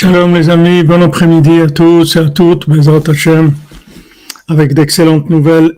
Shalom 0.00 0.34
les 0.34 0.48
amis, 0.48 0.82
bon 0.82 1.02
après-midi 1.02 1.60
à 1.60 1.66
tous 1.66 2.16
et 2.16 2.20
à 2.20 2.30
toutes, 2.30 2.66
Bezrat 2.66 3.02
Hashem, 3.06 3.52
avec 4.48 4.72
d'excellentes 4.72 5.28
nouvelles. 5.28 5.76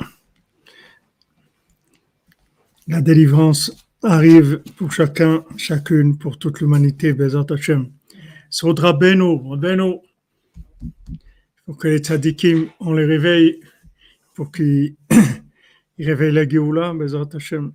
La 2.87 3.00
délivrance 3.00 3.72
arrive 4.04 4.62
pour 4.77 4.93
chacun, 4.93 5.43
chacune, 5.56 6.19
pour 6.19 6.38
toute 6.38 6.61
l'humanité, 6.61 7.12
Bezrat 7.14 7.46
Hashem. 7.50 7.88
Sodra 8.48 8.93
Beno, 8.93 9.56
Beno. 9.56 10.03
Faut 11.66 11.75
que 11.75 11.89
les 11.89 11.98
tzadikim, 11.98 12.68
on 12.79 12.93
les 12.95 13.07
réveille 13.07 13.59
pour 14.36 14.52
qu'ils 14.52 14.95
réveillent 15.98 16.30
la 16.30 16.48
Géoula, 16.48 16.95
Bezrat 16.95 17.30
Hashem. 17.34 17.73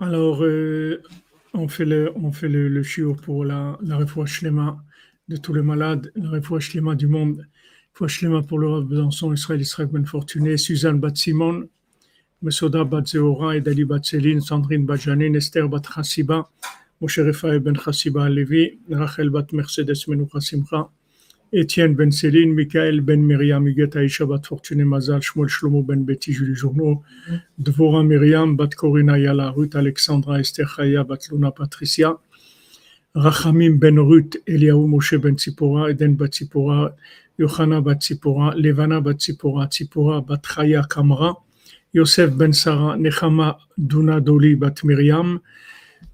Alors, 0.00 0.44
euh, 0.44 1.02
on 1.54 1.66
fait 1.66 1.84
le, 1.84 2.12
on 2.14 2.30
fait 2.30 2.48
le, 2.48 2.68
le 2.68 3.14
pour 3.14 3.44
la, 3.44 3.76
la 3.82 3.96
refouach 3.96 4.44
de 4.44 5.36
tous 5.36 5.52
les 5.52 5.62
malades, 5.62 6.12
la 6.14 6.30
refouach 6.30 6.70
du 6.72 7.06
monde, 7.08 7.44
shlema 8.06 8.42
pour 8.42 8.60
le 8.60 8.68
Rav 8.68 8.84
Besançon, 8.84 9.32
Israël, 9.32 9.60
Israël 9.60 9.88
Ben 9.90 10.06
Fortuné, 10.06 10.56
Suzanne 10.56 11.00
Bat 11.00 11.16
Simon, 11.16 11.68
Mesoda 12.42 12.84
Bat 12.84 13.06
Zeora, 13.06 13.56
Edali 13.56 13.84
Bat 13.84 14.04
Céline, 14.04 14.40
Sandrine 14.40 14.86
Bat 14.86 14.98
Janine, 14.98 15.34
Esther 15.34 15.68
Bat 15.68 15.82
Chassiba, 15.92 16.48
Moshe 17.00 17.18
Refaï 17.18 17.58
Ben 17.58 17.74
Chassiba 17.74 18.28
Levi, 18.28 18.78
Rachel 18.90 19.30
Bat 19.30 19.46
Mercedes 19.52 20.06
Menoucha 20.06 20.40
Simcha, 20.40 20.88
Étienne 21.52 21.94
Ben 21.94 22.10
Céline, 22.12 22.52
Michael 22.52 23.00
Ben 23.00 23.22
Myriam, 23.22 23.66
Huguette 23.66 23.96
Aïcha 23.96 24.26
Bat 24.26 24.42
Fortuné 24.44 24.84
Mazal, 24.84 25.22
Shmuel 25.22 25.48
Shlomo 25.48 25.82
Ben 25.82 26.04
Betty, 26.04 26.32
Julie 26.32 26.54
Journaux, 26.54 27.02
Dvora 27.58 28.02
Myriam, 28.02 28.54
Bat 28.54 28.74
Corina 28.74 29.18
Yala, 29.18 29.50
Ruth 29.50 29.74
Alexandra, 29.74 30.40
Esther 30.40 30.66
Chaya, 30.66 31.04
Bat 31.04 31.30
Luna 31.30 31.50
Patricia, 31.50 32.18
Rachamim 33.14 33.78
Ben 33.78 33.98
Ruth, 33.98 34.36
Eliaou 34.46 34.86
Moshe 34.86 35.18
Ben 35.18 35.36
Tzipora, 35.36 35.90
Eden 35.90 36.16
Bat 36.16 36.32
Tzipora, 36.32 36.94
Yohana 37.38 37.82
Bat 37.82 38.00
Tzipora, 38.00 38.54
Levana 38.54 39.00
Bat 39.00 39.16
Tzipora, 39.16 39.68
Tzipora 39.68 40.20
Bat 40.20 40.42
Chaya 40.42 40.86
Kamra, 40.86 41.34
Yosef 41.94 42.36
Ben 42.36 42.52
Sarah, 42.52 42.94
Nechama 42.98 43.56
Duna 43.80 44.20
Doli 44.20 44.54
Bat 44.54 44.82
Myriam, 44.84 45.40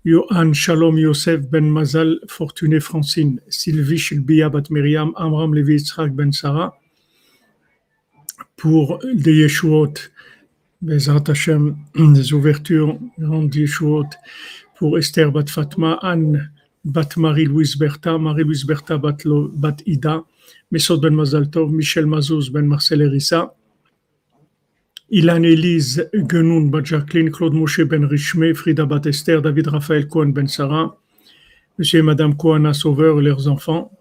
Yohan 0.07 0.53
Shalom 0.53 0.99
Yosef 0.99 1.49
Ben 1.51 1.71
Mazal 1.71 2.19
Fortuné 2.29 2.79
Francine, 2.79 3.41
Sylvie 3.49 3.97
Shilbia 3.97 4.51
Bat 4.53 4.71
Miriam, 4.71 5.15
Amram 5.17 5.55
Levi 5.55 5.79
Yitzhak 5.79 6.15
Ben 6.15 6.31
Sarah, 6.31 6.75
pour 8.59 8.99
des 9.15 9.33
Yeshuot, 9.33 9.95
Bezrat 10.83 11.27
Hashem, 11.27 11.79
des 11.97 12.35
ouvertures, 12.35 12.99
grandes 13.19 13.55
Yeshuot, 13.55 14.11
pour 14.77 14.99
Esther 14.99 15.33
Bat 15.33 15.49
Fatma, 15.49 15.99
Anne 16.03 16.51
Bat 16.85 17.17
Marie-Louise 17.17 17.77
Bertha, 17.77 18.19
Marie-Louise 18.19 18.65
Bertha 18.65 18.99
Bat, 18.99 19.81
Ida, 19.87 20.23
Mesod 20.71 21.01
Ben 21.01 21.15
Mazal 21.15 21.51
Tov, 21.51 21.73
Michel 21.73 22.05
Mazouz 22.05 22.51
Ben 22.53 22.67
Marcel 22.67 23.01
Erissa, 23.01 23.55
Ilan 25.15 25.45
Elise 25.45 26.11
Genoun 26.13 26.73
Bat 26.73 26.87
Jacqueline, 26.87 27.31
Claude 27.31 27.55
Moshe 27.55 27.85
Ben 27.89 28.05
Richmé, 28.05 28.53
Frida 28.53 28.85
Bat 28.85 29.07
Esther, 29.07 29.41
David 29.41 29.69
Raphaël 29.69 30.09
Cohen 30.09 30.31
Ben 30.31 30.49
Sarah, 30.49 30.97
Monsieur 31.79 32.01
et 32.01 32.03
Madame 32.03 32.37
Kohana 32.37 32.73
Sauveur 32.75 33.21
et 33.21 33.23
leurs 33.23 33.47
enfants, 33.47 33.93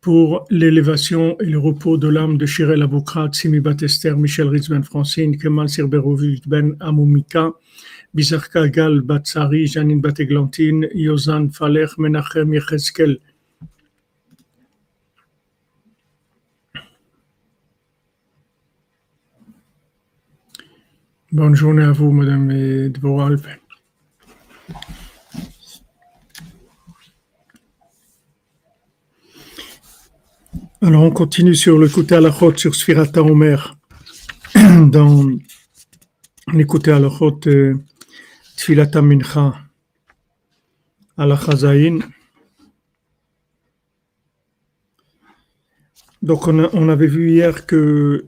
pour 0.00 0.46
l'élévation 0.48 1.36
et 1.40 1.44
le 1.44 1.58
repos 1.58 1.98
de 1.98 2.08
l'âme 2.08 2.38
de 2.38 2.46
Shirel 2.46 2.80
Aboukrat, 2.80 3.32
Simi 3.34 3.60
Bat 3.60 3.82
Esther, 3.82 4.16
Michel 4.16 4.48
Ritz 4.48 4.70
Ben 4.70 4.82
Francine, 4.82 5.36
Kemal 5.36 5.68
Sirberovic 5.68 6.48
Ben 6.48 6.74
Amoumika, 6.80 7.50
Bizarka 8.14 8.68
Gal 8.68 9.02
Bat 9.02 9.26
Sari, 9.26 9.66
Janine 9.66 10.00
Bat 10.00 10.20
Eglantine, 10.20 10.88
Yozan 10.94 11.50
Faler, 11.50 11.88
Menachem 11.98 12.54
Yecheskel, 12.54 13.18
Bonne 21.32 21.56
journée 21.56 21.82
à 21.82 21.90
vous, 21.92 22.12
Madame 22.12 22.50
Dvorah 22.90 23.26
Alphen. 23.26 23.58
Alors, 30.80 31.02
on 31.04 31.10
continue 31.10 31.54
sur 31.54 31.78
le 31.78 31.88
la 32.20 32.32
chôte, 32.32 32.58
sur 32.58 32.74
Sfirata 32.74 33.22
Omer, 33.22 33.76
dans 34.54 35.26
à 36.92 36.98
la 36.98 37.08
chôte, 37.08 37.46
Tfilata 38.56 39.00
Mincha, 39.00 39.54
à 41.16 41.26
la 41.26 41.36
Chazaïn. 41.36 42.00
Donc, 46.20 46.46
on, 46.48 46.64
a- 46.64 46.70
on 46.72 46.88
avait 46.88 47.06
vu 47.06 47.30
hier 47.30 47.66
que 47.66 48.26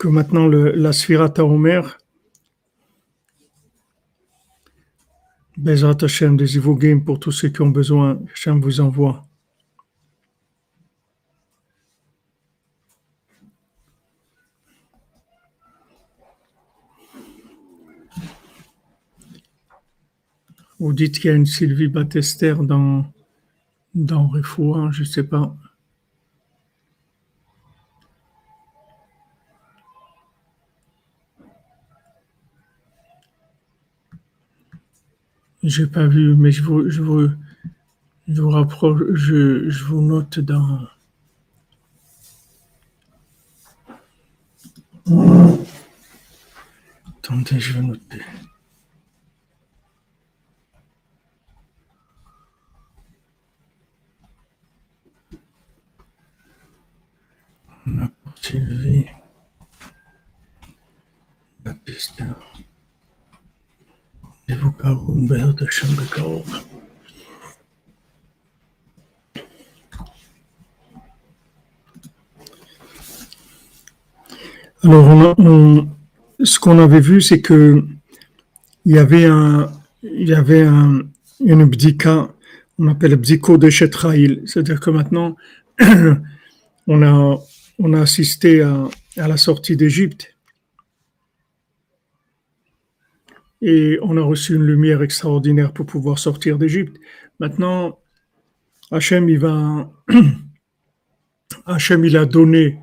que 0.00 0.08
maintenant 0.08 0.48
la 0.48 0.94
Sfirata 0.94 1.44
Omer, 1.44 1.98
Bezrat 5.58 5.98
Hashem, 6.00 6.38
des 6.38 6.56
Ivogim 6.56 7.00
pour 7.00 7.20
tous 7.20 7.32
ceux 7.32 7.50
qui 7.50 7.60
ont 7.60 7.68
besoin, 7.68 8.18
Hashem 8.32 8.62
vous 8.62 8.80
envoie. 8.80 9.26
Vous 20.78 20.94
dites 20.94 21.16
qu'il 21.16 21.26
y 21.26 21.34
a 21.34 21.36
une 21.36 21.44
Sylvie 21.44 21.88
Batester 21.88 22.54
dans, 22.62 23.04
dans 23.94 24.32
je 24.92 25.00
ne 25.00 25.04
sais 25.04 25.24
pas. 25.24 25.54
J'ai 35.62 35.86
pas 35.86 36.06
vu, 36.06 36.34
mais 36.36 36.52
je 36.52 36.62
vous, 36.62 36.88
je 36.88 37.02
vous, 37.02 37.28
je 38.26 38.40
vous 38.40 38.48
rapproche, 38.48 39.02
je, 39.12 39.84
vous 39.84 40.00
note 40.00 40.40
dans. 40.40 40.88
Attendez, 47.06 47.60
je 47.60 47.74
vais 47.74 47.82
noter. 47.82 48.22
On 57.86 57.98
a 57.98 58.08
pour 58.08 58.38
Sylvie. 58.38 59.06
Baptiste. 61.62 62.22
Alors, 74.82 75.36
ce 76.42 76.58
qu'on 76.58 76.78
avait 76.78 77.00
vu, 77.00 77.20
c'est 77.20 77.40
que 77.40 77.84
il 78.86 78.94
y 78.94 78.98
avait 78.98 79.26
un, 79.26 79.70
il 80.02 80.32
une 81.40 81.64
bdika, 81.66 82.28
on 82.78 82.88
appelle 82.88 83.16
bdiko 83.16 83.58
de 83.58 83.68
Shetraïl. 83.68 84.42
C'est-à-dire 84.46 84.80
que 84.80 84.90
maintenant, 84.90 85.36
on 86.86 87.02
a, 87.02 87.38
on 87.78 87.92
a 87.92 88.00
assisté 88.00 88.62
à 88.62 89.28
la 89.28 89.36
sortie 89.36 89.76
d'Égypte 89.76 90.34
et 93.62 93.98
on 94.02 94.16
a 94.16 94.22
reçu 94.22 94.54
une 94.54 94.64
lumière 94.64 95.02
extraordinaire 95.02 95.72
pour 95.72 95.86
pouvoir 95.86 96.18
sortir 96.18 96.58
d'Égypte. 96.58 96.96
Maintenant, 97.38 97.98
Hachem, 98.90 99.28
il 99.28 99.38
va, 99.38 99.92
Hachem, 101.66 102.04
il 102.04 102.16
a 102.16 102.24
donné, 102.24 102.78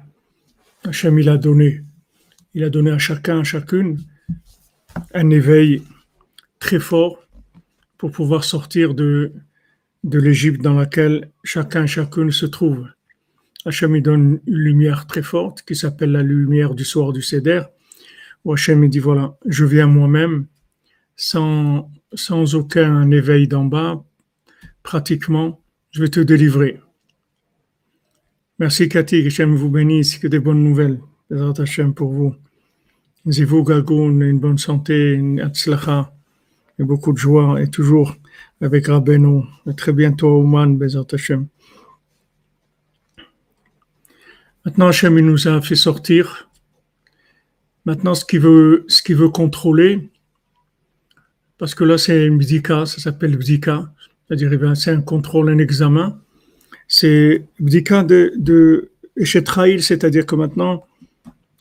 Hachem, 0.84 1.18
il 1.20 1.30
a 1.30 1.38
donné, 1.38 1.84
il 2.54 2.64
a 2.64 2.70
donné 2.70 2.92
à 2.92 2.98
chacun, 2.98 3.40
à 3.40 3.44
chacune, 3.44 4.00
un 5.14 5.30
éveil 5.30 5.84
très 6.60 6.80
fort 6.80 7.28
pour 7.98 8.12
pouvoir 8.12 8.44
sortir 8.44 8.94
de, 8.94 9.34
de 10.04 10.20
l'Égypte 10.20 10.62
dans 10.62 10.76
laquelle 10.76 11.32
chacun, 11.44 11.88
chacune 11.88 12.32
se 12.32 12.46
trouve. 12.46 12.88
Hachem, 13.66 13.96
il 13.96 14.04
donne 14.04 14.40
une 14.46 14.56
lumière 14.56 15.08
très 15.08 15.24
forte 15.24 15.64
qui 15.64 15.76
s'appelle 15.76 16.12
la 16.12 16.24
lumière 16.24 16.76
du 16.76 16.86
soir 16.86 17.12
du 17.12 17.22
Seder, 17.22 17.64
où 18.46 18.54
Hachem, 18.54 18.84
il 18.84 18.90
dit 18.90 19.00
voilà, 19.00 19.36
je 19.46 19.66
viens 19.66 19.88
moi-même 19.88 20.46
sans, 21.18 21.92
sans 22.14 22.56
aucun 22.56 23.12
éveil 23.12 23.50
d'en 23.50 23.66
bas, 23.66 24.06
pratiquement, 24.84 25.62
je 25.92 26.02
vais 26.02 26.10
te 26.10 26.22
délivrer. 26.22 26.80
Merci 28.60 28.88
Cathy, 28.88 29.24
que 29.24 29.28
Hachem 29.28 29.56
vous 29.56 29.70
bénisse, 29.70 30.18
que 30.18 30.28
des 30.28 30.40
bonnes 30.40 30.64
nouvelles. 30.64 31.02
Bezrat 31.30 31.62
Hachem 31.62 31.94
pour 31.94 32.14
vous. 32.14 32.36
Zivou 33.28 33.64
Gagoun, 33.64 34.22
une 34.22 34.40
bonne 34.40 34.58
santé, 34.58 35.14
une 35.14 35.42
atzlacha, 35.42 36.14
et 36.80 36.84
beaucoup 36.84 37.12
de 37.12 37.18
joie, 37.18 37.62
et 37.62 37.70
toujours 37.70 38.16
avec 38.62 38.88
Rabbeinu. 38.88 39.42
Et 39.70 39.76
très 39.76 39.92
bientôt, 39.92 40.40
Ouman, 40.40 40.78
Bezat 40.78 41.06
Hashem. 41.12 41.48
Maintenant, 44.64 44.88
Hashem 44.88 45.18
il 45.18 45.26
nous 45.26 45.48
a 45.48 45.62
fait 45.62 45.76
sortir. 45.76 46.50
Maintenant, 47.86 48.16
ce 48.16 48.26
qu'il 48.26 48.40
veut, 48.40 48.86
ce 48.88 49.02
qu'il 49.02 49.16
veut 49.16 49.30
contrôler, 49.30 50.10
parce 51.58 51.74
que 51.74 51.84
là, 51.84 51.98
c'est 51.98 52.26
une 52.26 52.38
bdika, 52.38 52.86
ça 52.86 53.00
s'appelle 53.00 53.36
bdika, 53.38 53.92
c'est-à-dire 54.28 54.76
c'est 54.76 54.92
un 54.92 55.02
contrôle, 55.02 55.50
un 55.50 55.58
examen. 55.58 56.20
C'est 56.88 57.46
bdika 57.60 58.04
de, 58.04 58.34
de 58.38 58.92
c'est-à-dire 59.26 60.26
que 60.26 60.36
maintenant, 60.36 60.86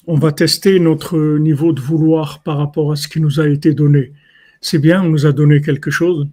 on 0.07 0.17
va 0.17 0.33
tester 0.33 0.79
notre 0.79 1.39
niveau 1.39 1.73
de 1.73 1.81
vouloir 1.81 2.43
par 2.43 2.59
rapport 2.59 2.93
à 2.93 2.97
ce 2.97 3.09
qui 3.09 3.21
nous 3.21 3.41
a 3.41 3.49
été 3.49 3.73
donné. 3.73 4.13
C'est 4.61 4.79
bien, 4.79 5.03
on 5.03 5.09
nous 5.09 5.27
a 5.27 5.33
donné 5.33 5.61
quelque 5.61 5.91
chose. 5.91 6.29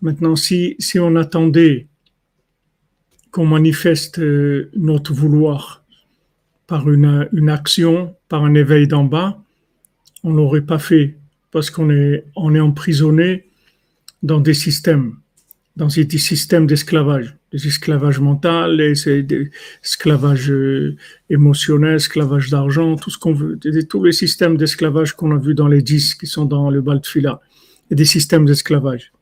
Maintenant, 0.00 0.36
si, 0.36 0.76
si 0.78 0.98
on 0.98 1.16
attendait 1.16 1.86
qu'on 3.30 3.46
manifeste 3.46 4.20
euh, 4.20 4.70
notre 4.76 5.12
vouloir 5.12 5.84
par 6.66 6.88
une, 6.88 7.28
une 7.32 7.50
action, 7.50 8.14
par 8.28 8.44
un 8.44 8.54
éveil 8.54 8.86
d'en 8.86 9.04
bas, 9.04 9.42
on 10.22 10.30
ne 10.30 10.36
l'aurait 10.36 10.62
pas 10.62 10.78
fait 10.78 11.16
parce 11.54 11.70
qu'on 11.70 11.88
est, 11.88 12.24
on 12.36 12.54
est 12.54 12.60
emprisonné 12.60 13.48
dans 14.22 14.40
des 14.40 14.54
systèmes, 14.54 15.16
dans 15.76 15.86
des 15.86 16.18
systèmes 16.18 16.66
d'esclavage 16.66 17.34
des 17.54 17.68
esclavages 17.68 18.18
mental, 18.18 18.76
des 18.76 19.50
esclavages 19.80 20.50
euh, 20.50 20.96
émotionnel, 21.30 21.94
esclavage 21.94 22.50
d'argent, 22.50 22.96
tout 22.96 23.10
ce 23.10 23.18
qu'on 23.18 23.32
veut, 23.32 23.56
tous 23.88 24.02
les 24.02 24.10
systèmes 24.10 24.56
d'esclavage 24.56 25.12
qu'on 25.12 25.30
a 25.30 25.38
vus 25.38 25.54
dans 25.54 25.68
les 25.68 25.80
dix 25.80 26.16
qui 26.16 26.26
sont 26.26 26.46
dans 26.46 26.68
le 26.68 26.80
Baltfila, 26.80 27.40
et 27.92 27.94
des 27.94 28.04
systèmes 28.04 28.44
d'esclavage. 28.44 29.12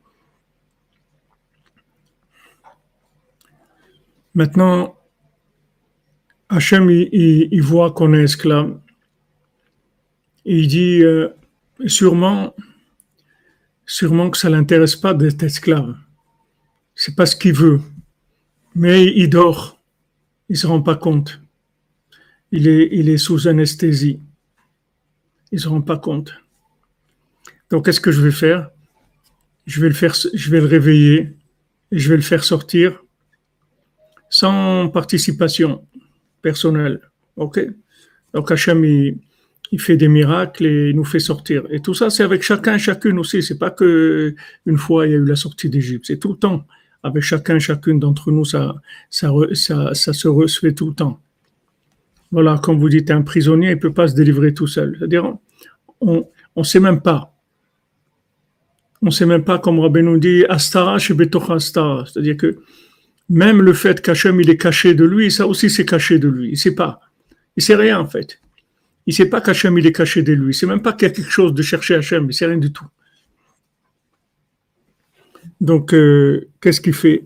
Maintenant, 4.33 4.95
Hachem, 6.49 6.89
il, 6.89 7.61
voit 7.61 7.91
qu'on 7.91 8.15
est 8.15 8.23
esclave. 8.23 8.79
Il 10.43 10.67
dit, 10.67 11.03
euh, 11.03 11.29
sûrement, 11.85 12.55
sûrement 13.85 14.29
que 14.29 14.37
ça 14.37 14.49
l'intéresse 14.49 14.95
pas 14.95 15.13
d'être 15.13 15.43
esclave. 15.43 15.95
C'est 16.95 17.15
pas 17.15 17.25
ce 17.25 17.35
qu'il 17.35 17.53
veut. 17.53 17.81
Mais 18.75 19.05
il 19.05 19.29
dort. 19.29 19.79
Il 20.49 20.57
se 20.57 20.67
rend 20.67 20.81
pas 20.81 20.95
compte. 20.95 21.41
Il 22.51 22.67
est, 22.67 22.89
il 22.91 23.09
est 23.09 23.17
sous 23.17 23.47
anesthésie. 23.47 24.19
Il 25.51 25.59
se 25.59 25.67
rend 25.67 25.81
pas 25.81 25.97
compte. 25.97 26.33
Donc, 27.69 27.85
qu'est-ce 27.85 28.01
que 28.01 28.11
je 28.11 28.21
vais 28.21 28.31
faire? 28.31 28.69
Je 29.65 29.81
vais, 29.81 29.87
le 29.87 29.93
faire 29.93 30.13
je 30.33 30.51
vais 30.51 30.59
le 30.59 30.67
réveiller 30.67 31.35
et 31.91 31.99
je 31.99 32.09
vais 32.09 32.17
le 32.17 32.21
faire 32.21 32.43
sortir 32.43 33.01
sans 34.29 34.89
participation 34.89 35.87
personnelle. 36.41 36.99
OK? 37.37 37.59
Donc, 38.33 38.51
Hachem, 38.51 38.83
il, 38.83 39.17
il 39.73 39.81
fait 39.81 39.97
des 39.97 40.07
miracles 40.07 40.67
et 40.67 40.89
il 40.91 40.95
nous 40.95 41.03
fait 41.03 41.19
sortir. 41.19 41.63
Et 41.71 41.79
tout 41.79 41.95
ça, 41.95 42.11
c'est 42.11 42.21
avec 42.21 42.43
chacun, 42.43 42.77
chacune 42.77 43.17
aussi. 43.17 43.41
C'est 43.41 43.57
pas 43.57 43.71
que 43.71 44.35
une 44.67 44.77
fois 44.77 45.07
il 45.07 45.11
y 45.13 45.15
a 45.15 45.17
eu 45.17 45.25
la 45.25 45.35
sortie 45.35 45.67
d'Égypte. 45.67 46.05
C'est 46.05 46.19
tout 46.19 46.33
le 46.33 46.37
temps 46.37 46.63
avec 47.01 47.23
chacun, 47.23 47.57
chacune 47.57 47.99
d'entre 47.99 48.31
nous, 48.31 48.45
ça, 48.45 48.75
ça, 49.09 49.31
se 49.95 50.59
fait 50.61 50.73
tout 50.73 50.89
le 50.89 50.93
temps. 50.93 51.19
Voilà, 52.31 52.59
comme 52.61 52.79
vous 52.79 52.87
dites, 52.87 53.09
un 53.09 53.23
prisonnier, 53.23 53.71
il 53.71 53.79
peut 53.79 53.91
pas 53.91 54.07
se 54.07 54.13
délivrer 54.13 54.53
tout 54.53 54.67
seul. 54.67 54.95
C'est-à-dire, 54.97 55.33
on 56.01 56.27
ne 56.55 56.63
sait 56.63 56.79
même 56.79 57.01
pas. 57.01 57.33
On 59.01 59.07
ne 59.07 59.11
sait 59.11 59.25
même 59.25 59.43
pas, 59.43 59.57
comme 59.57 59.79
Rabbi 59.79 60.03
nous 60.03 60.19
dit, 60.19 60.45
Astara 60.47 60.99
chez 60.99 61.15
Astara. 61.49 62.05
C'est-à-dire 62.05 62.37
que 62.37 62.59
même 63.27 63.59
le 63.63 63.73
fait 63.73 64.01
qu'Hachem, 64.01 64.39
il 64.39 64.51
est 64.51 64.57
caché 64.57 64.93
de 64.93 65.03
lui, 65.03 65.31
ça 65.31 65.47
aussi 65.47 65.71
c'est 65.71 65.85
caché 65.85 66.19
de 66.19 66.27
lui. 66.27 66.49
Il 66.49 66.51
ne 66.51 66.57
sait 66.57 66.75
pas. 66.75 66.99
Il 67.57 67.61
ne 67.61 67.63
sait 67.63 67.75
rien 67.75 67.99
en 67.99 68.07
fait. 68.07 68.39
Il 69.05 69.11
ne 69.11 69.15
sait 69.15 69.29
pas 69.29 69.41
qu'Hachem, 69.41 69.77
il 69.77 69.85
est 69.85 69.91
caché 69.91 70.23
de 70.23 70.33
lui. 70.33 70.53
C'est 70.53 70.65
même 70.65 70.81
pas 70.81 70.93
qu'il 70.93 71.07
y 71.07 71.11
a 71.11 71.13
quelque 71.13 71.31
chose 71.31 71.53
de 71.53 71.61
chercher 71.61 71.95
Hachem. 71.95 72.27
Il 72.29 72.33
sait 72.33 72.45
rien 72.45 72.57
du 72.57 72.71
tout. 72.71 72.87
Donc, 75.59 75.93
euh, 75.93 76.49
qu'est-ce 76.61 76.81
qu'il 76.81 76.93
fait? 76.93 77.25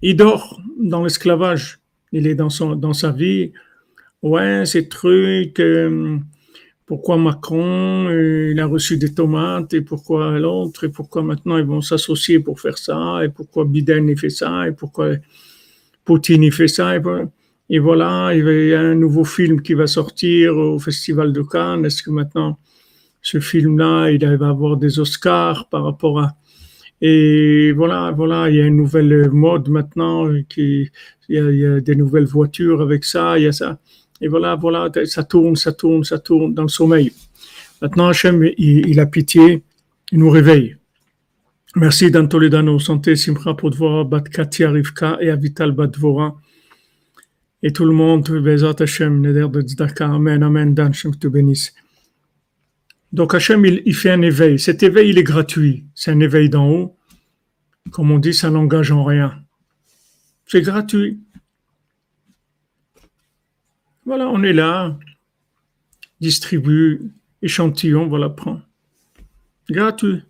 Il 0.00 0.16
dort 0.16 0.60
dans 0.78 1.02
l'esclavage. 1.02 1.80
Il 2.12 2.26
est 2.26 2.34
dans, 2.34 2.50
son, 2.50 2.76
dans 2.76 2.92
sa 2.92 3.10
vie. 3.10 3.52
Ouais, 4.22 4.64
ces 4.64 4.88
trucs. 4.88 5.60
Euh, 5.60 6.18
pourquoi 6.86 7.18
Macron, 7.18 8.08
euh, 8.08 8.50
il 8.52 8.60
a 8.60 8.66
reçu 8.66 8.96
des 8.96 9.12
tomates, 9.12 9.74
et 9.74 9.82
pourquoi 9.82 10.38
l'autre, 10.38 10.84
et 10.84 10.88
pourquoi 10.88 11.22
maintenant 11.22 11.58
ils 11.58 11.66
vont 11.66 11.82
s'associer 11.82 12.40
pour 12.40 12.60
faire 12.60 12.78
ça, 12.78 13.20
et 13.22 13.28
pourquoi 13.28 13.66
Biden 13.66 14.08
il 14.08 14.18
fait 14.18 14.30
ça, 14.30 14.66
et 14.66 14.72
pourquoi 14.72 15.16
Poutine 16.06 16.42
il 16.42 16.52
fait 16.52 16.68
ça. 16.68 16.96
Et, 16.96 17.02
voilà, 17.76 18.34
il 18.34 18.68
y 18.68 18.74
a 18.74 18.80
un 18.80 18.94
nouveau 18.94 19.24
film 19.24 19.60
qui 19.60 19.74
va 19.74 19.86
sortir 19.86 20.56
au 20.56 20.78
Festival 20.78 21.34
de 21.34 21.42
Cannes. 21.42 21.84
Est-ce 21.84 22.02
que 22.02 22.10
maintenant, 22.10 22.58
ce 23.20 23.40
film-là, 23.40 24.10
il 24.10 24.24
va 24.38 24.48
avoir 24.48 24.78
des 24.78 24.98
Oscars 24.98 25.68
par 25.68 25.84
rapport 25.84 26.20
à 26.20 26.36
et 27.00 27.72
voilà, 27.72 28.10
voilà, 28.10 28.50
il 28.50 28.56
y 28.56 28.60
a 28.60 28.66
une 28.66 28.76
nouvelle 28.76 29.30
mode 29.30 29.68
maintenant, 29.68 30.26
qui, 30.48 30.90
il, 31.28 31.36
y 31.36 31.64
a, 31.64 31.80
des 31.80 31.94
nouvelles 31.94 32.24
voitures 32.24 32.82
avec 32.82 33.04
ça, 33.04 33.38
il 33.38 33.44
y 33.44 33.46
a 33.46 33.52
ça. 33.52 33.78
Et 34.20 34.26
voilà, 34.26 34.56
voilà, 34.56 34.90
ça 35.04 35.22
tourne, 35.22 35.54
ça 35.54 35.72
tourne, 35.72 36.02
ça 36.02 36.18
tourne 36.18 36.54
dans 36.54 36.62
le 36.62 36.68
sommeil. 36.68 37.12
Maintenant, 37.80 38.08
Hachem, 38.08 38.50
il, 38.58 38.98
a 38.98 39.06
pitié, 39.06 39.62
il 40.10 40.18
nous 40.18 40.30
réveille. 40.30 40.76
Merci 41.76 42.10
Dan 42.10 42.28
Toledano, 42.28 42.80
santé, 42.80 43.14
Simcha 43.14 43.54
Podvora, 43.54 44.02
Bat 44.02 44.22
Katia 44.22 44.70
Rivka 44.70 45.18
et 45.20 45.30
Avital 45.30 45.70
Batvora. 45.70 46.34
Et 47.62 47.72
tout 47.72 47.84
le 47.84 47.92
monde, 47.92 48.28
Bezat 48.28 48.76
Hachem, 48.78 49.20
Neder 49.20 49.48
de 49.48 49.60
Tzedaka, 49.62 50.06
Amen, 50.06 50.42
Amen, 50.42 50.74
Dan, 50.74 50.94
Shem 50.94 51.16
te 51.16 51.26
bénisse. 51.26 51.74
Donc 53.12 53.34
Hachem, 53.34 53.64
il, 53.64 53.94
fait 53.94 54.10
un 54.10 54.22
éveil. 54.22 54.58
Cet 54.58 54.82
éveil, 54.82 55.10
il 55.10 55.18
est 55.18 55.24
gratuit. 55.24 55.86
C'est 55.94 56.12
un 56.12 56.20
éveil 56.20 56.48
d'en 56.50 56.68
haut. 56.70 56.96
Comme 57.90 58.10
on 58.10 58.18
dit, 58.18 58.34
ça 58.34 58.50
n'engage 58.50 58.92
en 58.92 59.02
rien. 59.02 59.42
C'est 60.46 60.62
gratuit. 60.62 61.20
Voilà, 64.04 64.28
on 64.28 64.42
est 64.42 64.52
là, 64.52 64.98
distribue, 66.20 67.12
échantillon, 67.42 68.06
voilà, 68.06 68.30
prends. 68.30 68.62
Gratuit. 69.68 70.22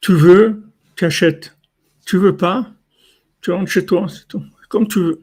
Tu 0.00 0.12
veux, 0.12 0.62
tu 0.96 1.04
achètes. 1.06 1.56
Tu 2.04 2.18
veux 2.18 2.36
pas, 2.36 2.70
tu 3.40 3.52
rentres 3.52 3.70
chez 3.70 3.86
toi, 3.86 4.06
c'est 4.08 4.28
tout. 4.28 4.44
Comme 4.74 4.88
tu 4.88 4.98
veux. 4.98 5.20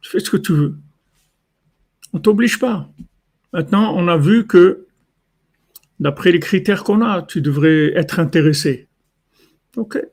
Tu 0.00 0.10
fais 0.10 0.18
ce 0.18 0.28
que 0.28 0.36
tu 0.36 0.52
veux. 0.52 0.76
On 2.12 2.18
t'oblige 2.18 2.58
pas. 2.58 2.90
Maintenant, 3.52 3.94
on 3.96 4.08
a 4.08 4.16
vu 4.16 4.44
que, 4.44 4.88
d'après 6.00 6.32
les 6.32 6.40
critères 6.40 6.82
qu'on 6.82 7.00
a, 7.00 7.22
tu 7.22 7.40
devrais 7.40 7.92
être 7.94 8.18
intéressé. 8.18 8.88
Ok. 9.76 10.04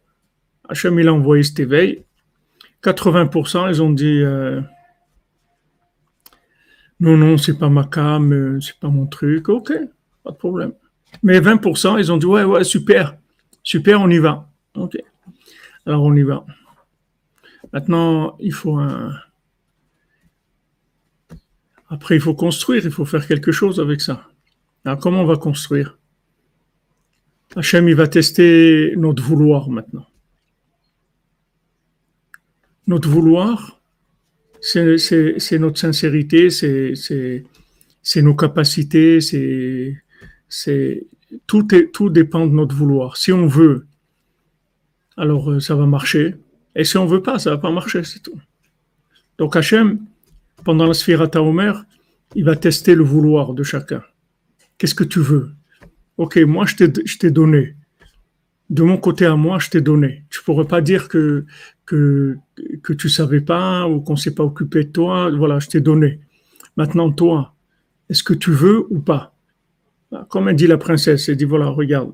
Hachem, 0.70 1.00
il 1.00 1.08
a 1.08 1.14
envoyé 1.16 1.42
cet 1.42 1.62
éveil. 1.62 2.06
80%, 2.84 3.70
ils 3.70 3.82
ont 3.82 3.90
dit 3.90 4.22
euh, 4.22 4.62
non, 7.00 7.18
non, 7.18 7.40
c'est 7.40 7.58
pas 7.58 7.70
ma 7.70 7.86
cam, 7.86 8.32
euh, 8.32 8.62
c'est 8.62 8.78
pas 8.80 8.90
mon 8.90 9.08
truc. 9.08 9.50
Ok, 9.50 9.74
pas 10.24 10.30
de 10.30 10.38
problème. 10.38 10.74
Mais 11.24 11.40
20%, 11.40 11.98
ils 11.98 12.12
ont 12.12 12.18
dit 12.18 12.28
ouais, 12.28 12.44
ouais, 12.44 12.64
super, 12.64 13.16
super, 13.64 14.00
on 14.00 14.10
y 14.12 14.20
va. 14.20 14.48
Ok. 14.76 14.96
Alors 15.88 16.04
on 16.04 16.16
y 16.16 16.22
va. 16.22 16.46
Maintenant, 17.74 18.38
il 18.40 18.54
faut 18.54 18.78
un 18.78 19.14
après, 21.92 22.16
il 22.16 22.22
faut 22.22 22.34
construire, 22.34 22.86
il 22.86 22.92
faut 22.92 23.04
faire 23.04 23.28
quelque 23.28 23.52
chose 23.52 23.82
avec 23.82 24.00
ça. 24.00 24.30
Alors, 24.86 24.98
comment 24.98 25.24
on 25.24 25.26
va 25.26 25.36
construire? 25.36 26.00
Hachem, 27.54 27.90
il 27.90 27.96
va 27.96 28.08
tester 28.08 28.94
notre 28.96 29.22
vouloir 29.22 29.70
maintenant. 29.70 30.08
Notre 32.88 33.10
vouloir, 33.10 33.82
c'est 34.62 35.60
notre 35.60 35.78
sincérité, 35.78 36.50
c'est 36.50 38.22
nos 38.22 38.36
capacités, 38.36 39.20
c'est 39.20 41.08
tout, 41.46 41.68
tout 41.92 42.10
dépend 42.10 42.48
de 42.48 42.54
notre 42.54 42.74
vouloir. 42.74 43.18
Si 43.18 43.34
on 43.34 43.48
veut, 43.48 43.86
alors 45.18 45.52
euh, 45.52 45.60
ça 45.60 45.76
va 45.76 45.86
marcher. 45.86 46.36
Et 46.76 46.84
si 46.84 46.98
on 46.98 47.06
veut 47.06 47.22
pas, 47.22 47.40
ça 47.40 47.52
va 47.52 47.58
pas 47.58 47.72
marcher, 47.72 48.04
c'est 48.04 48.20
tout. 48.20 48.40
Donc 49.38 49.56
Hachem, 49.56 50.00
pendant 50.64 50.86
la 50.86 50.94
Sphirata 50.94 51.42
Omer, 51.42 51.86
il 52.36 52.46
va 52.46 52.56
tester 52.56 52.96
le 52.96 53.04
vouloir 53.04 53.54
de 53.54 53.64
chacun. 53.64 54.04
Qu'est-ce 54.78 54.96
que 54.96 55.04
tu 55.04 55.20
veux? 55.20 55.52
Ok, 56.18 56.38
moi 56.38 56.66
je 56.66 56.86
t'ai 57.18 57.32
donné. 57.32 57.76
De 58.70 58.84
mon 58.84 58.98
côté 58.98 59.26
à 59.26 59.36
moi, 59.36 59.60
je 59.60 59.70
t'ai 59.70 59.82
donné. 59.82 60.24
Tu 60.30 60.40
ne 60.40 60.44
pourrais 60.46 60.66
pas 60.66 60.82
dire 60.82 61.10
que, 61.10 61.46
que, 61.86 62.38
tu 62.98 63.10
savais 63.10 63.42
pas 63.42 63.86
ou 63.88 64.00
qu'on 64.00 64.14
ne 64.14 64.18
s'est 64.18 64.34
pas 64.34 64.44
occupé 64.44 64.86
de 64.86 64.92
toi. 64.92 65.30
Voilà, 65.30 65.60
je 65.60 65.68
t'ai 65.68 65.82
donné. 65.82 66.22
Maintenant, 66.78 67.12
toi, 67.12 67.54
est-ce 68.10 68.24
que 68.24 68.34
tu 68.34 68.52
veux 68.52 68.86
ou 68.90 69.00
pas? 69.00 69.36
Comme 70.30 70.48
a 70.48 70.54
dit 70.54 70.68
la 70.68 70.78
princesse, 70.78 71.28
elle 71.28 71.36
dit, 71.36 71.46
voilà, 71.46 71.68
regarde, 71.68 72.14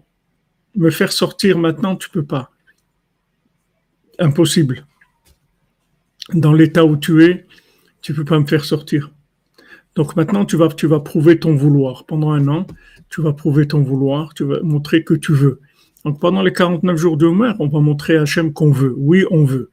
me 0.76 0.90
faire 0.90 1.12
sortir 1.12 1.58
maintenant, 1.58 1.96
tu 1.96 2.10
peux 2.10 2.26
pas. 2.26 2.52
Impossible. 4.20 4.86
Dans 6.34 6.54
l'état 6.54 6.86
où 6.86 6.98
tu 6.98 7.24
es, 7.24 7.46
tu 8.02 8.14
peux 8.14 8.26
pas 8.26 8.40
me 8.40 8.46
faire 8.46 8.66
sortir. 8.66 9.12
Donc 9.96 10.16
maintenant, 10.16 10.46
tu 10.46 10.58
vas, 10.58 10.68
tu 10.70 10.88
vas 10.88 11.00
prouver 11.00 11.40
ton 11.40 11.56
vouloir. 11.56 12.06
Pendant 12.06 12.32
un 12.32 12.48
an, 12.48 12.68
tu 13.10 13.22
vas 13.22 13.34
prouver 13.34 13.68
ton 13.68 13.82
vouloir, 13.82 14.34
tu 14.34 14.44
vas 14.44 14.62
montrer 14.62 15.04
que 15.04 15.14
tu 15.14 15.34
veux. 15.34 15.62
Donc 16.06 16.20
pendant 16.20 16.42
les 16.42 16.54
49 16.54 16.98
jours 16.98 17.18
de 17.18 17.26
Homer, 17.26 17.54
on 17.60 17.68
va 17.68 17.80
montrer 17.80 18.18
à 18.18 18.22
Hachem 18.22 18.54
qu'on 18.54 18.72
veut. 18.72 18.94
Oui, 18.98 19.26
on 19.32 19.44
veut. 19.44 19.72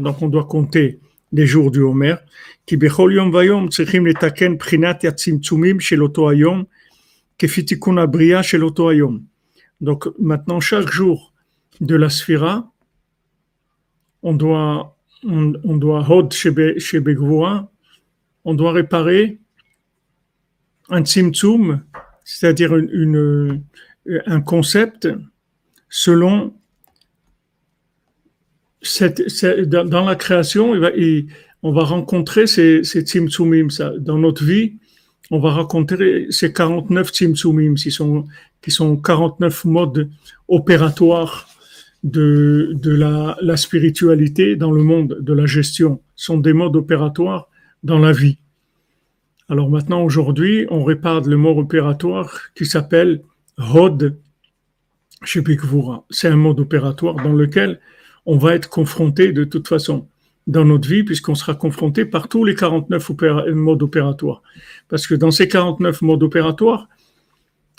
Donc 0.00 0.20
on 0.22 0.28
doit 0.28 0.44
compter 0.44 1.00
les 1.32 1.46
jours 1.46 1.70
du 1.70 1.80
Homer. 1.80 2.16
Donc 9.80 10.08
maintenant, 10.18 10.60
chaque 10.60 10.90
jour 10.90 11.32
de 11.80 11.96
la 11.96 12.08
Sphira, 12.08 12.72
on 14.22 14.34
doit, 14.34 14.96
on, 15.24 15.52
on 15.64 15.76
doit 15.76 16.00
on 18.44 18.54
doit 18.54 18.72
réparer 18.72 19.40
un 20.88 21.04
tzimtzum, 21.04 21.82
c'est-à-dire 22.24 22.76
une, 22.76 23.62
un 24.26 24.40
concept 24.40 25.08
selon 25.88 26.54
cette, 28.80 29.22
dans 29.68 30.04
la 30.04 30.16
création, 30.16 30.74
on 31.62 31.72
va 31.72 31.84
rencontrer 31.84 32.46
ces, 32.46 32.82
ces 32.82 33.02
tzimtzumim. 33.02 33.68
Dans 33.98 34.18
notre 34.18 34.44
vie, 34.44 34.78
on 35.32 35.38
va 35.38 35.50
rencontrer 35.50 36.26
ces 36.28 36.52
49 36.52 37.08
tzimtzumim, 37.08 37.74
qui 37.74 37.90
sont, 37.90 38.26
qui 38.60 38.70
sont 38.70 38.98
49 38.98 39.64
modes 39.64 40.10
opératoires 40.46 41.48
de, 42.04 42.76
la, 42.84 43.56
spiritualité 43.56 44.56
dans 44.56 44.72
le 44.72 44.82
monde, 44.82 45.16
de 45.20 45.32
la 45.32 45.46
gestion, 45.46 46.02
sont 46.16 46.36
des 46.36 46.52
modes 46.52 46.76
opératoires 46.76 47.48
dans 47.82 47.98
la 47.98 48.12
vie. 48.12 48.36
Alors 49.48 49.70
maintenant, 49.70 50.02
aujourd'hui, 50.02 50.66
on 50.68 50.84
répare 50.84 51.22
le 51.22 51.38
mot 51.38 51.58
opératoire 51.58 52.52
qui 52.54 52.66
s'appelle 52.66 53.22
Hod 53.56 54.18
Shepikvura. 55.24 56.04
C'est 56.10 56.28
un 56.28 56.36
mode 56.36 56.60
opératoire 56.60 57.14
dans 57.14 57.32
lequel 57.32 57.80
on 58.26 58.36
va 58.36 58.54
être 58.54 58.68
confronté 58.68 59.32
de 59.32 59.44
toute 59.44 59.66
façon 59.66 60.08
dans 60.46 60.64
notre 60.64 60.88
vie, 60.88 61.04
puisqu'on 61.04 61.34
sera 61.34 61.54
confronté 61.54 62.04
par 62.04 62.28
tous 62.28 62.44
les 62.44 62.54
49 62.54 63.10
modes 63.54 63.82
opératoires. 63.82 64.42
Parce 64.88 65.06
que 65.06 65.14
dans 65.14 65.30
ces 65.30 65.48
49 65.48 66.02
modes 66.02 66.22
opératoires, 66.22 66.88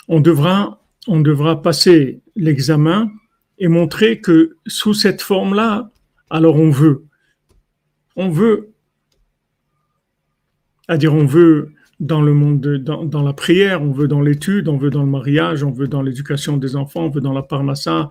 on 0.08 0.20
devra, 0.20 0.80
passer 1.62 2.20
l'examen 2.36 3.10
et 3.58 3.68
montrer 3.68 4.20
que 4.20 4.56
sous 4.66 4.94
cette 4.94 5.22
forme-là, 5.22 5.90
alors 6.30 6.56
on 6.56 6.70
veut. 6.70 7.04
On 8.16 8.30
veut. 8.30 8.70
C'est-à-dire, 10.86 11.14
on 11.14 11.26
veut 11.26 11.72
dans 12.00 12.20
le 12.20 12.34
monde, 12.34 12.60
dans, 12.60 13.22
la 13.22 13.32
prière, 13.32 13.82
on 13.82 13.92
veut 13.92 14.08
dans 14.08 14.20
l'étude, 14.20 14.68
on 14.68 14.76
veut 14.76 14.90
dans 14.90 15.02
le 15.02 15.08
mariage, 15.08 15.62
on 15.62 15.70
veut 15.70 15.88
dans 15.88 16.02
l'éducation 16.02 16.56
des 16.56 16.76
enfants, 16.76 17.04
on 17.04 17.10
veut 17.10 17.20
dans 17.20 17.32
la 17.32 17.42
parnassa, 17.42 18.08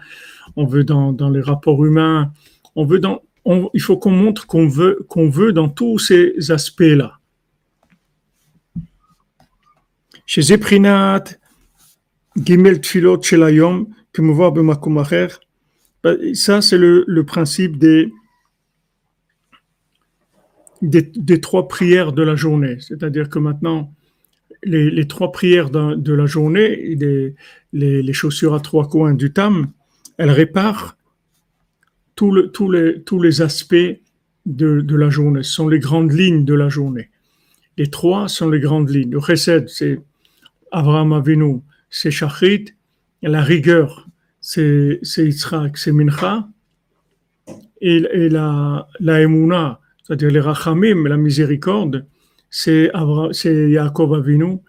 on 0.55 0.65
veut 0.65 0.83
dans 0.83 1.29
les 1.29 1.41
rapports 1.41 1.85
humains, 1.85 2.31
on 2.75 2.85
veut 2.85 2.99
dans, 2.99 3.21
il 3.45 3.81
faut 3.81 3.97
qu'on 3.97 4.11
montre 4.11 4.47
qu'on 4.47 4.67
veut, 4.67 5.05
veut 5.15 5.53
dans 5.53 5.69
tous 5.69 5.99
ces 5.99 6.51
aspects-là. 6.51 7.19
Chez 10.25 10.41
Zeprinat, 10.41 11.25
Gimel 12.37 12.79
Tfilot 12.79 13.21
Shelayom, 13.21 13.87
que 14.13 14.21
me 14.21 14.31
voit 14.31 14.47
ça 16.33 16.61
c'est 16.61 16.77
le, 16.77 17.23
principe 17.23 17.77
des, 17.77 18.11
des, 20.81 21.41
trois 21.41 21.67
prières 21.67 22.13
de 22.13 22.23
la 22.23 22.35
journée. 22.35 22.77
C'est-à-dire 22.79 23.29
que 23.29 23.39
maintenant, 23.39 23.93
les, 24.63 25.07
trois 25.07 25.31
prières 25.31 25.69
de, 25.69 26.13
la 26.13 26.25
journée, 26.25 26.97
les, 27.73 28.13
chaussures 28.13 28.53
à 28.53 28.59
trois 28.59 28.87
coins 28.87 29.13
du 29.13 29.31
tam, 29.33 29.71
elles 30.17 30.31
réparent 30.31 30.97
tous 32.15 32.31
les, 32.31 33.41
aspects 33.41 33.75
de, 34.45 34.95
la 34.95 35.09
journée. 35.09 35.43
Ce 35.43 35.53
sont 35.53 35.67
les 35.67 35.79
grandes 35.79 36.11
lignes 36.11 36.45
de 36.45 36.53
la 36.53 36.69
journée. 36.69 37.09
Les 37.77 37.89
trois 37.89 38.27
sont 38.27 38.49
les 38.49 38.59
grandes 38.59 38.89
lignes. 38.89 39.11
Le 39.11 39.19
chesed, 39.19 39.67
c'est 39.67 39.99
Avraham 40.71 41.13
Avinu, 41.13 41.61
c'est 41.89 42.11
Shachrit. 42.11 42.65
La 43.21 43.41
rigueur, 43.41 44.07
c'est 44.41 44.99
Yitzhak, 45.17 45.77
c'est 45.77 45.91
Mincha. 45.91 46.47
Et, 47.81 48.29
la 48.29 48.87
Emuna, 48.99 49.79
c'est-à-dire 50.03 50.31
les 50.31 50.39
rachamim, 50.39 51.07
la 51.07 51.17
miséricorde, 51.17 52.05
c'est 52.49 52.91
Yaakov 52.93 54.13
Avinu, 54.13 54.59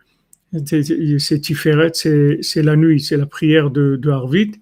c'est 0.66 1.40
Tiferet, 1.40 1.92
c'est 1.92 2.62
la 2.62 2.76
nuit, 2.76 3.00
c'est 3.00 3.16
la 3.16 3.26
prière 3.26 3.70
de, 3.70 3.96
de 3.96 4.10
Harvit, 4.10 4.52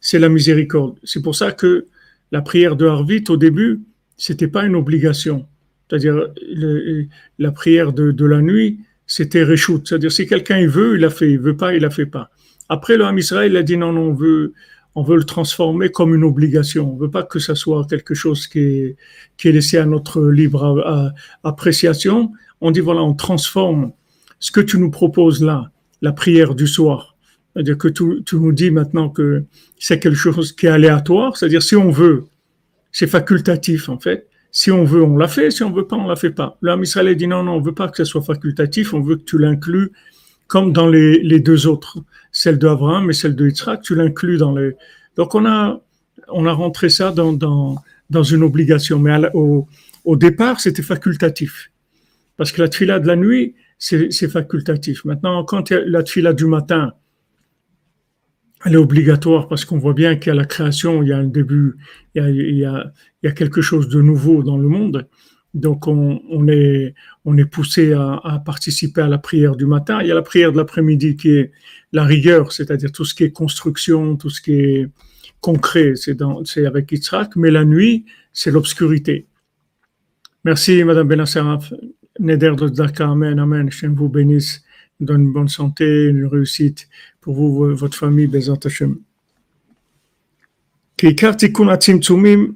c'est 0.00 0.18
la 0.18 0.28
miséricorde. 0.28 0.98
C'est 1.02 1.22
pour 1.22 1.34
ça 1.34 1.52
que 1.52 1.86
la 2.34 2.42
prière 2.42 2.74
de 2.74 2.84
Harvit, 2.84 3.22
au 3.28 3.36
début, 3.36 3.82
c'était 4.16 4.48
pas 4.48 4.64
une 4.64 4.74
obligation. 4.74 5.46
C'est-à-dire 5.86 6.16
la 7.38 7.52
prière 7.52 7.92
de, 7.92 8.24
la 8.24 8.40
nuit, 8.40 8.80
c'était 9.06 9.44
Réchout. 9.44 9.82
C'est-à-dire 9.84 10.10
si 10.10 10.26
quelqu'un 10.26 10.66
veut, 10.66 10.96
il 10.96 11.02
l'a 11.02 11.10
fait, 11.10 11.30
il 11.30 11.38
veut 11.38 11.56
pas, 11.56 11.76
il 11.76 11.82
la 11.82 11.90
fait 11.90 12.06
pas. 12.06 12.30
Après, 12.68 12.96
le 12.96 13.04
Ham 13.04 13.16
Israël 13.16 13.56
a 13.56 13.62
dit 13.62 13.76
non, 13.76 13.92
non, 13.92 14.08
on 14.08 14.14
veut, 14.14 14.52
on 14.96 15.04
veut 15.04 15.16
le 15.16 15.22
transformer 15.22 15.90
comme 15.90 16.12
une 16.12 16.24
obligation. 16.24 16.92
On 16.92 16.96
veut 16.96 17.08
pas 17.08 17.22
que 17.22 17.38
ça 17.38 17.54
soit 17.54 17.86
quelque 17.88 18.14
chose 18.14 18.48
qui 18.48 18.96
est 19.44 19.52
laissé 19.52 19.78
à 19.78 19.86
notre 19.86 20.20
libre 20.28 21.14
appréciation. 21.44 22.32
On 22.60 22.72
dit 22.72 22.80
voilà, 22.80 23.04
on 23.04 23.14
transforme 23.14 23.92
ce 24.40 24.50
que 24.50 24.60
tu 24.60 24.76
nous 24.80 24.90
proposes 24.90 25.40
là, 25.40 25.70
la 26.02 26.12
prière 26.12 26.56
du 26.56 26.66
soir. 26.66 27.13
C'est-à-dire 27.54 27.78
que 27.78 27.88
tu, 27.88 28.22
tu, 28.24 28.36
nous 28.36 28.52
dis 28.52 28.70
maintenant 28.70 29.08
que 29.08 29.44
c'est 29.78 29.98
quelque 30.00 30.16
chose 30.16 30.52
qui 30.52 30.66
est 30.66 30.70
aléatoire. 30.70 31.36
C'est-à-dire 31.36 31.62
si 31.62 31.76
on 31.76 31.90
veut, 31.90 32.24
c'est 32.92 33.06
facultatif 33.06 33.88
en 33.88 33.98
fait. 33.98 34.28
Si 34.50 34.70
on 34.70 34.84
veut, 34.84 35.02
on 35.02 35.16
l'a 35.16 35.28
fait. 35.28 35.50
Si 35.50 35.62
on 35.62 35.72
veut 35.72 35.86
pas, 35.86 35.96
on 35.96 36.06
la 36.06 36.16
fait 36.16 36.30
pas. 36.30 36.58
L'homme 36.62 36.82
Israël 36.82 37.16
dit 37.16 37.26
non, 37.26 37.42
non, 37.42 37.52
on 37.54 37.60
veut 37.60 37.74
pas 37.74 37.88
que 37.88 37.96
ce 37.96 38.04
soit 38.04 38.22
facultatif. 38.22 38.94
On 38.94 39.00
veut 39.00 39.16
que 39.16 39.24
tu 39.24 39.38
l'inclues 39.38 39.90
comme 40.46 40.72
dans 40.72 40.88
les, 40.88 41.20
les 41.22 41.40
deux 41.40 41.66
autres, 41.66 41.98
celle 42.32 42.58
d'Abraham 42.58 43.10
et 43.10 43.12
celle 43.12 43.34
de 43.34 43.46
Yitzhak, 43.46 43.82
tu 43.82 43.94
l'inclus 43.94 44.36
dans 44.36 44.54
les. 44.54 44.72
Donc 45.16 45.34
on 45.34 45.46
a, 45.46 45.80
on 46.28 46.46
a 46.46 46.52
rentré 46.52 46.88
ça 46.88 47.10
dans, 47.12 47.32
dans, 47.32 47.76
dans 48.10 48.22
une 48.22 48.42
obligation, 48.42 48.98
mais 48.98 49.18
au, 49.34 49.66
au 50.04 50.16
départ 50.16 50.60
c'était 50.60 50.82
facultatif, 50.82 51.70
parce 52.36 52.52
que 52.52 52.60
la 52.60 52.68
tfila 52.68 52.98
de 53.00 53.06
la 53.06 53.16
nuit 53.16 53.54
c'est 53.78 54.28
facultatif. 54.28 55.04
Maintenant, 55.04 55.44
quand 55.44 55.70
la 55.70 56.02
tfila 56.02 56.32
du 56.32 56.46
matin, 56.46 56.94
elle 58.64 58.74
est 58.74 58.76
obligatoire 58.76 59.48
parce 59.48 59.64
qu'on 59.64 59.78
voit 59.78 59.92
bien 59.92 60.16
qu'à 60.16 60.34
la 60.34 60.44
création, 60.44 61.02
il 61.02 61.10
y 61.10 61.12
a 61.12 61.18
un 61.18 61.24
début, 61.24 61.76
il 62.14 62.22
y 62.22 62.24
a, 62.24 62.30
il 62.30 62.56
y 62.56 62.64
a, 62.64 62.92
il 63.22 63.26
y 63.26 63.28
a 63.28 63.32
quelque 63.32 63.60
chose 63.60 63.88
de 63.88 64.00
nouveau 64.00 64.42
dans 64.42 64.56
le 64.56 64.68
monde. 64.68 65.06
Donc 65.52 65.86
on, 65.86 66.20
on, 66.30 66.48
est, 66.48 66.94
on 67.24 67.36
est 67.38 67.44
poussé 67.44 67.92
à, 67.92 68.20
à, 68.24 68.38
participer 68.40 69.02
à 69.02 69.08
la 69.08 69.18
prière 69.18 69.54
du 69.54 69.66
matin. 69.66 70.00
Il 70.00 70.08
y 70.08 70.10
a 70.10 70.14
la 70.14 70.22
prière 70.22 70.50
de 70.50 70.56
l'après-midi 70.56 71.16
qui 71.16 71.30
est 71.30 71.52
la 71.92 72.04
rigueur, 72.04 72.52
c'est-à-dire 72.52 72.90
tout 72.90 73.04
ce 73.04 73.14
qui 73.14 73.24
est 73.24 73.30
construction, 73.30 74.16
tout 74.16 74.30
ce 74.30 74.40
qui 74.40 74.54
est 74.54 74.88
concret, 75.40 75.92
c'est, 75.94 76.16
avec 76.66 76.90
Yitzhak, 76.90 77.36
mais 77.36 77.50
la 77.50 77.64
nuit, 77.66 78.06
c'est 78.32 78.50
l'obscurité. 78.50 79.26
Merci 80.44 80.82
Madame 80.84 81.06
Benassaraf. 81.06 81.72
Neder 82.18 82.54
de 82.56 82.68
Daka, 82.68 83.10
Amen, 83.10 83.38
Amen. 83.38 83.70
Je 83.70 83.86
vous 83.86 84.08
bénisse, 84.08 84.64
donne 85.00 85.22
une 85.22 85.32
bonne 85.32 85.48
santé, 85.48 86.06
une 86.06 86.26
réussite 86.26 86.88
pour 87.23 87.33
vous, 87.35 87.75
votre 87.75 87.97
famille, 87.97 88.27
Bezat 88.27 88.65
Hashem. 88.65 88.95
כי 90.97 91.07
עיקר 91.07 91.31
תיקון 91.33 91.69
הצמצומים 91.69 92.53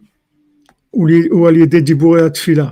הוא 0.90 1.48
על 1.48 1.56
ידי 1.56 1.82
דיבורי 1.82 2.22
התפילה. 2.26 2.70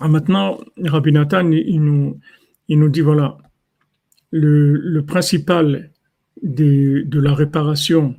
Ah, 0.00 0.08
maintenant, 0.08 0.58
Rabbi 0.78 1.12
Nathan, 1.12 1.52
il 1.52 1.80
nous, 1.80 2.18
il 2.68 2.78
nous 2.80 2.88
dit 2.88 3.02
voilà, 3.02 3.38
le, 4.32 4.72
le 4.72 5.02
principal 5.06 5.90
des, 6.42 7.04
de 7.04 7.20
la 7.20 7.34
réparation 7.34 8.16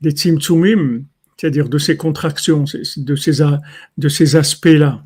des 0.00 0.10
tzimtzumim, 0.10 1.04
c'est-à-dire 1.36 1.68
de 1.68 1.78
ces 1.78 1.96
contractions, 1.96 2.64
de 2.96 3.14
ces, 3.14 3.32
de 3.98 4.08
ces 4.08 4.36
aspects-là, 4.36 5.04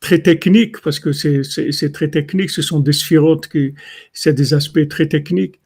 très 0.00 0.18
techniques, 0.18 0.80
parce 0.80 0.98
que 0.98 1.12
c'est 1.12 1.92
très 1.92 2.10
technique, 2.10 2.50
ce 2.50 2.62
sont 2.62 2.80
des 2.80 2.92
sphirotes, 2.92 3.46
qui, 3.46 3.74
c'est 4.12 4.34
des 4.34 4.52
aspects 4.52 4.88
très 4.88 5.06
techniques. 5.06 5.59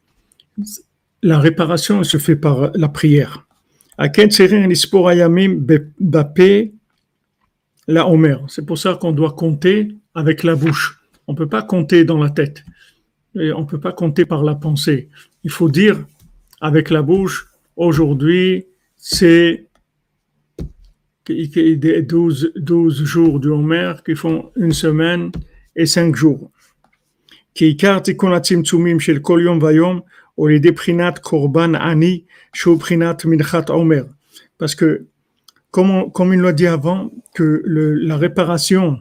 la 1.22 1.38
réparation 1.38 2.02
se 2.04 2.18
fait 2.18 2.36
par 2.36 2.70
la 2.74 2.88
prière. 2.88 3.46
la 7.88 8.08
Omer. 8.08 8.44
C'est 8.48 8.66
pour 8.66 8.78
ça 8.78 8.94
qu'on 8.94 9.12
doit 9.12 9.32
compter 9.32 9.94
avec 10.14 10.42
la 10.42 10.54
bouche. 10.54 10.98
On 11.26 11.32
ne 11.32 11.36
peut 11.36 11.48
pas 11.48 11.62
compter 11.62 12.04
dans 12.04 12.18
la 12.18 12.30
tête. 12.30 12.64
On 13.34 13.60
ne 13.60 13.66
peut 13.66 13.80
pas 13.80 13.92
compter 13.92 14.24
par 14.24 14.42
la 14.44 14.54
pensée. 14.54 15.08
Il 15.44 15.50
faut 15.50 15.68
dire 15.68 16.04
avec 16.60 16.90
la 16.90 17.02
bouche, 17.02 17.48
aujourd'hui, 17.76 18.66
c'est 18.96 19.68
12, 21.28 22.52
12 22.56 23.04
jours 23.04 23.40
du 23.40 23.48
Homer 23.48 23.94
qui 24.04 24.14
font 24.14 24.50
une 24.56 24.72
semaine 24.72 25.30
et 25.74 25.86
cinq 25.86 26.16
jours. 26.16 26.50
Parce 34.58 34.74
que, 34.74 35.06
comme, 35.70 36.12
comme 36.12 36.32
il 36.32 36.40
l'a 36.40 36.52
dit 36.52 36.66
avant, 36.66 37.10
que 37.34 37.62
la 37.66 38.16
réparation 38.16 38.98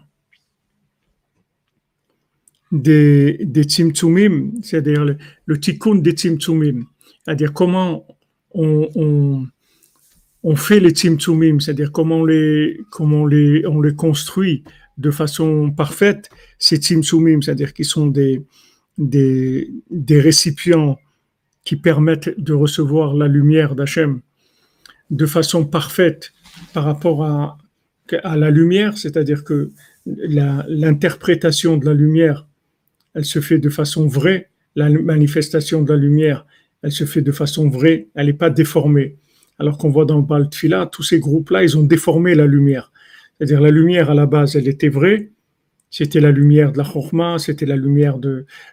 des, 2.71 3.37
des 3.41 3.63
tzimtzumim, 3.63 4.51
c'est-à-dire 4.61 5.05
le, 5.05 5.17
le 5.45 5.59
tikkun 5.59 5.95
des 5.95 6.11
tzimtzumim, 6.11 6.85
c'est-à-dire 7.23 7.53
comment 7.53 8.05
on, 8.53 9.45
on, 10.43 10.55
fait 10.55 10.79
les 10.79 10.91
tzimtzumim, 10.91 11.59
c'est-à-dire 11.59 11.91
comment 11.91 12.19
on 12.19 12.25
les, 12.25 12.79
comment 12.89 13.25
les, 13.25 13.65
on 13.65 13.81
les 13.81 13.95
construit 13.95 14.63
de 14.97 15.11
façon 15.11 15.71
parfaite, 15.71 16.29
ces 16.59 16.77
tzimtzumim, 16.77 17.41
c'est-à-dire 17.41 17.73
qui 17.73 17.83
sont 17.83 18.07
des, 18.07 18.43
des, 18.97 19.69
des 19.89 20.19
récipients 20.19 20.97
qui 21.65 21.75
permettent 21.75 22.39
de 22.39 22.53
recevoir 22.53 23.13
la 23.15 23.27
lumière 23.27 23.75
d'Hachem 23.75 24.21
de 25.11 25.25
façon 25.25 25.65
parfaite 25.65 26.31
par 26.73 26.85
rapport 26.85 27.23
à, 27.23 27.57
à 28.23 28.37
la 28.37 28.49
lumière, 28.51 28.97
c'est-à-dire 28.97 29.43
que 29.43 29.71
l'interprétation 30.05 31.77
de 31.77 31.85
la 31.85 31.93
lumière, 31.93 32.47
elle 33.13 33.25
se 33.25 33.39
fait 33.41 33.57
de 33.57 33.69
façon 33.69 34.07
vraie, 34.07 34.49
la 34.75 34.89
manifestation 34.89 35.81
de 35.81 35.91
la 35.91 35.97
lumière, 35.97 36.45
elle 36.83 36.91
se 36.91 37.05
fait 37.05 37.21
de 37.21 37.31
façon 37.31 37.69
vraie, 37.69 38.07
elle 38.15 38.27
n'est 38.27 38.33
pas 38.33 38.49
déformée. 38.49 39.17
Alors 39.57 39.77
qu'on 39.77 39.89
voit 39.89 40.05
dans 40.05 40.17
le 40.17 40.23
Baal 40.23 40.49
tous 40.91 41.03
ces 41.03 41.19
groupes-là, 41.19 41.63
ils 41.63 41.77
ont 41.77 41.83
déformé 41.83 42.35
la 42.35 42.45
lumière. 42.45 42.91
C'est-à-dire 43.37 43.61
la 43.61 43.71
lumière 43.71 44.11
à 44.11 44.13
la 44.13 44.25
base, 44.25 44.55
elle 44.55 44.67
était 44.67 44.89
vraie, 44.89 45.31
c'était 45.97 46.19
la 46.19 46.31
lumière 46.31 46.73
de 46.73 46.77
la 46.77 46.83
chorma, 46.83 47.39
c'était 47.39 47.65
la 47.65 47.77
lumière 47.77 48.17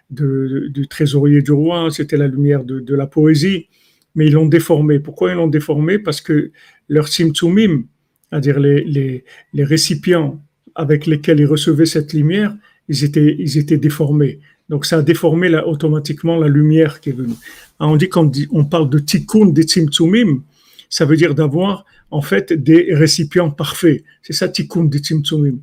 du 0.09 0.87
trésorier 0.89 1.41
du 1.41 1.53
roi, 1.53 1.89
c'était 1.89 2.17
la 2.17 2.27
lumière 2.27 2.65
de, 2.65 2.95
la 2.95 3.07
poésie, 3.07 3.69
mais 4.13 4.25
ils 4.25 4.33
l'ont 4.33 4.49
déformé. 4.49 4.99
Pourquoi 4.99 5.31
ils 5.31 5.35
l'ont 5.35 5.47
déformé 5.47 5.99
Parce 5.99 6.19
que 6.19 6.51
leur 6.89 7.07
simtsumim, 7.07 7.85
c'est-à-dire 8.29 8.59
les, 8.59 9.23
récipients 9.53 10.41
avec 10.75 11.07
lesquels 11.07 11.39
ils 11.39 11.45
recevaient 11.45 11.85
cette 11.85 12.11
lumière, 12.11 12.53
ils 12.89 13.05
étaient, 13.05 13.37
ils 13.39 13.57
étaient 13.57 13.77
déformés. 13.77 14.41
Donc 14.67 14.85
ça 14.85 14.97
a 14.97 15.01
déformé 15.01 15.47
automatiquement 15.65 16.37
la 16.37 16.49
lumière 16.49 16.99
qui 16.99 17.11
est 17.11 17.17
venue. 17.17 17.35
Ah, 17.79 17.87
on 17.87 17.95
dit 17.95 18.09
quand 18.09 18.29
on 18.51 18.65
parle 18.65 18.89
de 18.89 18.99
tikkun 18.99 19.45
des 19.45 19.63
tzimtzumim, 19.63 20.41
ça 20.89 21.05
veut 21.05 21.15
dire 21.15 21.35
d'avoir 21.35 21.85
en 22.11 22.21
fait 22.21 22.51
des 22.51 22.93
récipients 22.93 23.49
parfaits. 23.49 24.03
C'est 24.23 24.33
ça 24.33 24.49
tikkun 24.49 24.83
des 24.83 24.99
tzimtzumim 24.99 25.59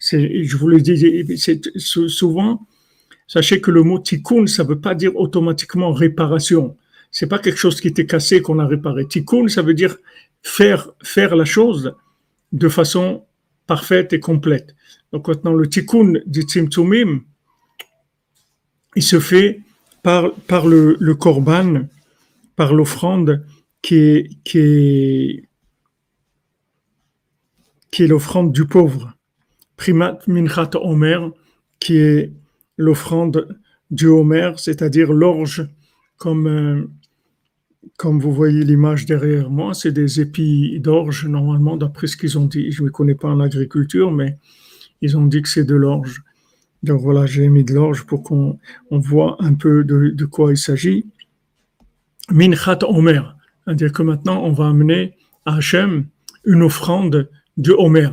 je 0.00 0.56
vous 0.56 0.68
le 0.68 0.80
dis 0.80 1.36
souvent, 1.76 2.66
sachez 3.26 3.60
que 3.60 3.70
le 3.70 3.82
mot 3.82 3.98
tikkun, 3.98 4.46
ça 4.46 4.64
ne 4.64 4.68
veut 4.68 4.80
pas 4.80 4.94
dire 4.94 5.16
automatiquement 5.16 5.92
réparation. 5.92 6.76
C'est 7.10 7.26
pas 7.26 7.38
quelque 7.38 7.58
chose 7.58 7.80
qui 7.80 7.88
était 7.88 8.06
cassé 8.06 8.42
qu'on 8.42 8.58
a 8.58 8.66
réparé. 8.66 9.06
Tikkun, 9.06 9.48
ça 9.48 9.62
veut 9.62 9.74
dire 9.74 9.96
faire, 10.42 10.90
faire 11.02 11.34
la 11.34 11.44
chose 11.44 11.94
de 12.52 12.68
façon 12.68 13.24
parfaite 13.66 14.12
et 14.12 14.20
complète. 14.20 14.74
Donc 15.12 15.28
maintenant, 15.28 15.54
le 15.54 15.68
tikkun 15.68 16.14
du 16.26 16.42
tzimtzumim, 16.42 17.22
il 18.94 19.02
se 19.02 19.20
fait 19.20 19.60
par, 20.02 20.66
le, 20.66 20.96
le 21.00 21.14
korban, 21.14 21.88
par 22.54 22.72
l'offrande 22.72 23.44
qui 23.82 24.38
est 24.42 25.48
l'offrande 27.98 28.52
du 28.52 28.66
pauvre. 28.66 29.15
Primat 29.76 30.18
Minchat 30.26 30.70
Omer, 30.74 31.30
qui 31.80 31.96
est 31.98 32.32
l'offrande 32.76 33.58
du 33.90 34.06
Homer, 34.06 34.52
c'est-à-dire 34.56 35.12
l'orge, 35.12 35.68
comme, 36.16 36.46
euh, 36.46 36.88
comme 37.96 38.18
vous 38.18 38.32
voyez 38.32 38.64
l'image 38.64 39.06
derrière 39.06 39.50
moi, 39.50 39.74
c'est 39.74 39.92
des 39.92 40.20
épis 40.20 40.80
d'orge, 40.80 41.26
normalement, 41.26 41.76
d'après 41.76 42.06
ce 42.06 42.16
qu'ils 42.16 42.38
ont 42.38 42.46
dit. 42.46 42.72
Je 42.72 42.82
ne 42.82 42.88
connais 42.88 43.14
pas 43.14 43.28
en 43.28 43.40
agriculture, 43.40 44.10
mais 44.10 44.38
ils 45.02 45.16
ont 45.16 45.26
dit 45.26 45.42
que 45.42 45.48
c'est 45.48 45.64
de 45.64 45.74
l'orge. 45.74 46.22
Donc 46.82 47.00
voilà, 47.00 47.26
j'ai 47.26 47.48
mis 47.48 47.64
de 47.64 47.74
l'orge 47.74 48.04
pour 48.04 48.22
qu'on 48.22 48.58
on 48.90 48.98
voit 48.98 49.36
un 49.40 49.54
peu 49.54 49.84
de, 49.84 50.10
de 50.10 50.24
quoi 50.24 50.52
il 50.52 50.58
s'agit. 50.58 51.06
Minchat 52.30 52.78
Omer, 52.82 53.36
c'est-à-dire 53.64 53.92
que 53.92 54.02
maintenant 54.02 54.42
on 54.42 54.52
va 54.52 54.68
amener 54.68 55.16
à 55.44 55.56
Hachem 55.56 56.06
une 56.44 56.62
offrande 56.62 57.28
du 57.56 57.70
Homer. 57.70 58.10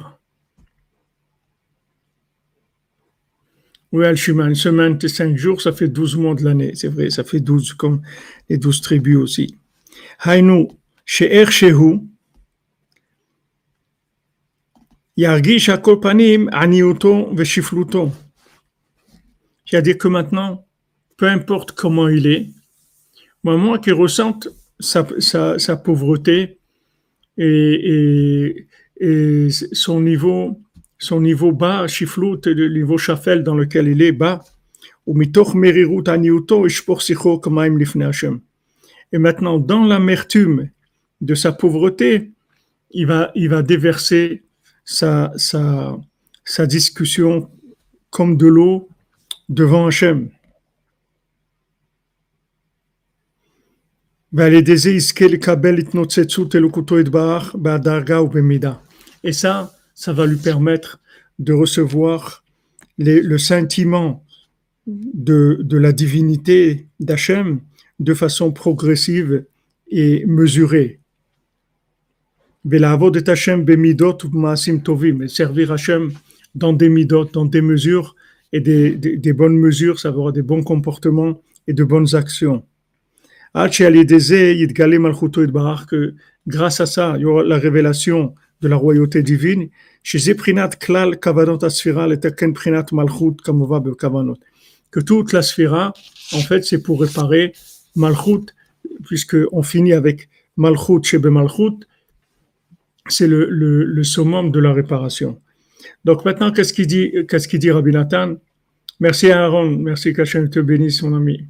Oui, 3.93 4.06
Al-Shuma, 4.08 4.47
une 4.47 4.56
semaine 4.56 4.97
de 4.97 5.08
cinq 5.08 5.38
jours, 5.38 5.62
ça 5.62 5.71
fait 5.71 5.88
douze 5.88 6.15
mois 6.15 6.34
de 6.34 6.43
l'année. 6.43 6.71
C'est 6.73 6.88
vrai, 6.88 7.12
ça 7.12 7.23
fait 7.23 7.39
douze 7.39 7.73
comme 7.73 8.01
les 8.49 8.58
douze 8.58 8.82
tribus 8.82 9.17
aussi. 9.17 9.56
Hainu, 10.25 10.67
she'er 11.06 11.51
shehu, 11.51 11.99
yargish 15.15 15.69
hakol 15.69 15.99
panim 15.99 16.49
aniuto 16.51 17.36
veshifluto. 17.36 18.12
C'est-à-dire 19.63 19.99
que 19.99 20.08
maintenant, 20.08 20.65
peu 21.15 21.27
importe 21.27 21.73
comment 21.73 22.08
il 22.10 22.25
est, 22.25 22.49
moi 23.43 23.77
qui 23.77 23.91
ressente 23.91 24.47
sa, 24.79 25.06
sa, 25.19 25.60
sa 25.60 25.77
pauvreté 25.77 26.58
et, 27.38 27.45
et, 27.45 28.67
et 28.97 29.49
son 29.51 30.01
niveau 30.01 30.62
son 31.03 31.19
niveau 31.19 31.51
bas, 31.51 31.85
chiflout, 31.87 32.39
le 32.45 32.69
niveau 32.69 32.97
chafel 32.97 33.43
dans 33.43 33.55
lequel 33.55 33.87
il 33.89 34.01
est 34.01 34.13
bas, 34.13 34.41
Et 39.11 39.17
maintenant, 39.17 39.59
dans 39.59 39.83
l'amertume 39.83 40.69
de 41.19 41.35
sa 41.35 41.51
pauvreté, 41.51 42.31
il 42.91 43.05
va, 43.07 43.31
il 43.35 43.49
va 43.49 43.61
déverser 43.61 44.43
sa, 44.85 45.33
sa, 45.35 45.97
sa 46.45 46.65
discussion 46.65 47.49
comme 48.09 48.37
de 48.37 48.47
l'eau 48.47 48.87
devant 49.49 49.87
Hachem. 49.87 50.29
Et 59.23 59.33
ça, 59.33 59.71
ça 59.93 60.13
va 60.13 60.25
lui 60.25 60.38
permettre 60.38 60.99
de 61.39 61.53
recevoir 61.53 62.43
le 62.97 63.38
sentiment 63.38 64.23
de, 64.88 65.65
la 65.71 65.91
divinité 65.91 66.88
d'Hachem 66.99 67.60
de 67.99 68.13
façon 68.13 68.51
progressive 68.51 69.45
et 69.89 70.25
mesurée. 70.25 70.99
Servir 75.27 75.71
Hachem 75.71 76.12
dans 76.56 76.73
des 76.73 76.89
midot, 76.89 77.25
dans 77.25 77.45
des 77.45 77.62
mesures 77.62 78.15
et 78.51 78.62
des, 78.62 79.34
bonnes 79.34 79.58
mesures, 79.58 79.99
ça 79.99 80.10
avoir 80.10 80.32
des 80.32 80.43
bons 80.43 80.63
comportements 80.63 81.41
et 81.67 81.73
de 81.73 81.84
bonnes 81.84 82.15
actions. 82.15 82.63
Que 85.88 86.15
grâce 86.47 86.79
à 86.79 86.86
ça, 86.86 87.15
il 87.17 87.21
y 87.21 87.25
aura 87.25 87.43
la 87.43 87.58
révélation 87.58 88.36
de 88.63 88.67
la 88.69 88.78
royauté 88.78 89.21
divine, 89.21 89.69
que 94.91 94.99
toute 94.99 95.34
la 95.34 95.41
sphira, 95.41 95.93
en 96.34 96.39
fait, 96.39 96.63
c'est 96.63 96.82
pour 96.82 97.02
réparer 97.02 97.54
malchut, 97.95 98.45
puisqu'on 99.06 99.63
finit 99.63 99.93
avec 99.93 100.30
malchut 100.58 101.04
chez 101.04 101.19
malchut, 101.19 101.86
c'est 103.08 103.28
le, 103.28 103.49
le, 103.49 103.84
le, 103.84 104.04
summum 104.04 104.52
de 104.52 104.60
la 104.60 104.71
réparation. 104.71 105.39
Donc 106.06 106.23
maintenant, 106.26 106.52
qu'est-ce 106.52 106.73
qu'il 106.73 106.88
dit, 106.88 107.12
qu'est-ce 107.28 107.47
qu'il 107.47 107.60
dit 107.60 107.71
Rabbi 107.71 107.91
Nathan? 107.91 108.36
Merci 108.99 109.32
Aaron, 109.32 109.69
merci 109.71 110.13
qu'Hachem 110.13 110.49
te 110.49 110.60
bénisse, 110.60 111.02
mon 111.04 111.15
ami. 111.17 111.45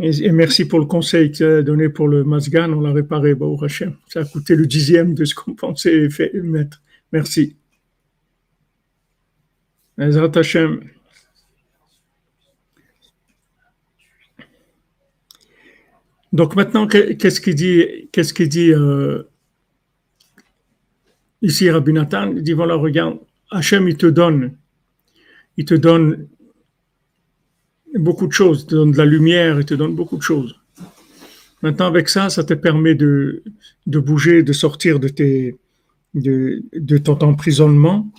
Et, 0.00 0.32
merci 0.32 0.64
pour 0.64 0.80
le 0.80 0.86
conseil 0.86 1.30
que 1.30 1.36
tu 1.36 1.44
as 1.44 1.62
donné 1.62 1.88
pour 1.88 2.08
le 2.08 2.24
Masgan, 2.24 2.72
on 2.72 2.80
l'a 2.80 2.92
réparé, 2.92 3.34
bah, 3.34 3.46
Hachem. 3.62 3.94
Ça 4.08 4.20
a 4.20 4.24
coûté 4.24 4.56
le 4.56 4.66
dixième 4.66 5.14
de 5.14 5.24
ce 5.24 5.34
qu'on 5.34 5.54
pensait 5.54 6.08
mettre. 6.42 6.82
Merci. 7.12 7.56
Ezrat 9.98 10.32
Hashem. 10.34 10.80
Donc 16.32 16.56
maintenant, 16.56 16.88
qu'est-ce 16.88 17.40
qu'il 17.40 17.54
dit, 17.54 18.08
dit 18.48 18.72
euh, 18.72 19.22
ici 21.42 21.70
Rabbi 21.70 21.92
Nathan? 21.92 22.32
Il 22.34 22.42
dit 22.42 22.54
voilà, 22.54 22.74
regarde, 22.74 23.20
Hachem, 23.52 23.88
il 23.88 23.96
te 23.96 24.06
donne, 24.06 24.56
il 25.56 25.64
te 25.64 25.74
donne 25.74 26.26
beaucoup 27.98 28.26
de 28.26 28.32
choses, 28.32 28.62
il 28.62 28.66
te 28.66 28.74
donne 28.74 28.92
de 28.92 28.98
la 28.98 29.04
lumière, 29.04 29.58
il 29.58 29.64
te 29.64 29.74
donne 29.74 29.94
beaucoup 29.94 30.16
de 30.16 30.22
choses. 30.22 30.58
Maintenant, 31.62 31.86
avec 31.86 32.08
ça, 32.08 32.28
ça 32.28 32.44
te 32.44 32.54
permet 32.54 32.94
de, 32.94 33.42
bouger, 33.86 34.42
de 34.42 34.52
sortir 34.52 35.00
de, 35.00 35.08
tes, 35.08 35.56
de, 36.14 36.62
de 36.72 36.98
ton 36.98 37.18
emprisonnement. 37.20 38.10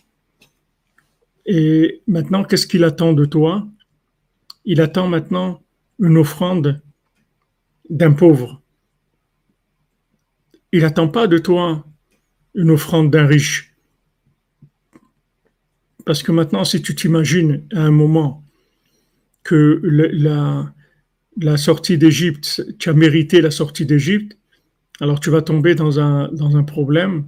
Et 1.45 2.01
maintenant, 2.07 2.43
qu'est-ce 2.43 2.65
qu'il 2.65 2.83
attend 2.83 3.13
de 3.13 3.25
toi? 3.25 3.67
Il 4.63 4.81
attend 4.81 5.07
maintenant 5.07 5.61
une 5.99 6.17
offrande 6.17 6.81
d'un 7.89 8.13
pauvre. 8.13 8.61
Il 10.71 10.81
n'attend 10.81 11.07
pas 11.07 11.27
de 11.27 11.37
toi 11.37 11.85
une 12.55 12.71
offrande 12.71 13.11
d'un 13.11 13.27
riche. 13.27 13.75
Parce 16.05 16.23
que 16.23 16.31
maintenant, 16.31 16.65
si 16.65 16.81
tu 16.81 16.95
t'imagines 16.95 17.63
à 17.73 17.81
un 17.81 17.91
moment 17.91 18.44
que 19.45 19.79
la, 21.37 21.57
sortie 21.57 21.97
d'Égypte, 21.97 22.65
tu 22.79 22.89
as 22.89 22.93
mérité 22.93 23.39
la 23.41 23.51
sortie 23.51 23.85
d'Égypte, 23.85 24.37
alors 24.99 25.19
tu 25.19 25.29
vas 25.29 25.41
tomber 25.41 25.75
dans 25.75 25.99
un, 25.99 26.29
dans 26.33 26.57
un 26.57 26.63
problème 26.63 27.27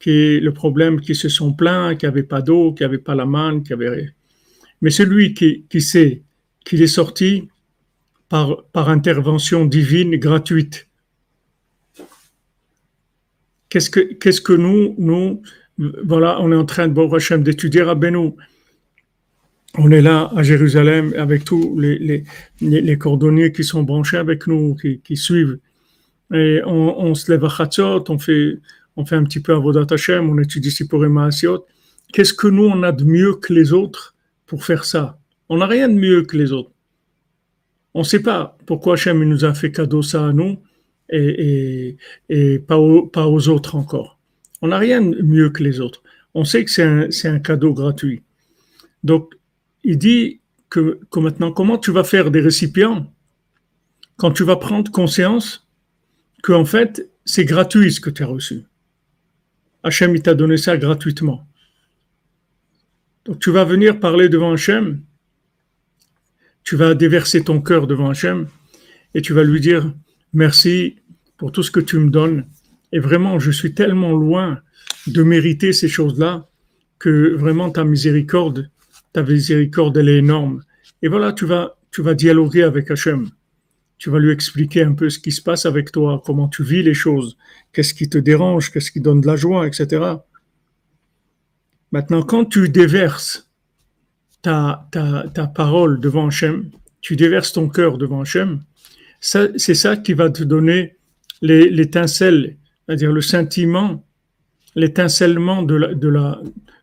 qui 0.00 0.10
est 0.10 0.40
le 0.40 0.52
problème 0.52 1.00
qui 1.00 1.14
se 1.14 1.28
sont 1.28 1.52
plaints, 1.52 1.94
qui 1.94 2.06
n'avait 2.06 2.22
pas 2.24 2.40
d'eau, 2.40 2.72
qui 2.72 2.82
n'avait 2.82 2.98
pas 2.98 3.14
la 3.14 3.26
manne, 3.26 3.62
qui 3.62 3.72
avait... 3.74 4.12
Mais 4.80 4.90
celui 4.90 5.34
qui, 5.34 5.64
qui 5.68 5.80
sait 5.80 6.22
qu'il 6.64 6.82
est 6.82 6.88
sorti 6.88 7.48
par, 8.28 8.64
par 8.72 8.88
intervention 8.88 9.66
divine 9.66 10.16
gratuite, 10.16 10.88
qu'est-ce 13.68 13.90
que, 13.90 14.00
qu'est-ce 14.00 14.40
que 14.40 14.54
nous, 14.54 14.94
nous, 14.98 15.42
voilà, 15.78 16.40
on 16.40 16.50
est 16.50 16.56
en 16.56 16.64
train 16.64 16.88
de, 16.88 17.36
d'étudier 17.36 17.82
à 17.82 17.94
Benoît 17.94 18.32
on 19.78 19.90
est 19.90 20.02
là 20.02 20.30
à 20.36 20.42
Jérusalem 20.42 21.14
avec 21.16 21.44
tous 21.44 21.78
les, 21.78 21.98
les, 21.98 22.24
les, 22.60 22.98
cordonniers 22.98 23.52
qui 23.52 23.64
sont 23.64 23.82
branchés 23.82 24.18
avec 24.18 24.46
nous, 24.46 24.74
qui, 24.74 25.00
qui 25.00 25.16
suivent. 25.16 25.58
Et 26.34 26.60
on, 26.64 27.14
se 27.14 27.30
lève 27.30 27.44
à 27.44 27.48
Chatzot, 27.48 28.04
on 28.08 28.18
fait, 28.18 28.58
on 28.96 29.04
fait 29.04 29.16
un 29.16 29.24
petit 29.24 29.40
peu 29.40 29.54
à 29.54 29.58
Vodat 29.58 29.86
Hashem, 29.90 30.28
on 30.28 30.38
étudie 30.38 30.70
Sippurim 30.70 31.12
Maasiot. 31.12 31.64
Qu'est-ce 32.12 32.34
que 32.34 32.48
nous, 32.48 32.64
on 32.64 32.82
a 32.82 32.92
de 32.92 33.04
mieux 33.04 33.34
que 33.34 33.52
les 33.52 33.72
autres 33.72 34.14
pour 34.46 34.64
faire 34.64 34.84
ça? 34.84 35.18
On 35.48 35.58
n'a 35.58 35.66
rien 35.66 35.88
de 35.88 35.94
mieux 35.94 36.22
que 36.22 36.36
les 36.36 36.52
autres. 36.52 36.70
On 37.94 38.00
ne 38.00 38.04
sait 38.04 38.20
pas 38.22 38.56
pourquoi 38.66 38.94
Hachem 38.94 39.22
nous 39.24 39.44
a 39.44 39.52
fait 39.54 39.72
cadeau 39.72 40.02
ça 40.02 40.26
à 40.26 40.32
nous 40.32 40.58
et, 41.10 41.96
et, 42.28 42.54
et 42.54 42.58
pas, 42.58 42.78
pas 43.12 43.26
aux 43.26 43.48
autres 43.48 43.76
encore. 43.76 44.18
On 44.62 44.68
n'a 44.68 44.78
rien 44.78 45.02
de 45.02 45.22
mieux 45.22 45.50
que 45.50 45.62
les 45.62 45.80
autres. 45.80 46.02
On 46.34 46.44
sait 46.44 46.64
que 46.64 46.70
c'est 46.70 46.82
un, 46.82 47.08
un 47.24 47.38
cadeau 47.38 47.74
gratuit. 47.74 48.22
Donc, 49.04 49.34
il 49.84 49.98
dit 49.98 50.40
que, 50.68 51.00
maintenant, 51.16 51.52
comment 51.52 51.78
tu 51.78 51.90
vas 51.90 52.04
faire 52.04 52.30
des 52.30 52.40
récipients 52.40 53.12
quand 54.16 54.32
tu 54.32 54.44
vas 54.44 54.56
prendre 54.56 54.90
conscience 54.90 55.66
qu'en 56.42 56.64
fait, 56.64 57.10
c'est 57.24 57.44
gratuit 57.44 57.92
ce 57.92 58.00
que 58.00 58.10
tu 58.10 58.22
as 58.22 58.26
reçu. 58.26 58.62
Hachem, 59.82 60.14
il 60.14 60.22
t'a 60.22 60.34
donné 60.34 60.56
ça 60.56 60.76
gratuitement. 60.76 61.46
Donc 63.24 63.38
tu 63.38 63.50
vas 63.50 63.64
venir 63.64 64.00
parler 64.00 64.28
devant 64.28 64.52
Hachem, 64.52 65.02
tu 66.64 66.76
vas 66.76 66.94
déverser 66.94 67.44
ton 67.44 67.60
cœur 67.60 67.86
devant 67.86 68.10
Hachem 68.10 68.48
et 69.14 69.22
tu 69.22 69.32
vas 69.32 69.44
lui 69.44 69.60
dire 69.60 69.92
merci 70.32 70.96
pour 71.36 71.52
tout 71.52 71.62
ce 71.62 71.70
que 71.70 71.80
tu 71.80 71.98
me 71.98 72.10
donnes. 72.10 72.46
Et 72.92 72.98
vraiment, 72.98 73.38
je 73.38 73.50
suis 73.50 73.74
tellement 73.74 74.12
loin 74.12 74.60
de 75.06 75.22
mériter 75.22 75.72
ces 75.72 75.88
choses-là 75.88 76.48
que 76.98 77.34
vraiment 77.34 77.70
ta 77.70 77.84
miséricorde 77.84 78.70
ta 79.12 79.22
miséricorde, 79.22 79.96
elle 79.96 80.08
est 80.08 80.18
énorme. 80.18 80.62
Et 81.02 81.08
voilà, 81.08 81.32
tu 81.32 81.46
vas, 81.46 81.76
tu 81.90 82.02
vas 82.02 82.14
dialoguer 82.14 82.62
avec 82.62 82.90
Hachem. 82.90 83.30
Tu 83.98 84.10
vas 84.10 84.18
lui 84.18 84.32
expliquer 84.32 84.82
un 84.82 84.94
peu 84.94 85.10
ce 85.10 85.18
qui 85.18 85.32
se 85.32 85.42
passe 85.42 85.66
avec 85.66 85.92
toi, 85.92 86.22
comment 86.24 86.48
tu 86.48 86.64
vis 86.64 86.82
les 86.82 86.94
choses, 86.94 87.36
qu'est-ce 87.72 87.94
qui 87.94 88.08
te 88.08 88.18
dérange, 88.18 88.72
qu'est-ce 88.72 88.90
qui 88.90 89.00
donne 89.00 89.20
de 89.20 89.26
la 89.26 89.36
joie, 89.36 89.66
etc. 89.66 90.04
Maintenant, 91.92 92.22
quand 92.22 92.46
tu 92.46 92.68
déverses 92.68 93.48
ta, 94.40 94.88
ta, 94.90 95.28
ta 95.32 95.46
parole 95.46 96.00
devant 96.00 96.26
Hachem, 96.26 96.70
tu 97.00 97.14
déverses 97.14 97.52
ton 97.52 97.68
cœur 97.68 97.98
devant 97.98 98.22
Hachem, 98.22 98.62
c'est 99.22 99.74
ça 99.74 99.96
qui 99.96 100.14
va 100.14 100.30
te 100.30 100.42
donner 100.42 100.96
l'étincelle, 101.42 102.56
c'est-à-dire 102.86 103.12
le 103.12 103.20
sentiment, 103.20 104.04
l'étincellement 104.74 105.62
de 105.62 105.76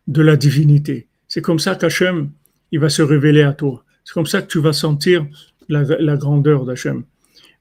la, 0.06 0.36
divinité. 0.36 1.08
C'est 1.30 1.42
comme 1.42 1.60
ça 1.60 1.76
qu'Hachem, 1.76 2.32
il 2.72 2.80
va 2.80 2.88
se 2.88 3.02
révéler 3.02 3.42
à 3.42 3.52
toi. 3.52 3.84
C'est 4.04 4.12
comme 4.12 4.26
ça 4.26 4.42
que 4.42 4.48
tu 4.48 4.58
vas 4.58 4.72
sentir 4.72 5.24
la, 5.68 6.16
grandeur 6.16 6.64
d'Hachem. 6.64 7.04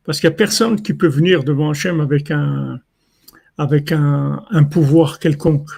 Parce 0.04 0.20
qu'il 0.20 0.28
n'y 0.28 0.34
a 0.34 0.38
personne 0.38 0.82
qui 0.82 0.96
peut 0.96 1.08
venir 1.08 1.44
devant 1.44 1.70
Hachem 1.70 2.02
avec 2.02 2.32
un, 2.32 2.80
avec 3.60 3.92
un, 3.92 4.64
pouvoir 4.72 5.20
quelconque. 5.20 5.70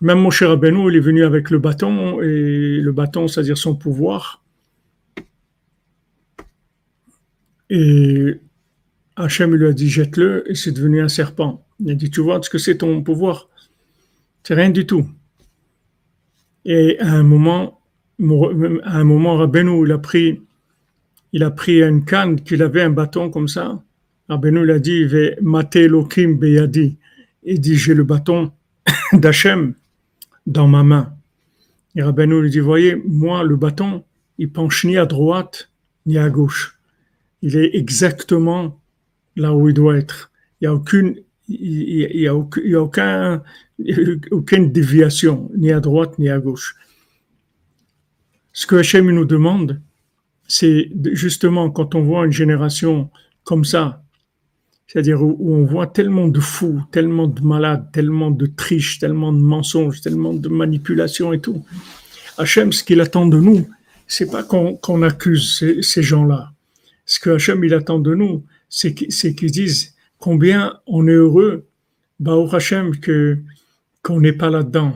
Même 0.00 0.18
mon 0.18 0.30
cher 0.30 0.48
Rabbeinu, 0.48 0.90
il 0.90 0.96
est 0.96 1.00
venu 1.00 1.24
avec 1.24 1.50
le 1.50 1.58
bâton, 1.58 2.22
et 2.22 2.80
le 2.80 2.92
bâton, 2.92 3.28
c'est-à-dire 3.28 3.58
son 3.58 3.76
pouvoir. 3.76 4.42
Et 7.68 8.40
Hachem 9.14 9.54
lui 9.54 9.66
a 9.66 9.72
dit 9.72 9.90
jette-le, 9.90 10.50
et 10.50 10.54
c'est 10.54 10.72
devenu 10.72 11.02
un 11.02 11.08
serpent. 11.08 11.66
Il 11.80 11.90
a 11.90 11.94
dit 11.94 12.10
tu 12.10 12.22
vois 12.22 12.42
ce 12.42 12.48
que 12.48 12.56
c'est 12.56 12.78
ton 12.78 13.02
pouvoir? 13.02 13.50
C'est 14.42 14.54
rien 14.54 14.70
du 14.70 14.86
tout. 14.86 15.06
Et 16.70 16.98
à 17.00 17.14
un 17.14 17.22
moment, 17.22 17.80
à 18.20 18.98
un 18.98 19.04
moment, 19.04 19.38
Rabbeinu, 19.38 19.86
il 19.86 19.92
a 19.92 19.96
pris, 19.96 20.42
il 21.32 21.42
a 21.42 21.50
pris 21.50 21.82
une 21.82 22.04
canne 22.04 22.42
qu'il 22.42 22.62
avait 22.62 22.82
un 22.82 22.90
bâton 22.90 23.30
comme 23.30 23.48
ça. 23.48 23.82
Rabbeinu, 24.28 24.64
il 24.64 24.70
a 24.70 24.78
dit, 24.78 25.06
maté 25.40 25.88
lokim 25.88 26.34
beyadi. 26.34 26.98
Il 27.42 27.58
dit, 27.58 27.76
j'ai 27.76 27.94
le 27.94 28.04
bâton 28.04 28.52
d'Hachem 29.14 29.72
dans 30.46 30.68
ma 30.68 30.82
main. 30.82 31.14
Et 31.96 32.02
Rabbeinu 32.02 32.42
lui 32.42 32.50
dit, 32.50 32.60
voyez, 32.60 32.96
moi, 32.96 33.42
le 33.44 33.56
bâton, 33.56 34.04
il 34.36 34.52
penche 34.52 34.84
ni 34.84 34.98
à 34.98 35.06
droite, 35.06 35.70
ni 36.04 36.18
à 36.18 36.28
gauche. 36.28 36.78
Il 37.40 37.56
est 37.56 37.74
exactement 37.76 38.78
là 39.36 39.54
où 39.54 39.70
il 39.70 39.74
doit 39.74 39.96
être. 39.96 40.30
Il 40.60 40.64
n'y 40.64 40.68
a 40.68 40.74
aucune, 40.74 41.16
il 41.48 42.10
n'y 42.14 42.26
a, 42.26 42.32
a, 42.32 42.34
aucun, 42.34 43.42
aucune 44.30 44.72
déviation, 44.72 45.50
ni 45.56 45.72
à 45.72 45.80
droite 45.80 46.18
ni 46.18 46.28
à 46.28 46.38
gauche. 46.38 46.76
Ce 48.52 48.66
que 48.66 48.76
Hachem 48.76 49.10
nous 49.10 49.24
demande, 49.24 49.80
c'est 50.46 50.90
justement 51.12 51.70
quand 51.70 51.94
on 51.94 52.02
voit 52.02 52.26
une 52.26 52.32
génération 52.32 53.10
comme 53.44 53.64
ça, 53.64 54.02
c'est-à-dire 54.88 55.22
où, 55.22 55.54
on 55.54 55.64
voit 55.64 55.86
tellement 55.86 56.28
de 56.28 56.40
fous, 56.40 56.82
tellement 56.90 57.28
de 57.28 57.42
malades, 57.42 57.86
tellement 57.92 58.30
de 58.30 58.46
triches, 58.46 58.98
tellement 58.98 59.32
de 59.32 59.40
mensonges, 59.40 60.00
tellement 60.00 60.32
de 60.32 60.48
manipulations 60.48 61.32
et 61.32 61.40
tout. 61.40 61.64
Hachem, 62.38 62.72
ce 62.72 62.82
qu'il 62.82 63.00
attend 63.00 63.26
de 63.26 63.38
nous, 63.38 63.68
c'est 64.06 64.30
pas 64.30 64.42
qu'on 64.42 65.02
accuse 65.02 65.62
ces, 65.82 66.02
gens-là. 66.02 66.52
Ce 67.04 67.20
que 67.20 67.30
Hachem, 67.30 67.62
il 67.64 67.74
attend 67.74 67.98
de 67.98 68.14
nous, 68.14 68.44
c'est 68.70 68.94
qu'ils 68.94 69.50
disent 69.50 69.94
combien 70.18 70.78
on 70.86 71.06
est 71.06 71.12
heureux, 71.12 71.66
Baruch 72.20 72.54
Hashem, 72.54 72.96
que 72.96 73.38
qu'on 74.02 74.20
n'est 74.20 74.32
pas 74.32 74.50
là-dedans. 74.50 74.94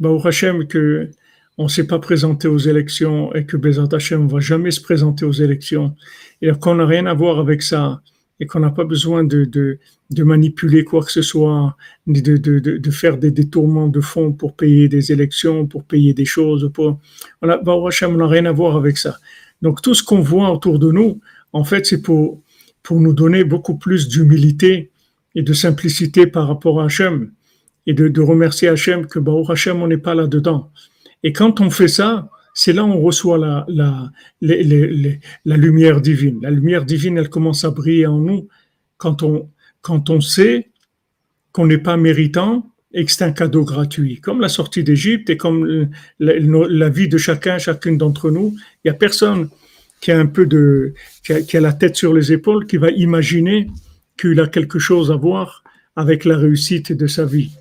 Baruch 0.00 0.26
Hashem, 0.26 0.66
que 0.66 1.10
on 1.58 1.64
ne 1.64 1.68
s'est 1.68 1.86
pas 1.86 1.98
présenté 1.98 2.46
aux 2.46 2.58
élections 2.58 3.34
et 3.34 3.44
que 3.44 3.56
Bezat 3.56 3.88
Hashem 3.92 4.24
ne 4.24 4.30
va 4.30 4.38
jamais 4.38 4.70
se 4.70 4.80
présenter 4.80 5.24
aux 5.24 5.32
élections 5.32 5.94
et 6.40 6.52
qu'on 6.52 6.76
n'a 6.76 6.86
rien 6.86 7.06
à 7.06 7.14
voir 7.14 7.40
avec 7.40 7.62
ça 7.62 8.00
et 8.38 8.46
qu'on 8.46 8.60
n'a 8.60 8.70
pas 8.70 8.84
besoin 8.84 9.24
de, 9.24 9.44
de, 9.44 10.22
manipuler 10.22 10.84
quoi 10.84 11.04
que 11.04 11.10
ce 11.10 11.22
soit, 11.22 11.76
de, 12.06 12.36
de, 12.36 12.60
de, 12.60 12.90
faire 12.92 13.18
des 13.18 13.32
détournements 13.32 13.88
de 13.88 14.00
fonds 14.00 14.32
pour 14.32 14.54
payer 14.54 14.88
des 14.88 15.10
élections, 15.10 15.66
pour 15.66 15.82
payer 15.82 16.14
des 16.14 16.24
choses. 16.24 16.70
Pour... 16.72 17.00
A, 17.42 17.56
Baruch 17.56 18.02
n'a 18.02 18.26
rien 18.28 18.44
à 18.46 18.52
voir 18.52 18.76
avec 18.76 18.96
ça. 18.96 19.18
Donc 19.60 19.82
tout 19.82 19.94
ce 19.94 20.04
qu'on 20.04 20.20
voit 20.20 20.52
autour 20.52 20.78
de 20.78 20.92
nous, 20.92 21.20
en 21.52 21.64
fait, 21.64 21.84
c'est 21.86 22.00
pour, 22.00 22.40
pour 22.82 23.00
nous 23.00 23.12
donner 23.12 23.44
beaucoup 23.44 23.76
plus 23.76 24.08
d'humilité 24.08 24.90
et 25.34 25.42
de 25.42 25.52
simplicité 25.52 26.26
par 26.26 26.48
rapport 26.48 26.80
à 26.80 26.86
Hachem 26.86 27.32
et 27.86 27.94
de, 27.94 28.20
remercier 28.20 28.68
Hachem 28.68 29.06
que 29.06 29.18
Baruch 29.18 29.50
Hachem, 29.50 29.82
on 29.82 29.86
n'est 29.86 29.96
pas 29.96 30.14
là-dedans. 30.14 30.70
Et 31.22 31.32
quand 31.32 31.60
on 31.60 31.70
fait 31.70 31.88
ça, 31.88 32.28
c'est 32.52 32.72
là 32.72 32.84
où 32.84 32.88
on 32.88 33.00
reçoit 33.00 33.38
la, 33.38 33.64
la, 33.68 34.10
la 34.40 35.56
lumière 35.56 36.00
divine. 36.00 36.38
La 36.42 36.50
lumière 36.50 36.84
divine, 36.84 37.16
elle 37.16 37.30
commence 37.30 37.64
à 37.64 37.70
briller 37.70 38.06
en 38.06 38.18
nous 38.18 38.48
quand 38.98 39.22
on, 39.22 39.48
quand 39.80 40.10
on 40.10 40.20
sait 40.20 40.68
qu'on 41.52 41.66
n'est 41.66 41.78
pas 41.78 41.96
méritant 41.96 42.70
et 42.92 43.04
que 43.04 43.12
c'est 43.12 43.24
un 43.24 43.32
cadeau 43.32 43.64
gratuit. 43.64 44.20
Comme 44.20 44.40
la 44.40 44.48
sortie 44.48 44.82
d'Égypte 44.82 45.30
et 45.30 45.36
comme 45.36 45.88
la, 46.18 46.88
vie 46.88 47.08
de 47.08 47.18
chacun, 47.18 47.58
chacune 47.58 47.98
d'entre 47.98 48.30
nous, 48.30 48.54
il 48.84 48.88
n'y 48.88 48.90
a 48.90 48.94
personne 48.94 49.48
qui 50.00 50.12
a 50.12 50.18
un 50.18 50.26
peu 50.26 50.46
de, 50.46 50.94
qui 51.22 51.56
a, 51.56 51.60
la 51.60 51.72
tête 51.72 51.96
sur 51.96 52.14
les 52.14 52.32
épaules, 52.32 52.66
qui 52.66 52.76
va 52.76 52.90
imaginer 52.90 53.68
qu'il 54.18 54.40
a 54.40 54.46
quelque 54.46 54.78
chose 54.78 55.10
à 55.10 55.16
voir 55.16 55.64
avec 55.96 56.24
la 56.24 56.36
réussite 56.36 56.92
de 56.92 57.06
sa 57.06 57.24
vie. 57.24 57.52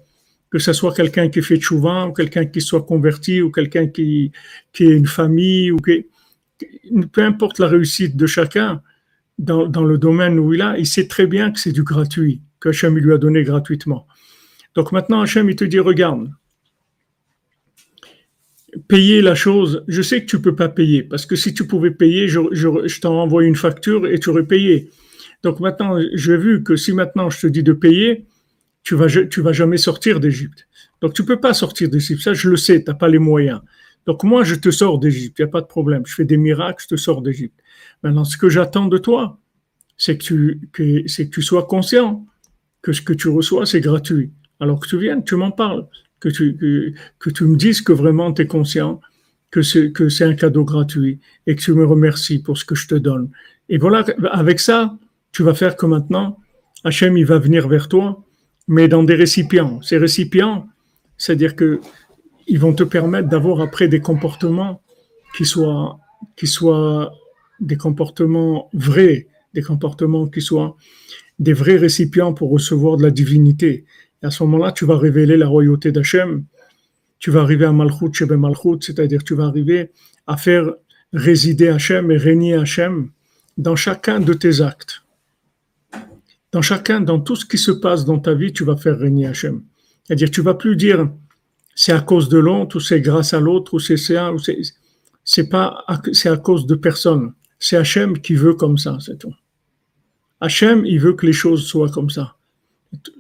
Que 0.49 0.59
ce 0.59 0.73
soit 0.73 0.93
quelqu'un 0.93 1.29
qui 1.29 1.41
fait 1.41 1.59
chouvin, 1.59 2.07
ou 2.07 2.13
quelqu'un 2.13 2.45
qui 2.45 2.61
soit 2.61 2.83
converti, 2.83 3.41
ou 3.41 3.51
quelqu'un 3.51 3.87
qui, 3.87 4.31
qui 4.73 4.85
ait 4.85 4.95
une 4.95 5.07
famille, 5.07 5.71
ou 5.71 5.77
que 5.77 6.05
peu 7.11 7.23
importe 7.23 7.59
la 7.59 7.67
réussite 7.67 8.15
de 8.15 8.25
chacun 8.25 8.81
dans, 9.37 9.67
dans 9.67 9.83
le 9.83 9.97
domaine 9.97 10.39
où 10.39 10.53
il 10.53 10.61
a, 10.61 10.77
il 10.77 10.87
sait 10.87 11.07
très 11.07 11.27
bien 11.27 11.51
que 11.51 11.59
c'est 11.59 11.71
du 11.71 11.83
gratuit, 11.83 12.41
que 12.59 12.69
Hachem 12.69 12.97
lui 12.97 13.13
a 13.13 13.17
donné 13.17 13.43
gratuitement. 13.43 14.07
Donc 14.75 14.91
maintenant, 14.91 15.21
Hachem, 15.21 15.49
il 15.49 15.55
te 15.55 15.65
dit, 15.65 15.79
regarde, 15.79 16.31
payer 18.87 19.21
la 19.21 19.35
chose, 19.35 19.83
je 19.87 20.01
sais 20.01 20.21
que 20.21 20.25
tu 20.25 20.41
peux 20.41 20.55
pas 20.55 20.69
payer, 20.69 21.03
parce 21.03 21.25
que 21.25 21.35
si 21.35 21.53
tu 21.53 21.65
pouvais 21.65 21.91
payer, 21.91 22.27
je, 22.27 22.39
je, 22.51 22.99
t'en 22.99 23.21
envoie 23.21 23.43
une 23.43 23.55
facture 23.55 24.07
et 24.07 24.19
tu 24.19 24.29
aurais 24.29 24.45
payé. 24.45 24.89
Donc 25.43 25.59
maintenant, 25.59 25.99
j'ai 26.13 26.37
vu 26.37 26.63
que 26.63 26.75
si 26.75 26.93
maintenant 26.93 27.29
je 27.29 27.41
te 27.41 27.47
dis 27.47 27.63
de 27.63 27.73
payer, 27.73 28.25
tu 28.83 28.95
vas, 28.95 29.07
tu 29.07 29.41
vas 29.41 29.53
jamais 29.53 29.77
sortir 29.77 30.19
d'Égypte. 30.19 30.67
Donc 31.01 31.13
tu 31.13 31.23
peux 31.23 31.39
pas 31.39 31.53
sortir 31.53 31.89
d'Égypte, 31.89 32.21
ça 32.21 32.33
je 32.33 32.49
le 32.49 32.57
sais, 32.57 32.83
tu 32.83 32.89
n'as 32.89 32.95
pas 32.95 33.07
les 33.07 33.19
moyens. 33.19 33.61
Donc 34.05 34.23
moi, 34.23 34.43
je 34.43 34.55
te 34.55 34.71
sors 34.71 34.99
d'Égypte, 34.99 35.37
il 35.37 35.43
n'y 35.43 35.49
a 35.49 35.51
pas 35.51 35.61
de 35.61 35.67
problème. 35.67 36.03
Je 36.05 36.15
fais 36.15 36.23
des 36.23 36.37
miracles, 36.37 36.81
je 36.81 36.95
te 36.95 36.95
sors 36.95 37.21
d'Égypte. 37.21 37.59
Maintenant, 38.03 38.23
ce 38.23 38.37
que 38.37 38.49
j'attends 38.49 38.85
de 38.87 38.97
toi, 38.97 39.37
c'est 39.97 40.17
que 40.17 40.23
tu, 40.23 40.69
que, 40.71 41.03
c'est 41.07 41.25
que 41.25 41.35
tu 41.35 41.41
sois 41.41 41.65
conscient 41.65 42.25
que 42.81 42.93
ce 42.93 43.01
que 43.01 43.13
tu 43.13 43.27
reçois, 43.27 43.65
c'est 43.65 43.81
gratuit. 43.81 44.31
Alors 44.59 44.79
que 44.79 44.87
tu 44.87 44.97
viennes, 44.97 45.23
tu 45.25 45.35
m'en 45.35 45.51
parles 45.51 45.87
que 46.19 46.29
tu, 46.29 46.95
que, 47.19 47.29
tu 47.29 47.43
me 47.45 47.55
dises 47.55 47.81
que 47.81 47.93
vraiment 47.93 48.33
tu 48.33 48.41
es 48.41 48.47
conscient 48.47 48.99
que 49.51 49.61
c'est, 49.61 49.91
que 49.91 50.09
c'est 50.09 50.25
un 50.25 50.33
cadeau 50.33 50.63
gratuit 50.63 51.19
et 51.45 51.55
que 51.55 51.61
tu 51.61 51.73
me 51.73 51.85
remercies 51.85 52.39
pour 52.39 52.57
ce 52.57 52.65
que 52.65 52.75
je 52.75 52.87
te 52.87 52.95
donne. 52.95 53.29
Et 53.69 53.77
voilà, 53.77 54.05
avec 54.31 54.59
ça, 54.59 54.97
tu 55.31 55.43
vas 55.43 55.53
faire 55.53 55.75
que 55.75 55.85
maintenant, 55.85 56.39
Hachem, 56.83 57.17
il 57.17 57.25
va 57.25 57.39
venir 57.39 57.67
vers 57.67 57.87
toi, 57.87 58.23
mais 58.67 58.87
dans 58.87 59.03
des 59.03 59.15
récipients. 59.15 59.81
Ces 59.81 59.97
récipients, 59.97 60.67
c'est-à-dire 61.17 61.55
que 61.55 61.79
ils 62.47 62.59
vont 62.59 62.73
te 62.73 62.83
permettre 62.83 63.27
d'avoir 63.27 63.61
après 63.61 63.87
des 63.87 63.99
comportements 63.99 64.81
qui 65.35 65.45
soient, 65.45 65.99
qui 66.37 66.47
soient 66.47 67.11
des 67.59 67.75
comportements 67.75 68.69
vrais, 68.73 69.27
des 69.53 69.61
comportements 69.61 70.27
qui 70.27 70.41
soient 70.41 70.75
des 71.39 71.53
vrais 71.53 71.75
récipients 71.77 72.33
pour 72.33 72.49
recevoir 72.49 72.97
de 72.97 73.03
la 73.03 73.11
divinité. 73.11 73.85
Et 74.23 74.25
à 74.25 74.31
ce 74.31 74.43
moment-là, 74.43 74.71
tu 74.71 74.85
vas 74.85 74.97
révéler 74.97 75.37
la 75.37 75.47
royauté 75.47 75.91
d'Hachem. 75.91 76.45
Tu 77.19 77.31
vas 77.31 77.41
arriver 77.41 77.65
à 77.65 77.71
Malchut 77.71 78.13
Shebe 78.13 78.33
Malchut, 78.33 78.81
c'est-à-dire 78.81 79.23
tu 79.23 79.35
vas 79.35 79.45
arriver 79.45 79.91
à 80.25 80.37
faire 80.37 80.73
résider 81.13 81.69
Hachem 81.69 82.11
et 82.11 82.17
régner 82.17 82.55
Hachem 82.55 83.11
dans 83.57 83.75
chacun 83.75 84.19
de 84.19 84.33
tes 84.33 84.61
actes. 84.61 85.03
Dans 86.51 86.61
chacun, 86.61 87.01
dans 87.01 87.19
tout 87.19 87.35
ce 87.35 87.45
qui 87.45 87.57
se 87.57 87.71
passe 87.71 88.05
dans 88.05 88.19
ta 88.19 88.33
vie, 88.33 88.53
tu 88.53 88.63
vas 88.63 88.77
faire 88.77 88.97
régner 88.97 89.27
Hachem. 89.27 89.63
C'est-à-dire, 90.03 90.31
tu 90.31 90.41
vas 90.41 90.53
plus 90.53 90.75
dire 90.75 91.09
c'est 91.75 91.91
à 91.91 92.01
cause 92.01 92.29
de 92.29 92.39
l'autre, 92.39 92.77
ou 92.77 92.79
c'est 92.79 93.01
grâce 93.01 93.33
à 93.33 93.39
l'autre, 93.39 93.75
ou 93.75 93.79
c'est 93.79 93.97
ça, 93.97 94.31
ou 94.31 94.39
c'est, 94.39 94.59
c'est 95.23 95.47
pas, 95.47 95.85
c'est 96.11 96.29
à 96.29 96.37
cause 96.37 96.65
de 96.65 96.75
personne. 96.75 97.33
C'est 97.59 97.77
Hachem 97.77 98.19
qui 98.19 98.33
veut 98.33 98.53
comme 98.53 98.77
ça, 98.77 98.97
c'est 98.99 99.17
tout. 99.19 99.33
Hachem, 100.39 100.85
il 100.85 100.99
veut 100.99 101.13
que 101.13 101.25
les 101.25 101.33
choses 101.33 101.65
soient 101.65 101.89
comme 101.89 102.09
ça. 102.09 102.36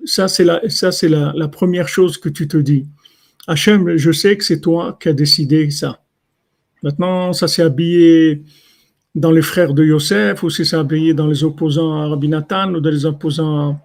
Ça, 0.05 0.27
c'est 0.27 0.43
la, 0.43 0.67
ça, 0.69 0.91
c'est 0.91 1.09
la, 1.09 1.47
première 1.47 1.87
chose 1.87 2.17
que 2.17 2.29
tu 2.29 2.47
te 2.47 2.57
dis. 2.57 2.85
Hachem, 3.47 3.97
je 3.97 4.11
sais 4.11 4.37
que 4.37 4.43
c'est 4.43 4.61
toi 4.61 4.97
qui 4.99 5.09
as 5.09 5.13
décidé 5.13 5.69
ça. 5.71 6.01
Maintenant, 6.83 7.33
ça 7.33 7.47
s'est 7.47 7.63
habillé 7.63 8.43
dans 9.15 9.31
les 9.31 9.41
frères 9.41 9.73
de 9.73 9.83
Yosef, 9.83 10.43
ou 10.43 10.49
c'est 10.49 10.75
habillé 10.75 11.13
dans 11.13 11.27
les 11.27 11.43
opposants 11.43 11.93
à 12.01 12.07
Rabbi 12.07 12.27
Nathan, 12.27 12.73
ou 12.75 12.79
dans 12.79 12.89
les 12.89 13.05
opposants 13.05 13.79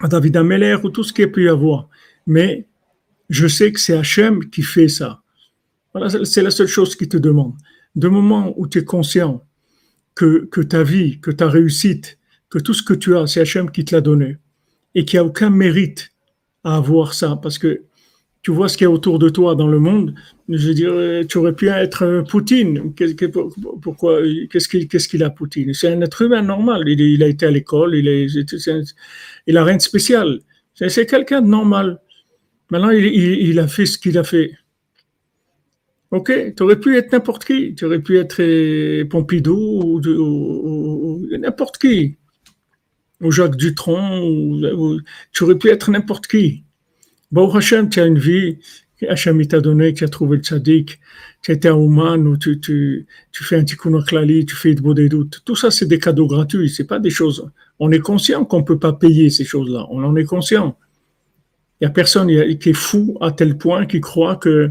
à 0.00 0.08
David 0.08 0.36
Ameller, 0.36 0.76
ou 0.82 0.90
tout 0.90 1.04
ce 1.04 1.12
qu'il 1.12 1.24
y 1.24 1.28
a 1.28 1.30
pu 1.30 1.44
y 1.44 1.48
avoir. 1.48 1.88
Mais 2.26 2.66
je 3.30 3.46
sais 3.46 3.72
que 3.72 3.80
c'est 3.80 3.96
Hachem 3.96 4.50
qui 4.50 4.62
fait 4.62 4.88
ça. 4.88 5.22
Voilà, 5.94 6.24
c'est 6.24 6.42
la 6.42 6.50
seule 6.50 6.66
chose 6.66 6.96
qui 6.96 7.08
te 7.08 7.16
demande. 7.16 7.54
De 7.94 8.08
moment 8.08 8.54
où 8.56 8.66
tu 8.66 8.78
es 8.78 8.84
conscient 8.84 9.44
que, 10.14 10.46
que 10.50 10.60
ta 10.60 10.82
vie, 10.82 11.20
que 11.20 11.30
ta 11.30 11.48
réussite, 11.48 12.18
que 12.50 12.58
tout 12.58 12.74
ce 12.74 12.82
que 12.82 12.94
tu 12.94 13.16
as, 13.16 13.26
c'est 13.26 13.40
Hachem 13.40 13.70
qui 13.70 13.84
te 13.84 13.94
l'a 13.94 14.00
donné, 14.00 14.36
et 14.94 15.04
qu'il 15.04 15.18
n'y 15.18 15.24
a 15.24 15.24
aucun 15.24 15.50
mérite 15.50 16.10
à 16.64 16.76
avoir 16.76 17.14
ça, 17.14 17.38
parce 17.42 17.58
que 17.58 17.82
tu 18.42 18.50
vois 18.50 18.68
ce 18.68 18.76
qu'il 18.76 18.86
y 18.86 18.88
a 18.88 18.90
autour 18.90 19.18
de 19.20 19.28
toi 19.28 19.54
dans 19.54 19.68
le 19.68 19.78
monde, 19.78 20.14
je 20.48 20.68
veux 20.68 20.74
dire, 20.74 20.92
tu 21.28 21.38
aurais 21.38 21.54
pu 21.54 21.68
être 21.68 22.24
Poutine. 22.28 22.92
Pourquoi 23.80 24.20
Qu'est-ce 24.50 25.08
qu'il 25.08 25.22
a, 25.22 25.30
Poutine? 25.30 25.72
C'est 25.74 25.92
un 25.92 26.00
être 26.00 26.22
humain 26.22 26.42
normal. 26.42 26.88
Il, 26.88 27.22
a 27.22 27.28
été 27.28 27.46
à 27.46 27.50
l'école, 27.52 27.94
il, 27.94 28.08
a 28.08 29.64
rien 29.64 29.76
de 29.76 29.80
spécial. 29.80 30.40
C'est 30.74 31.06
quelqu'un 31.06 31.40
de 31.40 31.46
normal. 31.46 32.00
Maintenant, 32.70 32.90
il, 32.90 33.58
a 33.60 33.68
fait 33.68 33.86
ce 33.86 33.96
qu'il 33.96 34.18
a 34.18 34.24
fait. 34.24 34.52
Ok, 36.10 36.32
tu 36.56 36.62
aurais 36.64 36.80
pu 36.80 36.96
être 36.96 37.12
n'importe 37.12 37.44
qui. 37.44 37.76
Tu 37.76 37.84
aurais 37.84 38.00
pu 38.00 38.18
être 38.18 39.04
Pompidou 39.04 40.00
ou 40.04 41.28
n'importe 41.38 41.78
qui 41.78 42.16
ou 43.22 43.30
Jacques 43.30 43.56
Dutronc, 43.56 44.20
tu 45.32 45.44
aurais 45.44 45.58
pu 45.58 45.68
être 45.68 45.90
n'importe 45.90 46.26
qui. 46.26 46.64
Bon, 47.30 47.50
Hachem, 47.54 47.88
tu 47.88 48.00
as 48.00 48.06
une 48.06 48.18
vie, 48.18 48.58
Hachem 49.08 49.44
t'a 49.46 49.60
donné, 49.60 49.94
tu 49.94 50.04
as 50.04 50.08
trouvé 50.08 50.36
le 50.36 50.42
tzaddik, 50.42 51.00
tu 51.42 51.52
été 51.52 51.68
à 51.68 51.76
Ouman, 51.76 52.26
ou 52.26 52.36
tu, 52.36 52.60
tu, 52.60 53.06
fais 53.32 53.56
un 53.56 53.64
tikkun 53.64 54.00
klali, 54.02 54.44
tu 54.44 54.54
fais 54.54 54.74
des 54.74 55.08
doutes. 55.08 55.42
Tout 55.44 55.56
ça, 55.56 55.70
c'est 55.70 55.86
des 55.86 55.98
cadeaux 55.98 56.26
gratuits, 56.26 56.68
c'est 56.68 56.86
pas 56.86 56.98
des 56.98 57.10
choses. 57.10 57.50
On 57.78 57.90
est 57.90 58.00
conscient 58.00 58.44
qu'on 58.44 58.62
peut 58.62 58.78
pas 58.78 58.92
payer 58.92 59.30
ces 59.30 59.44
choses-là, 59.44 59.86
on 59.90 60.04
en 60.04 60.14
est 60.16 60.24
conscient. 60.24 60.76
Il 61.80 61.84
y 61.84 61.86
a 61.86 61.90
personne 61.90 62.28
qui 62.58 62.70
est 62.70 62.74
fou 62.74 63.16
à 63.20 63.32
tel 63.32 63.58
point 63.58 63.86
qu'il 63.86 64.00
croit 64.00 64.36
que 64.36 64.70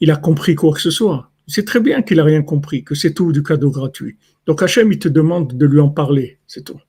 il 0.00 0.10
a 0.10 0.16
compris 0.16 0.54
quoi 0.54 0.72
que 0.72 0.80
ce 0.80 0.90
soit. 0.90 1.30
C'est 1.46 1.64
très 1.64 1.80
bien 1.80 2.02
qu'il 2.02 2.18
a 2.18 2.24
rien 2.24 2.42
compris, 2.42 2.82
que 2.82 2.94
c'est 2.94 3.12
tout 3.12 3.32
du 3.32 3.42
cadeau 3.42 3.70
gratuit. 3.70 4.16
Donc 4.46 4.62
Hachem, 4.62 4.90
il 4.90 4.98
te 4.98 5.08
demande 5.08 5.56
de 5.56 5.66
lui 5.66 5.80
en 5.80 5.90
parler, 5.90 6.38
c'est 6.46 6.64
tout. 6.64 6.80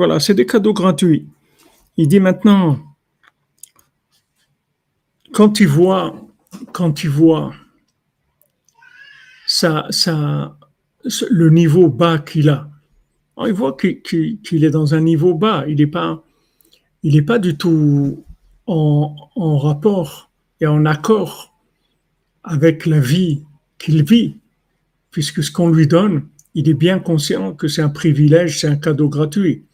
Voilà, 0.00 0.18
c'est 0.18 0.32
des 0.32 0.46
cadeaux 0.46 0.72
gratuits. 0.72 1.28
Il 1.98 2.08
dit 2.08 2.20
maintenant, 2.20 2.78
quand 5.30 5.60
il 5.60 5.68
voit, 5.68 6.26
quand 6.72 7.04
il 7.04 7.10
voit 7.10 7.52
ça, 9.46 9.86
ça, 9.90 10.56
le 11.30 11.50
niveau 11.50 11.88
bas 11.90 12.18
qu'il 12.18 12.48
a, 12.48 12.70
il 13.44 13.52
voit 13.52 13.76
qu'il 13.76 14.64
est 14.64 14.70
dans 14.70 14.94
un 14.94 15.02
niveau 15.02 15.34
bas. 15.34 15.66
Il 15.68 15.76
n'est 15.76 15.86
pas, 15.86 16.24
il 17.02 17.16
n'est 17.16 17.20
pas 17.20 17.38
du 17.38 17.58
tout 17.58 18.24
en, 18.66 19.58
rapport 19.58 20.30
et 20.62 20.66
en 20.66 20.86
accord 20.86 21.60
avec 22.42 22.86
la 22.86 23.00
vie 23.00 23.44
qu'il 23.78 24.02
vit, 24.02 24.38
puisque 25.10 25.44
ce 25.44 25.50
qu'on 25.50 25.68
lui 25.68 25.86
donne, 25.86 26.26
il 26.54 26.70
est 26.70 26.80
bien 26.88 27.00
conscient 27.00 27.52
que 27.52 27.68
c'est 27.68 27.82
un 27.82 27.90
privilège, 27.90 28.60
c'est 28.60 28.68
un 28.68 28.76
cadeau 28.76 29.10
gratuit. 29.10 29.66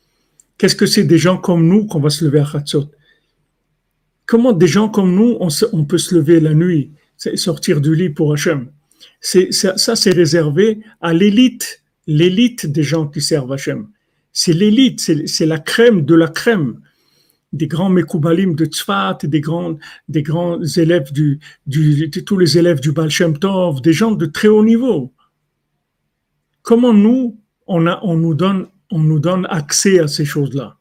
Qu'est-ce 0.59 0.77
que 0.77 0.87
c'est 0.87 1.05
des 1.05 1.19
gens 1.19 1.37
comme 1.37 1.66
nous 1.66 1.87
qu'on 1.87 2.01
va 2.01 2.11
se 2.11 2.25
lever 2.25 2.40
à 2.40 2.49
Khatsot 2.51 2.90
Comment 4.25 4.53
des 4.53 4.66
gens 4.66 4.88
comme 4.88 5.14
nous, 5.14 5.37
on, 5.40 5.85
peut 5.85 5.99
se 5.99 6.14
lever 6.14 6.40
la 6.40 6.53
nuit, 6.53 6.90
sortir 7.37 7.81
du 7.81 7.95
lit 7.95 8.11
pour 8.11 8.33
Hachem? 8.33 8.71
Ça, 9.21 9.97
c'est 9.97 10.12
réservé 10.12 10.81
à 11.01 11.12
l'élite, 11.12 11.85
l'élite 12.07 12.66
des 12.66 12.83
gens 12.83 13.07
qui 13.07 13.21
servent 13.21 13.53
Hachem. 13.53 13.88
C'est 14.33 14.53
l'élite, 14.53 15.01
c'est 15.01 15.47
la 15.47 15.59
crème 15.59 16.05
de 16.05 16.14
la 16.14 16.29
crème 16.29 16.81
des 17.53 17.69
grands 17.69 17.88
Mekoubalim 17.88 18.55
de 18.55 18.64
Tzfat, 18.64 19.19
des 19.23 19.40
grands, 19.40 19.79
élèves 20.09 21.12
de 21.12 22.21
tous 22.21 22.38
les 22.38 22.59
élèves 22.59 22.81
du 22.81 22.92
Baal 22.92 23.11
Shem 23.11 23.38
Tov, 23.38 23.81
des 23.81 23.92
gens 23.92 24.12
de 24.12 24.27
très 24.27 24.49
haut 24.49 24.64
niveau. 24.64 25.14
Comment 26.62 26.92
nous, 26.92 27.40
on 27.66 28.16
nous 28.16 28.35
donne 28.35 28.66
on 28.90 28.99
nous 28.99 29.18
donne 29.18 29.46
accès 29.51 29.99
à 29.99 30.09
ces 30.09 30.25
choses-là. 30.25 30.77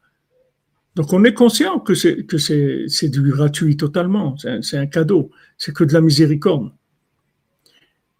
Donc 0.94 1.12
on 1.12 1.24
est 1.24 1.34
conscient 1.34 1.78
que 1.78 1.94
c'est 1.94 3.08
du 3.08 3.30
gratuit 3.30 3.76
totalement, 3.76 4.36
c'est 4.38 4.78
un, 4.78 4.86
cadeau, 4.86 5.30
c'est 5.58 5.74
que 5.74 5.84
de 5.84 5.92
la 5.92 6.00
miséricorde. 6.00 6.72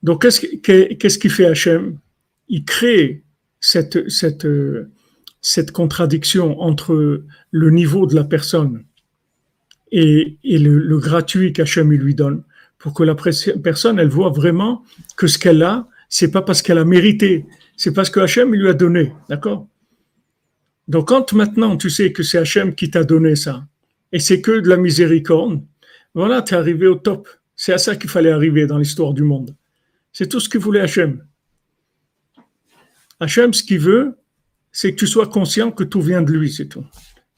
Donc 0.03 0.23
qu'est-ce 0.23 0.45
qu'est-ce 0.57 1.19
qui 1.19 1.31
fait 1.31 1.47
Hachem? 1.47 1.99
Il 2.49 2.65
crée 2.65 3.23
cette 3.61 4.93
contradiction 5.73 6.61
entre 6.61 7.25
le 7.51 7.71
niveau 7.71 8.07
de 8.07 8.15
la 8.15 8.25
personne 8.25 8.85
et, 9.91 10.37
le 10.45 10.99
gratuit 10.99 11.55
qu'Hachem 11.55 11.93
lui 11.93 12.15
donne 12.15 12.43
pour 12.79 12.93
que 12.93 13.03
la 13.03 13.15
personne, 13.15 13.99
elle 13.99 14.09
voit 14.09 14.31
vraiment 14.31 14.85
que 15.17 15.27
ce 15.27 15.39
qu'elle 15.39 15.63
a, 15.63 15.89
c'est 16.11 16.31
pas 16.31 16.43
parce 16.43 16.61
qu'elle 16.61 16.79
a 16.79 16.85
mérité, 16.85 17.47
c'est 17.77 17.93
parce 17.93 18.11
que 18.11 18.21
Hachem 18.21 18.55
lui 18.55 18.69
a 18.69 18.75
donné, 18.75 19.13
d'accord? 19.29 19.69
Donc 20.89 21.09
quand 21.09 21.33
maintenant 21.33 21.77
tu 21.77 21.91
sais 21.91 22.13
que 22.13 22.23
c'est 22.23 22.39
Hachem 22.39 22.75
qui 22.75 22.91
t'a 22.91 23.05
donné 23.05 23.37
ça, 23.37 23.65
et 24.13 24.19
c'est 24.19 24.41
que 24.41 24.61
de 24.61 24.69
la 24.69 24.77
miséricorde, 24.77 25.63
voilà, 26.15 26.43
tu 26.43 26.55
es 26.55 26.57
arrivé 26.57 26.87
au 26.87 26.95
top. 26.95 27.29
C'est 27.57 27.73
à 27.73 27.79
ça 27.79 27.97
qu'il 27.97 28.09
fallait 28.09 28.31
arriver 28.31 28.67
dans 28.67 28.79
l'histoire 28.79 29.13
du 29.13 29.23
monde. 29.23 29.55
C'est 30.13 30.29
tout 30.29 30.41
ce 30.41 30.49
que 30.49 30.59
voulait 30.59 30.81
Hachem. 30.81 31.25
Hachem, 33.21 33.53
ce 33.53 33.63
qu'il 33.63 33.81
veut, 33.81 34.17
c'est 34.73 34.93
que 34.93 34.97
tu 34.97 35.07
sois 35.07 35.27
conscient 35.27 35.71
que 35.71 35.85
tout 35.85 36.01
vient 36.01 36.23
de 36.23 36.33
lui, 36.33 36.53
c'est 36.53 36.67
tout. 36.67 36.85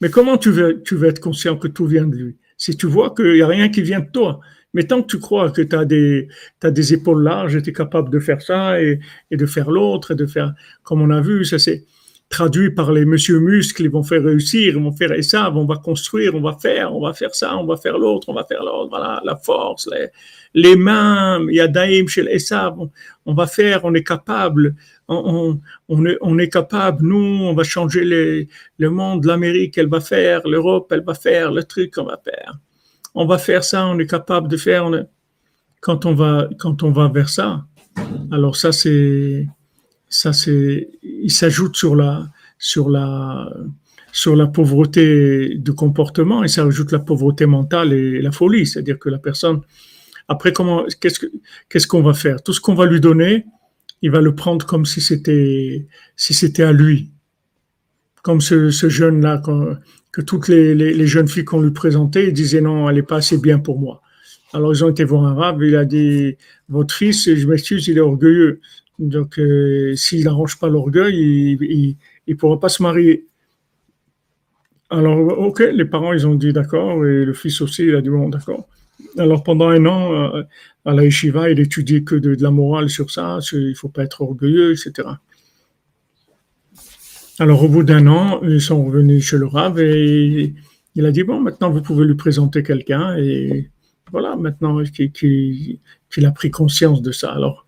Mais 0.01 0.09
comment 0.09 0.37
tu 0.37 0.51
veux, 0.51 0.81
être 1.03 1.19
conscient 1.19 1.57
que 1.57 1.67
tout 1.67 1.85
vient 1.85 2.05
de 2.05 2.15
lui? 2.15 2.37
Si 2.57 2.75
tu 2.77 2.87
vois 2.87 3.13
qu'il 3.13 3.33
n'y 3.33 3.41
a 3.41 3.47
rien 3.47 3.69
qui 3.69 3.81
vient 3.81 4.01
de 4.01 4.09
toi, 4.11 4.39
mais 4.73 4.83
tant 4.83 5.01
que 5.01 5.07
tu 5.07 5.19
crois 5.19 5.51
que 5.51 5.61
tu 5.61 5.75
as 5.75 5.85
des, 5.85 6.93
épaules 6.93 7.23
larges, 7.23 7.61
tu 7.61 7.69
es 7.69 7.73
capable 7.73 8.09
de 8.09 8.19
faire 8.19 8.41
ça 8.41 8.81
et, 8.81 8.99
et 9.31 9.37
de 9.37 9.45
faire 9.45 9.71
l'autre, 9.71 10.11
et 10.11 10.15
de 10.15 10.25
faire, 10.25 10.53
comme 10.83 11.01
on 11.01 11.09
a 11.09 11.21
vu, 11.21 11.43
ça 11.43 11.59
c'est 11.59 11.85
traduit 12.29 12.69
par 12.69 12.91
les 12.91 13.05
monsieur 13.05 13.39
muscles, 13.39 13.83
ils 13.83 13.89
vont 13.89 14.03
faire 14.03 14.23
réussir, 14.23 14.75
ils 14.75 14.81
vont 14.81 14.91
faire 14.91 15.11
ça, 15.23 15.51
on 15.51 15.65
va 15.65 15.77
construire, 15.77 16.35
on 16.35 16.41
va 16.41 16.55
faire, 16.61 16.95
on 16.95 17.01
va 17.01 17.13
faire 17.13 17.33
ça, 17.33 17.57
on 17.57 17.65
va 17.65 17.75
faire 17.75 17.97
l'autre, 17.97 18.29
on 18.29 18.33
va 18.33 18.45
faire 18.45 18.63
l'autre, 18.63 18.89
voilà, 18.89 19.21
la 19.25 19.35
force, 19.35 19.89
les, 19.91 20.09
les 20.53 20.75
mains, 20.75 21.43
il 21.49 21.55
y 21.55 21.59
a 21.59 21.67
Daïm 21.67 22.07
chez 22.07 22.21
l'Essav, 22.21 22.75
on, 22.77 22.91
on, 23.25 23.33
va 23.33 23.47
faire, 23.47 23.83
on 23.83 23.93
est 23.95 24.03
capable, 24.03 24.75
on, 25.07 25.59
est, 26.37 26.49
capable, 26.49 27.03
nous, 27.03 27.17
on 27.17 27.53
va 27.53 27.63
changer 27.63 28.05
les, 28.05 28.47
le 28.77 28.89
monde, 28.91 29.25
l'Amérique, 29.25 29.77
elle 29.79 29.89
va 29.89 29.99
faire, 29.99 30.47
l'Europe, 30.47 30.91
elle 30.91 31.03
va 31.03 31.15
faire, 31.15 31.51
le 31.51 31.63
truc, 31.63 31.95
on 31.97 32.03
va 32.03 32.21
faire 32.23 32.59
on 33.15 33.25
va 33.25 33.37
faire 33.37 33.63
ça, 33.63 33.85
on 33.87 33.99
est 33.99 34.07
capable 34.07 34.47
de 34.47 34.57
faire. 34.57 34.89
Quand 35.81 36.05
on 36.05 36.13
va, 36.13 36.49
quand 36.59 36.83
on 36.83 36.91
va 36.91 37.07
vers 37.07 37.29
ça, 37.29 37.65
alors 38.31 38.55
ça 38.55 38.71
c'est, 38.71 39.47
ça 40.09 40.33
c'est, 40.33 40.89
il 41.03 41.31
s'ajoute 41.31 41.75
sur 41.75 41.95
la, 41.95 42.27
sur 42.57 42.89
la, 42.89 43.51
sur 44.11 44.35
la 44.35 44.47
pauvreté 44.47 45.55
de 45.55 45.71
comportement 45.71 46.43
et 46.43 46.47
ça 46.47 46.63
ajoute 46.63 46.91
la 46.91 46.99
pauvreté 46.99 47.45
mentale 47.45 47.93
et 47.93 48.21
la 48.21 48.31
folie, 48.31 48.65
c'est-à-dire 48.65 48.99
que 48.99 49.09
la 49.09 49.19
personne, 49.19 49.61
après 50.27 50.51
comment, 50.51 50.85
qu'est-ce 50.99 51.19
que, 51.19 51.27
qu'est-ce 51.69 51.87
qu'on 51.87 52.01
va 52.01 52.13
faire? 52.13 52.41
Tout 52.43 52.53
ce 52.53 52.61
qu'on 52.61 52.75
va 52.75 52.85
lui 52.85 52.99
donner, 52.99 53.45
il 54.01 54.11
va 54.11 54.21
le 54.21 54.35
prendre 54.35 54.65
comme 54.65 54.85
si 54.85 55.01
c'était, 55.01 55.85
si 56.15 56.33
c'était 56.33 56.63
à 56.63 56.71
lui, 56.71 57.09
comme 58.21 58.41
ce, 58.41 58.71
ce 58.71 58.89
jeune 58.89 59.21
là 59.21 59.41
que 60.11 60.21
toutes 60.21 60.47
les, 60.47 61.07
jeunes 61.07 61.27
filles 61.27 61.45
qu'on 61.45 61.61
lui 61.61 61.71
présentait 61.71 62.31
disaient 62.31 62.61
non, 62.61 62.89
elle 62.89 62.95
n'est 62.95 63.03
pas 63.03 63.17
assez 63.17 63.37
bien 63.37 63.59
pour 63.59 63.79
moi. 63.79 64.01
Alors 64.53 64.73
ils 64.73 64.83
ont 64.83 64.89
été 64.89 65.03
voir 65.03 65.25
un 65.25 65.35
rab, 65.35 65.61
il 65.61 65.75
a 65.75 65.85
dit 65.85 66.35
votre 66.67 66.93
fils, 66.93 67.33
je 67.33 67.47
m'excuse, 67.47 67.87
il 67.87 67.97
est 67.97 68.01
orgueilleux. 68.01 68.61
Donc 68.99 69.39
euh, 69.39 69.95
s'il 69.95 70.25
n'arrange 70.25 70.59
pas 70.59 70.67
l'orgueil, 70.67 71.57
il 71.59 71.95
ne 72.27 72.33
pourra 72.35 72.59
pas 72.59 72.69
se 72.69 72.83
marier. 72.83 73.25
Alors 74.89 75.19
ok, 75.39 75.63
les 75.73 75.85
parents 75.85 76.13
ils 76.13 76.27
ont 76.27 76.35
dit 76.35 76.53
d'accord 76.53 77.05
et 77.05 77.25
le 77.25 77.33
fils 77.33 77.61
aussi 77.61 77.83
il 77.85 77.95
a 77.95 78.01
dit 78.01 78.09
bon 78.09 78.29
d'accord. 78.29 78.67
Alors 79.17 79.43
pendant 79.43 79.69
un 79.69 79.85
an 79.85 80.13
euh, 80.13 80.43
à 80.85 80.93
la 80.93 81.03
yeshiva, 81.03 81.49
il 81.49 81.59
étudie 81.59 82.03
que 82.03 82.15
de, 82.15 82.35
la 82.41 82.51
morale 82.51 82.89
sur 82.89 83.09
ça, 83.11 83.39
il 83.53 83.75
faut 83.75 83.89
pas 83.89 84.03
être 84.03 84.21
orgueilleux, 84.21 84.71
etc. 84.71 85.07
Alors, 87.41 87.63
au 87.63 87.69
bout 87.69 87.83
d'un 87.83 88.05
an, 88.07 88.41
ils 88.43 88.59
sont 88.59 88.83
revenus 88.83 89.23
chez 89.23 89.37
le 89.37 89.45
Rav 89.45 89.79
et 89.79 90.53
il 90.95 91.05
a 91.05 91.11
dit 91.11 91.23
Bon, 91.23 91.39
maintenant, 91.39 91.69
vous 91.69 91.81
pouvez 91.81 92.05
lui 92.05 92.15
présenter 92.15 92.63
quelqu'un. 92.63 93.15
Et 93.17 93.69
voilà, 94.11 94.35
maintenant 94.35 94.83
qu'il 94.83 95.79
a 96.25 96.31
pris 96.31 96.51
conscience 96.51 97.01
de 97.01 97.13
ça. 97.13 97.31
Alors, 97.31 97.65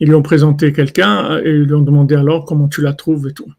ils 0.00 0.08
lui 0.08 0.14
ont 0.14 0.22
présenté 0.22 0.72
quelqu'un 0.72 1.38
et 1.38 1.50
ils 1.50 1.62
lui 1.62 1.74
ont 1.74 1.82
demandé 1.82 2.14
alors 2.14 2.44
comment 2.44 2.68
tu 2.68 2.80
la 2.82 2.92
trouves 2.92 3.28
et 3.28 3.32
tout. 3.32 3.52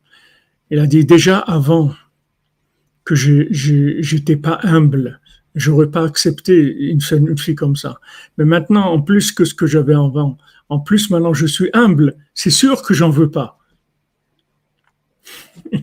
Il 0.70 0.80
a 0.80 0.88
dit 0.88 1.06
Déjà 1.06 1.40
avant 1.40 1.94
que 3.04 3.16
je 3.16 4.16
n'étais 4.16 4.36
pas 4.36 4.60
humble, 4.64 5.20
j'aurais 5.54 5.90
pas 5.90 6.04
accepté 6.04 6.56
une, 6.90 7.02
fille 7.38 7.56
comme 7.56 7.76
ça. 7.76 8.00
Mais 8.38 8.46
maintenant, 8.46 8.92
en 8.92 9.02
plus 9.02 9.32
que 9.32 9.46
ce 9.46 9.54
que 9.54 9.68
j'avais 9.68 9.94
avant, 9.94 10.38
en 10.70 10.80
plus 10.80 11.10
maintenant 11.10 11.34
je 11.34 11.46
suis 11.46 11.70
humble, 11.74 12.16
c'est 12.34 12.50
sûr 12.50 12.82
que 12.82 12.94
j'en 12.94 13.10
veux 13.10 13.30
pas. 13.30 13.60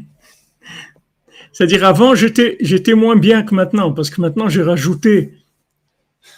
C'est-à-dire 1.53 1.85
avant, 1.85 2.15
j'étais, 2.15 2.57
j'étais 2.61 2.95
moins 2.95 3.17
bien 3.17 3.43
que 3.43 3.55
maintenant, 3.55 3.93
parce 3.93 4.11
que 4.11 4.21
maintenant, 4.21 4.49
j'ai 4.49 4.63
rajouté 4.63 5.35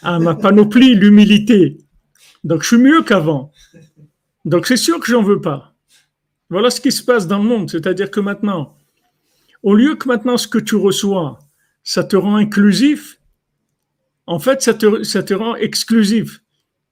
à 0.02 0.18
ma 0.18 0.34
panoplie 0.34 0.94
l'humilité. 0.94 1.78
Donc, 2.42 2.62
je 2.62 2.68
suis 2.68 2.78
mieux 2.78 3.02
qu'avant. 3.02 3.52
Donc, 4.44 4.66
c'est 4.66 4.76
sûr 4.76 5.00
que 5.00 5.06
j'en 5.06 5.22
veux 5.22 5.40
pas. 5.40 5.74
Voilà 6.50 6.70
ce 6.70 6.80
qui 6.80 6.92
se 6.92 7.02
passe 7.02 7.26
dans 7.26 7.38
le 7.38 7.44
monde. 7.44 7.70
C'est-à-dire 7.70 8.10
que 8.10 8.20
maintenant, 8.20 8.76
au 9.62 9.74
lieu 9.74 9.96
que 9.96 10.06
maintenant 10.08 10.36
ce 10.36 10.46
que 10.46 10.58
tu 10.58 10.76
reçois, 10.76 11.38
ça 11.82 12.04
te 12.04 12.16
rend 12.16 12.36
inclusif, 12.36 13.18
en 14.26 14.38
fait, 14.38 14.62
ça 14.62 14.74
te, 14.74 15.34
rend 15.34 15.54
exclusif. 15.56 16.40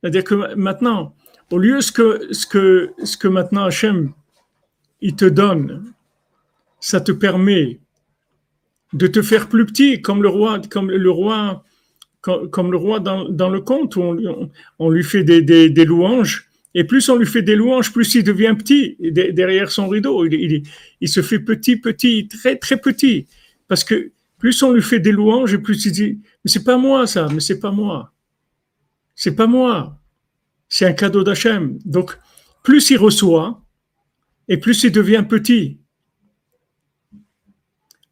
C'est-à-dire 0.00 0.24
que 0.24 0.54
maintenant, 0.54 1.14
au 1.50 1.58
lieu 1.58 1.78
que, 1.94 2.28
ce 2.32 2.46
que, 2.46 3.28
maintenant 3.28 3.64
Hachem, 3.64 4.12
il 5.00 5.16
te 5.16 5.24
donne, 5.24 5.92
ça 6.80 7.00
te 7.00 7.12
permet 7.12 7.80
de 8.92 9.06
te 9.06 9.22
faire 9.22 9.48
plus 9.48 9.64
petit, 9.64 10.02
comme 10.02 10.22
le 10.22 10.28
roi, 10.28 10.60
comme 10.70 10.90
le 10.90 11.10
roi, 11.10 11.64
comme, 12.20 12.70
le 12.70 12.76
roi 12.76 13.00
dans, 13.00 13.48
le 13.48 13.60
conte 13.60 13.96
où 13.96 14.16
on, 14.78 14.90
lui 14.90 15.04
fait 15.04 15.24
des, 15.24 15.84
louanges. 15.84 16.50
Et 16.74 16.85
plus 16.85 17.08
on 17.08 17.16
lui 17.16 17.26
fait 17.26 17.42
des 17.42 17.54
louanges, 17.54 17.92
plus 17.92 18.14
il 18.14 18.24
devient 18.24 18.54
petit 18.56 18.96
derrière 19.00 19.70
son 19.70 19.88
rideau. 19.88 20.24
Il, 20.24 21.08
se 21.08 21.20
fait 21.20 21.38
petit, 21.38 21.76
petit, 21.76 22.28
très, 22.28 22.56
très 22.56 22.78
petit. 22.78 23.26
Parce 23.68 23.85
que 23.85 24.12
plus 24.38 24.62
on 24.62 24.72
lui 24.72 24.82
fait 24.82 25.00
des 25.00 25.12
louanges, 25.12 25.56
plus 25.58 25.85
il 25.87 25.92
dit, 25.92 26.20
mais 26.44 26.50
c'est 26.50 26.64
pas 26.64 26.78
moi 26.78 27.06
ça, 27.06 27.28
mais 27.32 27.40
c'est 27.40 27.61
pas 27.61 27.70
moi. 27.70 28.12
C'est 29.14 29.35
pas 29.35 29.46
moi. 29.46 29.98
C'est 30.68 30.87
un 30.87 30.94
cadeau 30.94 31.22
d'Hachem. 31.22 31.78
Donc, 31.85 32.18
plus 32.62 32.90
il 32.90 32.96
reçoit, 32.96 33.62
et 34.48 34.56
plus 34.56 34.82
il 34.85 34.92
devient 34.92 35.24
petit. 35.28 35.78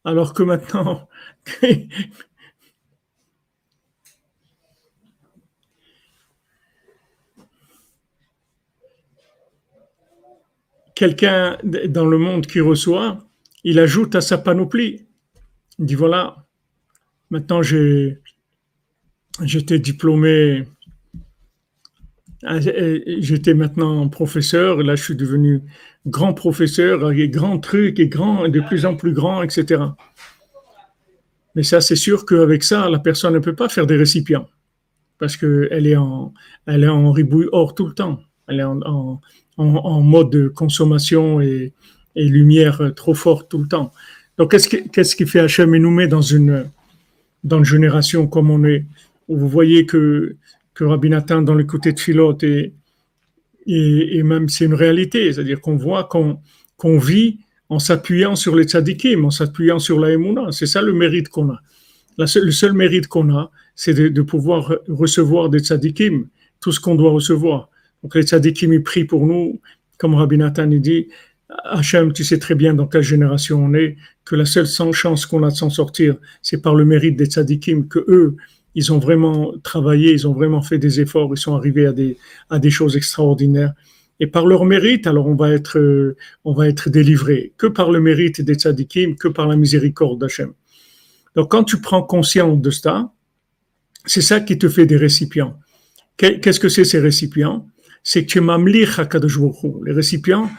Alors 0.05 0.35
que 0.35 0.43
maintenant, 0.43 1.09
quelqu'un 11.01 11.57
dans 11.65 12.05
le 12.05 12.19
monde 12.19 12.47
qui 12.47 12.61
reçoit, 12.61 13.27
il 13.65 13.79
ajoute 13.79 14.15
à 14.17 14.21
sa 14.21 14.37
panoplie. 14.37 15.07
Il 15.79 15.87
dit 15.87 15.95
voilà, 15.95 16.45
maintenant 17.31 17.63
j'étais 17.63 18.19
diplômé, 19.79 20.67
j'étais 22.43 23.55
maintenant 23.55 24.07
professeur, 24.11 24.83
là 24.83 24.95
je 24.95 25.03
suis 25.03 25.17
devenu 25.17 25.63
grand 26.07 26.35
professeur, 26.35 27.07
avec 27.07 27.31
grands 27.31 27.59
trucs 27.59 27.99
et 27.99 28.09
grand, 28.09 28.47
de 28.49 28.61
plus 28.61 28.85
en 28.85 28.95
plus 28.95 29.15
grand, 29.15 29.43
etc. 29.43 29.83
Mais 31.55 31.63
ça, 31.63 31.81
c'est 31.81 31.97
sûr 31.97 32.27
qu'avec 32.27 32.63
ça, 32.63 32.91
la 32.91 32.99
personne 32.99 33.33
ne 33.33 33.39
peut 33.39 33.57
pas 33.57 33.71
faire 33.71 33.87
des 33.87 33.97
récipients 33.97 34.51
parce 35.19 35.39
qu'elle 35.39 35.87
est 35.87 35.97
en, 35.97 36.35
est 36.67 36.87
en 36.87 37.11
ribouille 37.11 37.49
or 37.53 37.75
tout 37.75 37.87
le 37.87 37.95
temps. 37.95 38.21
Elle 38.51 38.61
est 38.61 38.65
en, 38.65 38.81
en, 38.85 39.21
en 39.57 40.01
mode 40.01 40.31
de 40.31 40.49
consommation 40.49 41.41
et, 41.41 41.73
et, 42.17 42.25
lumière 42.25 42.93
trop 42.95 43.15
forte 43.15 43.51
tout 43.51 43.59
le 43.59 43.69
temps. 43.69 43.93
Donc, 44.37 44.51
qu'est-ce 44.51 44.69
qui, 44.69 44.89
qu'est-ce 44.91 45.17
qui 45.17 45.27
fait 45.27 45.41
Hachem 45.41 45.75
et 45.75 45.79
nous 45.79 45.91
met 45.91 46.09
dans 46.09 46.23
une, 46.23 46.67
dans 47.45 47.59
une 47.59 47.65
génération 47.65 48.27
comme 48.27 48.51
on 48.51 48.65
est, 48.65 48.85
où 49.29 49.37
vous 49.37 49.49
voyez 49.49 49.87
que, 49.87 50.37
que 50.75 50.85
Rabbi 50.85 51.11
Nathan, 51.11 51.43
dans 51.43 51.55
le 51.55 51.65
côté 51.65 51.93
de 51.93 52.01
Philote 52.01 52.43
et, 52.43 52.75
et, 53.67 54.23
même 54.23 54.49
c'est 54.49 54.65
une 54.65 54.75
réalité, 54.75 55.33
c'est-à-dire 55.33 55.61
qu'on 55.61 55.77
voit 55.77 56.09
qu'on 56.09 56.99
vit 56.99 57.39
en 57.69 57.79
s'appuyant 57.79 58.35
sur 58.35 58.57
les 58.57 58.65
tzadikim, 58.65 59.25
en 59.25 59.31
s'appuyant 59.31 59.79
sur 59.79 60.01
la 60.01 60.11
émouna. 60.11 60.51
C'est 60.51 60.67
ça 60.67 60.83
le 60.83 60.93
mérite 60.93 61.29
qu'on 61.29 61.51
a. 61.51 61.61
le 62.19 62.27
seul 62.51 62.73
mérite 62.73 63.07
qu'on 63.07 63.35
a, 63.35 63.51
c'est 63.75 63.95
de, 63.95 64.23
pouvoir 64.23 64.75
recevoir 64.89 65.49
des 65.51 65.61
tzadikim, 65.61 66.27
tout 66.61 66.73
ce 66.73 66.81
qu'on 66.81 66.97
doit 66.97 67.13
recevoir. 67.13 67.69
Donc 68.03 68.15
les 68.15 68.23
tzadikim, 68.23 68.73
ils 68.73 68.83
prient 68.83 69.05
pour 69.05 69.27
nous, 69.27 69.61
comme 69.99 70.15
Rabbi 70.15 70.39
Nathan 70.39 70.67
dit, 70.67 71.09
Hachem, 71.65 72.13
tu 72.13 72.25
sais 72.25 72.39
très 72.39 72.55
bien 72.55 72.75
dans 72.75 72.87
quelle 72.87 73.03
génération 73.03 73.63
on 73.65 73.75
est, 73.75 73.97
que 74.25 74.37
la 74.37 74.45
seule 74.45 74.67
chance 74.67 75.27
qu'on 75.27 75.43
a 75.43 75.51
de 75.51 75.57
s'en 75.57 75.71
sortir, 75.71 76.17
c'est 76.43 76.63
par 76.63 76.75
le 76.75 76.85
mérite 76.85 77.17
des 77.17 77.27
tzadikim, 77.27 77.89
que 77.89 78.05
eux, 78.09 78.37
ils 78.75 78.93
ont 78.93 78.99
vraiment 78.99 79.53
travaillé, 79.63 80.13
ils 80.13 80.29
ont 80.29 80.33
vraiment 80.33 80.63
fait 80.63 80.79
des 80.79 81.01
efforts, 81.01 81.31
ils 81.33 81.39
sont 81.39 81.57
arrivés 81.57 81.87
à 81.87 81.93
des, 81.93 82.17
à 82.49 82.59
des 82.59 82.71
choses 82.71 82.97
extraordinaires. 82.97 83.75
Et 84.21 84.27
par 84.27 84.47
leur 84.47 84.65
mérite, 84.65 85.07
alors 85.07 85.27
on 85.27 85.35
va 85.35 85.51
être, 85.51 85.79
euh, 85.79 86.17
on 86.45 86.53
va 86.53 86.69
être 86.69 86.91
délivré. 86.91 87.53
Que 87.57 87.67
par 87.67 87.91
le 87.91 88.01
mérite 88.01 88.43
des 88.43 88.55
tzadikim, 88.55 89.17
que 89.17 89.29
par 89.29 89.49
la 89.49 89.57
miséricorde 89.57 90.21
d'Hachem. 90.21 90.53
Donc 91.35 91.51
quand 91.51 91.65
tu 91.65 91.81
prends 91.81 92.03
conscience 92.03 92.61
de 92.61 92.71
ça, 92.71 93.13
c'est 94.05 94.23
ça 94.23 94.41
qui 94.41 94.59
te 94.59 94.69
fait 94.69 94.87
des 94.87 94.97
récipients. 94.97 95.59
Qu'est-ce 96.17 96.61
que 96.61 96.69
c'est 96.69 96.85
ces 96.85 97.01
récipients? 97.01 97.67
C'est 98.03 98.25
que 98.25 98.31
tu 98.31 98.39
es 98.39 98.41
mamlich 98.41 98.99
HaKadosh 98.99 99.39
Les 99.85 99.93
récipients, 99.93 100.51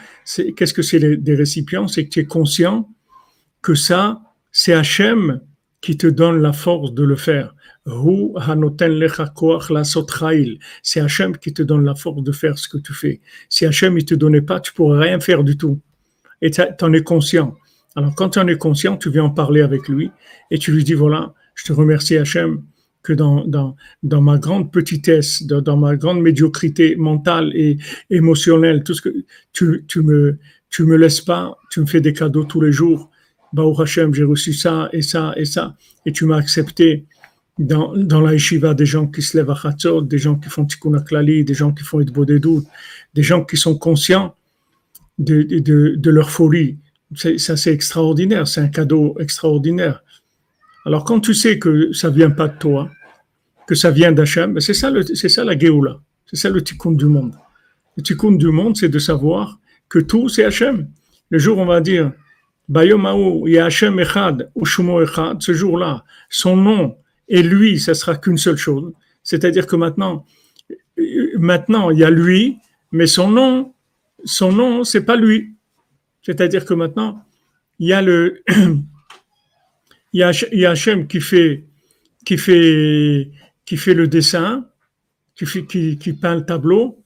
qu'est-ce 0.56 0.74
que 0.74 0.82
c'est 0.82 1.16
des 1.16 1.34
récipients? 1.34 1.88
C'est 1.88 2.04
que 2.04 2.10
tu 2.10 2.20
es 2.20 2.24
conscient 2.24 2.88
que 3.62 3.74
ça, 3.74 4.20
c'est 4.50 4.72
Hachem 4.72 5.40
qui 5.80 5.96
te 5.96 6.06
donne 6.06 6.40
la 6.40 6.52
force 6.52 6.92
de 6.92 7.02
le 7.02 7.16
faire. 7.16 7.54
C'est 10.82 11.00
Hachem 11.00 11.36
qui 11.36 11.52
te 11.52 11.62
donne 11.62 11.84
la 11.84 11.94
force 11.96 12.22
de 12.22 12.32
faire 12.32 12.58
ce 12.58 12.68
que 12.68 12.78
tu 12.78 12.94
fais. 12.94 13.20
Si 13.48 13.66
Hachem 13.66 13.94
ne 13.94 14.00
te 14.00 14.14
donnait 14.14 14.42
pas, 14.42 14.60
tu 14.60 14.72
pourrais 14.72 15.08
rien 15.08 15.18
faire 15.18 15.42
du 15.42 15.56
tout. 15.56 15.80
Et 16.40 16.50
tu 16.50 16.62
en 16.80 16.92
es 16.92 17.02
conscient. 17.02 17.56
Alors 17.96 18.14
quand 18.14 18.30
tu 18.30 18.38
en 18.38 18.46
es 18.46 18.56
conscient, 18.56 18.96
tu 18.96 19.10
viens 19.10 19.24
en 19.24 19.30
parler 19.30 19.62
avec 19.62 19.88
lui 19.88 20.12
et 20.50 20.58
tu 20.58 20.72
lui 20.72 20.84
dis, 20.84 20.94
voilà, 20.94 21.34
je 21.54 21.64
te 21.64 21.72
remercie 21.72 22.16
Hachem 22.16 22.62
que 23.02 23.12
dans, 23.12 23.44
dans, 23.46 23.76
dans 24.02 24.20
ma 24.20 24.38
grande 24.38 24.70
petitesse, 24.70 25.42
dans, 25.42 25.76
ma 25.76 25.96
grande 25.96 26.20
médiocrité 26.20 26.96
mentale 26.96 27.50
et 27.54 27.78
émotionnelle, 28.10 28.84
tout 28.84 28.94
ce 28.94 29.02
que 29.02 29.24
tu, 29.52 29.84
tu 29.88 30.02
me 30.02 30.38
tu 30.70 30.84
me 30.84 30.96
laisses 30.96 31.20
pas, 31.20 31.58
tu 31.70 31.80
me 31.80 31.86
fais 31.86 32.00
des 32.00 32.14
cadeaux 32.14 32.44
tous 32.44 32.60
les 32.60 32.72
jours. 32.72 33.10
Bah, 33.52 33.64
Hachem, 33.78 34.14
j'ai 34.14 34.24
reçu 34.24 34.54
ça 34.54 34.88
et 34.92 35.02
ça 35.02 35.34
et 35.36 35.44
ça, 35.44 35.76
et 36.06 36.12
tu 36.12 36.24
m'as 36.24 36.38
accepté 36.38 37.04
dans, 37.58 37.94
dans 37.94 38.22
la 38.22 38.32
yeshiva 38.32 38.72
des 38.72 38.86
gens 38.86 39.06
qui 39.06 39.20
se 39.20 39.36
lèvent 39.36 39.50
à 39.50 39.54
Chatzot, 39.54 40.00
des 40.00 40.16
gens 40.16 40.36
qui 40.36 40.48
font 40.48 40.64
Tikkun 40.64 40.94
Aklali, 40.94 41.44
des 41.44 41.52
gens 41.52 41.72
qui 41.72 41.84
font 41.84 42.00
des 42.00 42.40
doutes, 42.40 42.66
des 43.12 43.22
gens 43.22 43.44
qui 43.44 43.58
sont 43.58 43.76
conscients 43.76 44.34
de, 45.18 45.42
de, 45.42 45.94
de 45.96 46.10
leur 46.10 46.30
folie. 46.30 46.78
Ça, 47.14 47.56
c'est 47.58 47.72
extraordinaire, 47.72 48.48
c'est 48.48 48.62
un 48.62 48.68
cadeau 48.68 49.16
extraordinaire. 49.20 50.02
Alors, 50.84 51.04
quand 51.04 51.20
tu 51.20 51.34
sais 51.34 51.58
que 51.58 51.92
ça 51.92 52.10
vient 52.10 52.30
pas 52.30 52.48
de 52.48 52.58
toi, 52.58 52.90
que 53.66 53.74
ça 53.74 53.90
vient 53.90 54.12
d'Hachem, 54.12 54.54
ben, 54.54 54.60
c'est 54.60 54.74
ça, 54.74 54.90
c'est 55.14 55.28
ça 55.28 55.44
la 55.44 55.58
Géoula, 55.58 56.00
c'est 56.26 56.36
ça 56.36 56.48
le 56.48 56.62
tikkun 56.62 56.92
du 56.92 57.06
monde. 57.06 57.34
Le 57.96 58.02
tikkun 58.02 58.32
du 58.32 58.48
monde, 58.48 58.76
c'est 58.76 58.88
de 58.88 58.98
savoir 58.98 59.58
que 59.88 59.98
tout, 59.98 60.28
c'est 60.28 60.44
Hachem. 60.44 60.88
Le 61.30 61.38
jour, 61.38 61.58
on 61.58 61.66
va 61.66 61.80
dire, 61.80 62.12
Bayomaou, 62.68 63.46
il 63.46 63.54
y 63.54 63.58
a 63.58 63.66
Hachem 63.66 64.00
Echad, 64.00 64.50
ou 64.54 64.64
Shumo 64.64 65.02
Echad, 65.02 65.40
ce 65.42 65.52
jour-là, 65.52 66.04
son 66.28 66.56
nom 66.56 66.96
et 67.28 67.42
lui, 67.42 67.78
ça 67.80 67.94
sera 67.94 68.16
qu'une 68.16 68.38
seule 68.38 68.56
chose. 68.56 68.92
C'est-à-dire 69.22 69.66
que 69.66 69.76
maintenant, 69.76 70.26
maintenant, 71.38 71.90
il 71.90 71.98
y 71.98 72.04
a 72.04 72.10
lui, 72.10 72.58
mais 72.90 73.06
son 73.06 73.30
nom, 73.30 73.74
son 74.24 74.52
nom, 74.52 74.84
c'est 74.84 75.04
pas 75.04 75.16
lui. 75.16 75.54
C'est-à-dire 76.22 76.64
que 76.64 76.74
maintenant, 76.74 77.24
il 77.78 77.88
y 77.88 77.92
a 77.92 78.02
le, 78.02 78.42
il 80.12 80.20
y 80.20 80.22
a, 80.22 80.30
il 80.52 80.66
Hachem 80.66 81.06
qui 81.06 81.20
fait, 81.20 81.64
qui 82.24 82.36
fait, 82.36 83.30
qui 83.64 83.76
fait 83.76 83.94
le 83.94 84.08
dessin, 84.08 84.68
qui, 85.34 85.46
qui, 85.66 85.98
qui 85.98 86.12
peint 86.12 86.36
le 86.36 86.44
tableau, 86.44 87.02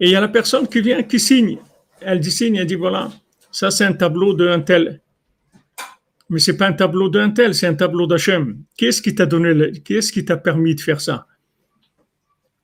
et 0.00 0.06
il 0.06 0.12
y 0.12 0.16
a 0.16 0.20
la 0.20 0.28
personne 0.28 0.66
qui 0.66 0.80
vient, 0.80 1.02
qui 1.02 1.20
signe. 1.20 1.58
Elle 2.00 2.20
dit 2.20 2.30
signe, 2.30 2.56
elle 2.56 2.66
dit 2.66 2.74
voilà, 2.74 3.12
ça 3.52 3.70
c'est 3.70 3.84
un 3.84 3.92
tableau 3.92 4.32
d'un 4.32 4.60
tel. 4.60 5.02
Mais 6.30 6.38
c'est 6.38 6.56
pas 6.56 6.68
un 6.68 6.72
tableau 6.72 7.08
d'un 7.08 7.30
tel, 7.30 7.54
c'est 7.54 7.66
un 7.66 7.74
tableau 7.74 8.06
d'Hachem. 8.06 8.62
Qu'est-ce 8.76 9.02
qui 9.02 9.14
t'a 9.14 9.26
donné, 9.26 9.72
qu'est-ce 9.82 10.12
qui 10.12 10.24
t'a 10.24 10.36
permis 10.36 10.74
de 10.74 10.80
faire 10.80 11.00
ça? 11.00 11.26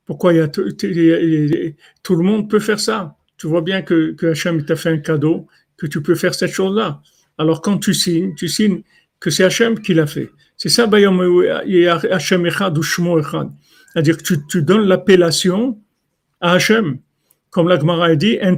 Pourquoi 0.06 0.32
il 0.32 0.36
y 0.36 0.40
a 0.40 0.48
tout, 0.48 0.64
le 0.64 2.22
monde 2.22 2.48
peut 2.48 2.60
faire 2.60 2.80
ça? 2.80 3.16
Tu 3.36 3.48
vois 3.48 3.60
bien 3.60 3.82
que, 3.82 4.12
que 4.12 4.26
Hachem 4.28 4.64
t'a 4.64 4.76
fait 4.76 4.90
un 4.90 4.98
cadeau, 4.98 5.48
que 5.76 5.86
tu 5.86 6.00
peux 6.00 6.14
faire 6.14 6.34
cette 6.34 6.52
chose-là. 6.52 7.02
Alors 7.36 7.60
quand 7.60 7.76
tu 7.78 7.92
signes, 7.92 8.34
tu 8.34 8.48
signes 8.48 8.82
que 9.20 9.30
c'est 9.30 9.44
Hachem 9.44 9.78
qui 9.80 9.94
l'a 9.94 10.06
fait. 10.06 10.30
C'est 10.56 10.68
ça, 10.68 10.88
Hachem 10.90 12.46
Echad 12.46 12.78
ou 12.78 12.82
Shmo 12.82 13.18
Echad. 13.20 13.50
C'est-à-dire 13.92 14.16
que 14.18 14.34
tu, 14.48 14.62
donnes 14.62 14.86
l'appellation 14.86 15.78
à 16.40 16.52
Hachem. 16.52 16.98
Comme 17.50 17.68
la 17.68 17.78
Gemara 17.78 18.14
dit, 18.16 18.38
il 18.42 18.56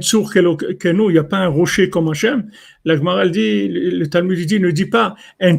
n'y 0.97 1.17
a 1.17 1.23
pas 1.23 1.37
un 1.37 1.47
rocher 1.47 1.89
comme 1.89 2.09
Hachem. 2.09 2.49
La 2.83 2.97
Gemara 2.97 3.27
dit, 3.27 3.69
le 3.69 4.05
Talmud 4.07 4.37
dit, 4.45 4.59
ne 4.59 4.71
dit 4.71 4.87
pas 4.87 5.15
elle 5.39 5.57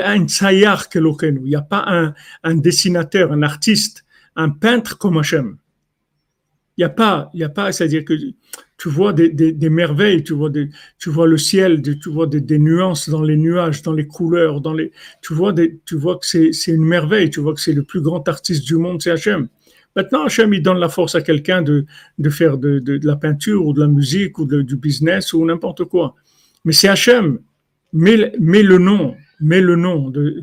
a 0.00 0.10
un 0.10 0.26
tsayar. 0.26 0.86
Il 0.94 1.40
n'y 1.42 1.56
a 1.56 1.62
pas 1.62 1.84
un, 1.86 2.14
un 2.42 2.54
dessinateur, 2.56 3.32
un 3.32 3.42
artiste, 3.42 4.04
un 4.36 4.50
peintre 4.50 4.98
comme 4.98 5.16
Hachem. 5.16 5.56
Il 6.76 6.80
n'y 6.80 6.84
a 6.84 6.90
pas, 6.90 7.30
il 7.34 7.40
y 7.40 7.44
a 7.44 7.48
pas, 7.48 7.70
c'est-à-dire 7.70 8.04
que 8.04 8.14
tu 8.76 8.88
vois 8.88 9.12
des, 9.12 9.30
des, 9.30 9.70
merveilles, 9.70 10.24
tu 10.24 10.32
vois, 10.32 10.50
des, 10.50 10.68
tu 10.98 11.08
vois 11.08 11.28
le 11.28 11.38
ciel, 11.38 11.82
tu 11.82 12.10
vois 12.10 12.26
des, 12.26 12.58
nuances 12.58 13.08
dans 13.08 13.22
les 13.22 13.36
nuages, 13.36 13.82
dans 13.82 13.92
les 13.92 14.08
couleurs, 14.08 14.60
dans 14.60 14.74
les, 14.74 14.90
tu 15.22 15.34
vois, 15.34 15.52
des, 15.52 15.78
tu 15.86 15.96
vois 15.96 16.18
que 16.18 16.26
c'est, 16.26 16.50
une 16.72 16.84
merveille, 16.84 17.30
tu 17.30 17.40
vois 17.40 17.54
que 17.54 17.60
c'est 17.60 17.72
le 17.72 17.84
plus 17.84 18.00
grand 18.00 18.28
artiste 18.28 18.64
du 18.64 18.76
monde, 18.76 19.00
c'est 19.00 19.12
Hachem. 19.12 19.48
Maintenant, 19.94 20.24
Hachem, 20.24 20.52
il 20.52 20.62
donne 20.62 20.78
la 20.78 20.88
force 20.88 21.14
à 21.14 21.22
quelqu'un 21.22 21.62
de, 21.62 21.86
de 22.18 22.30
faire 22.30 22.58
de, 22.58 22.80
de, 22.80 22.98
la 23.06 23.14
peinture 23.14 23.64
ou 23.64 23.72
de 23.72 23.80
la 23.80 23.86
musique 23.86 24.40
ou 24.40 24.44
du 24.44 24.76
business 24.76 25.32
ou 25.32 25.44
n'importe 25.44 25.84
quoi. 25.84 26.16
Mais 26.64 26.72
c'est 26.72 26.88
Hachem. 26.88 27.38
Mets, 27.92 28.32
met 28.40 28.64
le 28.64 28.78
nom, 28.78 29.14
met 29.38 29.60
le 29.60 29.76
nom, 29.76 30.10
de, 30.10 30.40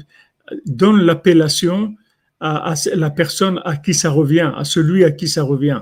donne 0.66 1.02
l'appellation 1.02 1.96
à, 2.40 2.74
la 2.96 3.10
personne 3.10 3.62
à 3.66 3.78
qui 3.78 3.94
ça 3.94 4.10
revient, 4.10 4.52
à 4.56 4.64
celui 4.64 5.04
à 5.04 5.12
qui 5.12 5.28
ça 5.28 5.44
revient. 5.44 5.82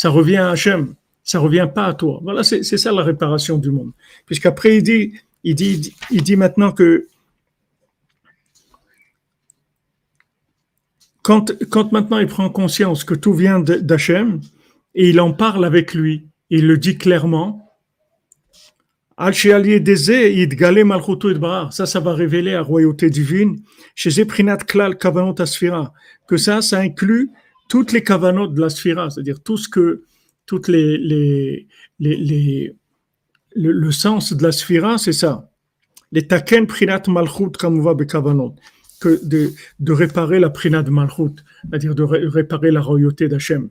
Ça 0.00 0.08
revient 0.08 0.38
à 0.38 0.48
Hachem, 0.48 0.94
ça 1.22 1.40
revient 1.40 1.68
pas 1.74 1.84
à 1.84 1.92
toi. 1.92 2.20
Voilà, 2.22 2.42
c'est 2.42 2.62
ça 2.62 2.90
la 2.90 3.02
réparation 3.02 3.58
du 3.58 3.70
monde. 3.70 3.92
Puisqu'après, 4.24 4.78
il 4.78 4.82
dit, 4.82 5.12
il 5.44 5.54
dit, 5.54 5.94
il 6.10 6.22
dit 6.22 6.36
maintenant 6.36 6.72
que 6.72 7.06
quand, 11.20 11.52
quand 11.68 11.92
maintenant 11.92 12.18
il 12.18 12.28
prend 12.28 12.48
conscience 12.48 13.04
que 13.04 13.12
tout 13.12 13.34
vient 13.34 13.60
d'Hachem, 13.60 14.40
et 14.94 15.10
il 15.10 15.20
en 15.20 15.34
parle 15.34 15.66
avec 15.66 15.92
lui, 15.92 16.26
il 16.48 16.66
le 16.66 16.78
dit 16.78 16.96
clairement, 16.96 17.70
ça, 19.18 19.34
ça 21.84 22.00
va 22.00 22.14
révéler 22.14 22.52
la 22.52 22.62
royauté 22.62 23.10
divine, 23.10 23.60
chez 23.94 24.26
Klal 24.26 24.96
Kavanot 24.96 25.38
Asfira, 25.42 25.92
que 26.26 26.38
ça, 26.38 26.62
ça 26.62 26.78
inclut 26.78 27.28
toutes 27.70 27.92
les 27.92 28.02
kavanot 28.02 28.48
de 28.48 28.60
la 28.60 28.68
sphira, 28.68 29.08
c'est-à-dire 29.08 29.40
tout 29.40 29.56
ce 29.56 29.68
que, 29.68 30.02
toutes 30.44 30.68
les, 30.68 31.66
le, 33.54 33.90
sens 33.92 34.34
de 34.34 34.42
la 34.42 34.52
sphira, 34.52 34.98
c'est 34.98 35.14
ça. 35.14 35.50
Les 36.12 36.26
taken 36.26 36.66
prinat 36.66 37.02
malchut 37.06 37.52
kamuva 37.52 37.94
kavanot 38.04 38.56
que 39.00 39.24
de, 39.24 39.52
de 39.80 39.92
réparer 39.92 40.38
la 40.38 40.50
prina 40.50 40.82
de 40.82 40.90
Malchut, 40.90 41.36
c'est-à-dire 41.62 41.94
de 41.94 42.02
réparer 42.02 42.70
la 42.70 42.82
royauté 42.82 43.28
d'Hachem. 43.28 43.70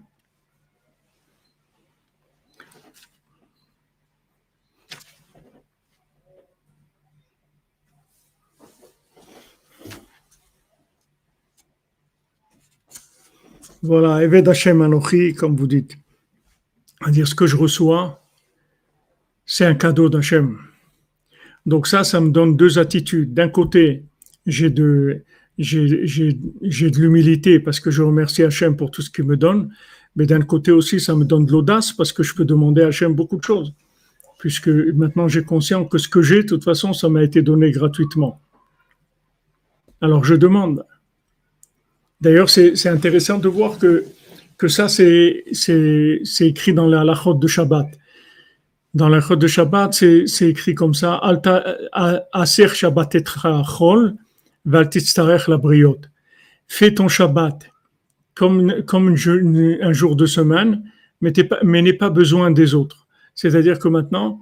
Voilà, 13.82 14.22
Eved 14.24 14.48
Hashem 14.48 14.82
Anochi, 14.82 15.34
comme 15.34 15.56
vous 15.56 15.68
dites. 15.68 15.96
C'est-à-dire 17.02 17.28
ce 17.28 17.36
que 17.36 17.48
je 17.48 17.56
reçois, 17.56 18.22
c'est 19.46 19.66
un 19.66 19.74
cadeau 19.74 20.10
d'Hachem. 20.10 20.58
Donc 21.66 21.88
ça, 21.88 22.04
ça 22.04 22.20
me 22.20 22.30
donne 22.30 22.58
deux 22.58 22.78
attitudes. 22.78 23.34
D'un 23.34 23.48
côté, 23.48 24.04
j'ai 24.46 24.70
de, 24.70 25.24
de 25.58 27.00
l'humilité 27.00 27.62
parce 27.62 27.80
que 27.80 27.90
je 27.90 28.04
remercie 28.04 28.44
Hachem 28.44 28.76
pour 28.76 28.92
tout 28.92 29.02
ce 29.02 29.10
qu'il 29.10 29.26
me 29.26 29.38
donne, 29.38 29.74
mais 30.18 30.26
d'un 30.26 30.42
côté 30.42 30.72
aussi, 30.72 31.00
ça 31.00 31.16
me 31.16 31.24
donne 31.24 31.46
de 31.46 31.54
l'audace 31.54 31.94
parce 31.94 32.12
que 32.12 32.22
je 32.22 32.36
peux 32.36 32.46
demander 32.46 32.82
à 32.82 32.88
Hachem 32.88 33.14
beaucoup 33.14 33.38
de 33.38 33.44
choses, 33.44 33.74
puisque 34.40 34.68
maintenant 34.68 35.30
j'ai 35.30 35.44
conscience 35.44 35.88
que 35.90 35.98
ce 35.98 36.10
que 36.10 36.22
j'ai, 36.22 36.44
de 36.44 36.48
toute 36.48 36.66
façon, 36.66 36.92
ça 36.92 37.08
m'a 37.08 37.24
été 37.24 37.42
donné 37.42 37.72
gratuitement. 37.72 38.42
Alors 40.02 40.26
je 40.26 40.36
demande. 40.36 40.86
D'ailleurs, 42.22 42.50
c'est, 42.50 42.88
intéressant 42.88 43.38
de 43.38 43.48
voir 43.48 43.78
que, 43.78 44.06
que 44.58 44.68
ça, 44.68 44.90
c'est, 44.90 45.46
écrit 46.40 46.74
dans 46.74 46.88
la 46.88 47.02
halachot 47.02 47.34
de 47.34 47.48
Shabbat. 47.48 47.88
Dans 48.94 49.08
la 49.08 49.18
halachot 49.18 49.38
de 49.38 49.48
Shabbat, 49.48 49.94
c'est, 49.94 50.50
écrit 50.50 50.76
comme 50.76 50.94
ça, 50.94 51.16
Alta, 51.16 51.78
Aser 52.34 52.68
Shabbat 52.68 53.16
etra 53.16 53.64
chol, 53.64 54.16
la 54.66 55.58
briote. 55.58 56.10
Fais 56.68 56.94
ton 56.94 57.08
Shabbat 57.08 57.70
comme, 58.36 58.84
comme 58.84 59.16
un 59.82 59.94
jour 59.94 60.16
de 60.16 60.26
semaine, 60.26 60.84
mais, 61.22 61.34
n'aie 61.82 61.94
pas 61.94 62.10
besoin 62.10 62.52
des 62.52 62.74
autres. 62.76 63.08
C'est-à-dire 63.36 63.80
que 63.80 63.88
maintenant, 63.88 64.42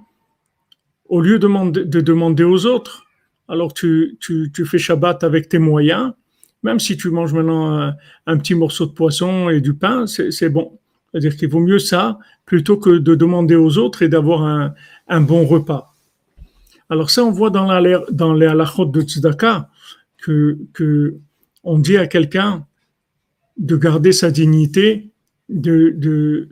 au 1.08 1.20
lieu 1.20 1.38
de, 1.38 1.82
de 1.84 2.00
demander 2.00 2.44
aux 2.44 2.66
autres, 2.66 3.06
alors 3.48 3.72
tu, 3.72 4.18
tu, 4.20 4.50
tu, 4.52 4.66
fais 4.66 4.78
Shabbat 4.78 5.24
avec 5.24 5.48
tes 5.48 5.58
moyens, 5.58 6.12
même 6.62 6.80
si 6.80 6.96
tu 6.96 7.10
manges 7.10 7.32
maintenant 7.32 7.94
un, 8.26 8.38
petit 8.38 8.54
morceau 8.54 8.86
de 8.86 8.92
poisson 8.92 9.48
et 9.48 9.60
du 9.60 9.74
pain, 9.74 10.06
c'est 10.06 10.48
bon. 10.48 10.78
C'est-à-dire 11.10 11.36
qu'il 11.36 11.48
vaut 11.48 11.60
mieux 11.60 11.78
ça 11.78 12.18
plutôt 12.44 12.76
que 12.76 12.90
de 12.90 13.14
demander 13.14 13.56
aux 13.56 13.78
autres 13.78 14.02
et 14.02 14.08
d'avoir 14.08 14.74
un, 15.08 15.20
bon 15.20 15.46
repas. 15.46 15.94
Alors 16.90 17.10
ça, 17.10 17.24
on 17.24 17.30
voit 17.30 17.50
dans, 17.50 17.66
la, 17.66 18.00
dans 18.10 18.34
les 18.34 18.46
halachot 18.46 18.86
de 18.86 19.02
Tzedaka, 19.02 19.68
que, 20.18 20.58
dit 21.64 21.96
à 21.96 22.06
quelqu'un, 22.06 22.66
de 23.56 23.76
garder 23.76 24.12
sa 24.12 24.30
dignité, 24.30 25.10
de 25.48 25.90
de 25.96 26.48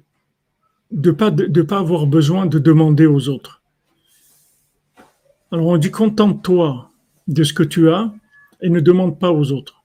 de 0.90 1.10
pas 1.10 1.30
de, 1.30 1.62
pas 1.62 1.78
avoir 1.78 2.06
besoin 2.06 2.46
de 2.46 2.58
demander 2.58 3.06
aux 3.06 3.28
autres. 3.28 3.62
Alors 5.52 5.66
on 5.66 5.76
dit 5.76 5.90
contente-toi 5.90 6.90
de 7.28 7.44
ce 7.44 7.52
que 7.52 7.62
tu 7.62 7.90
as 7.90 8.12
et 8.60 8.68
ne 8.68 8.80
demande 8.80 9.18
pas 9.18 9.32
aux 9.32 9.52
autres. 9.52 9.75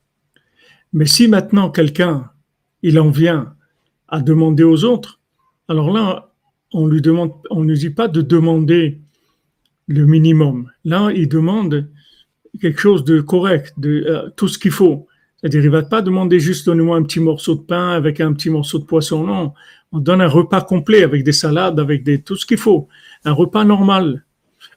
Mais 0.93 1.05
si 1.05 1.27
maintenant 1.27 1.69
quelqu'un 1.69 2.29
il 2.83 2.99
en 2.99 3.09
vient 3.09 3.53
à 4.07 4.21
demander 4.21 4.63
aux 4.63 4.83
autres, 4.83 5.19
alors 5.67 5.91
là 5.91 6.31
on 6.73 6.87
lui 6.87 7.01
demande, 7.01 7.33
on 7.49 7.63
ne 7.63 7.75
dit 7.75 7.89
pas 7.89 8.07
de 8.07 8.21
demander 8.21 9.01
le 9.87 10.05
minimum. 10.05 10.71
Là 10.83 11.11
il 11.13 11.27
demande 11.27 11.89
quelque 12.59 12.81
chose 12.81 13.03
de 13.03 13.21
correct, 13.21 13.73
de 13.77 14.05
euh, 14.07 14.29
tout 14.35 14.47
ce 14.47 14.57
qu'il 14.57 14.71
faut. 14.71 15.07
C'est-à-dire, 15.41 15.61
il 15.61 15.67
ne 15.67 15.71
va 15.71 15.83
pas 15.83 16.01
demander 16.01 16.39
juste 16.39 16.65
donnez-moi 16.67 16.97
un 16.97 17.03
petit 17.03 17.19
morceau 17.19 17.55
de 17.55 17.61
pain 17.61 17.91
avec 17.91 18.19
un 18.19 18.33
petit 18.33 18.49
morceau 18.49 18.77
de 18.77 18.83
poisson. 18.83 19.25
Non, 19.25 19.53
on 19.91 19.99
donne 19.99 20.21
un 20.21 20.27
repas 20.27 20.61
complet 20.61 21.03
avec 21.03 21.23
des 21.23 21.31
salades, 21.31 21.79
avec 21.79 22.03
des, 22.03 22.21
tout 22.21 22.35
ce 22.35 22.45
qu'il 22.45 22.57
faut. 22.57 22.87
Un 23.25 23.31
repas 23.31 23.65
normal. 23.65 24.23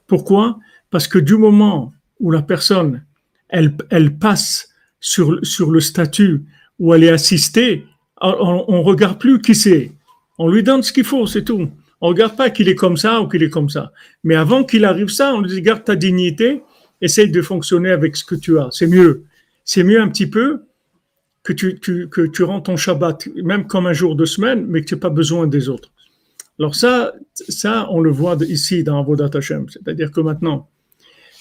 Pourquoi? 0.07 0.59
Parce 0.89 1.07
que 1.07 1.19
du 1.19 1.35
moment 1.35 1.93
où 2.19 2.31
la 2.31 2.41
personne, 2.41 3.03
elle, 3.49 3.75
elle 3.91 4.17
passe 4.17 4.69
sur, 5.05 5.71
le 5.71 5.79
statut 5.79 6.41
où 6.79 6.93
elle 6.93 7.03
est 7.03 7.09
assistée, 7.09 7.85
on 8.21 8.65
ne 8.69 8.83
regarde 8.83 9.19
plus 9.19 9.39
qui 9.39 9.53
c'est. 9.55 9.91
On 10.37 10.49
lui 10.49 10.63
donne 10.63 10.83
ce 10.83 10.91
qu'il 10.91 11.03
faut, 11.03 11.27
c'est 11.27 11.43
tout. 11.43 11.69
On 12.01 12.07
ne 12.07 12.13
regarde 12.13 12.35
pas 12.35 12.49
qu'il 12.49 12.67
est 12.67 12.75
comme 12.75 12.97
ça 12.97 13.21
ou 13.21 13.27
qu'il 13.27 13.43
est 13.43 13.49
comme 13.49 13.69
ça. 13.69 13.91
Mais 14.23 14.35
avant 14.35 14.63
qu'il 14.63 14.83
arrive 14.83 15.09
ça, 15.09 15.33
on 15.33 15.41
lui 15.41 15.49
dit 15.49 15.61
garde 15.61 15.83
ta 15.83 15.95
dignité, 15.95 16.63
essaye 17.01 17.29
de 17.29 17.41
fonctionner 17.41 17.91
avec 17.91 18.15
ce 18.15 18.23
que 18.23 18.35
tu 18.35 18.59
as. 18.59 18.69
C'est 18.71 18.87
mieux 18.87 19.25
c'est 19.63 19.83
mieux 19.83 19.99
un 19.99 20.07
petit 20.09 20.27
peu 20.27 20.61
que 21.43 21.53
tu, 21.53 21.77
que 21.79 22.21
tu 22.27 22.43
rends 22.43 22.61
ton 22.61 22.77
Shabbat, 22.77 23.27
même 23.43 23.67
comme 23.67 23.87
un 23.87 23.93
jour 23.93 24.15
de 24.15 24.25
semaine, 24.25 24.65
mais 24.67 24.81
que 24.81 24.87
tu 24.87 24.95
n'as 24.95 24.99
pas 24.99 25.09
besoin 25.09 25.47
des 25.47 25.69
autres. 25.69 25.91
Alors 26.59 26.75
ça, 26.75 27.13
ça, 27.33 27.87
on 27.91 27.99
le 27.99 28.11
voit 28.11 28.37
ici 28.47 28.83
dans 28.83 28.99
Avodat 28.99 29.29
Hashem. 29.33 29.67
C'est-à-dire 29.69 30.11
que 30.11 30.21
maintenant, 30.21 30.69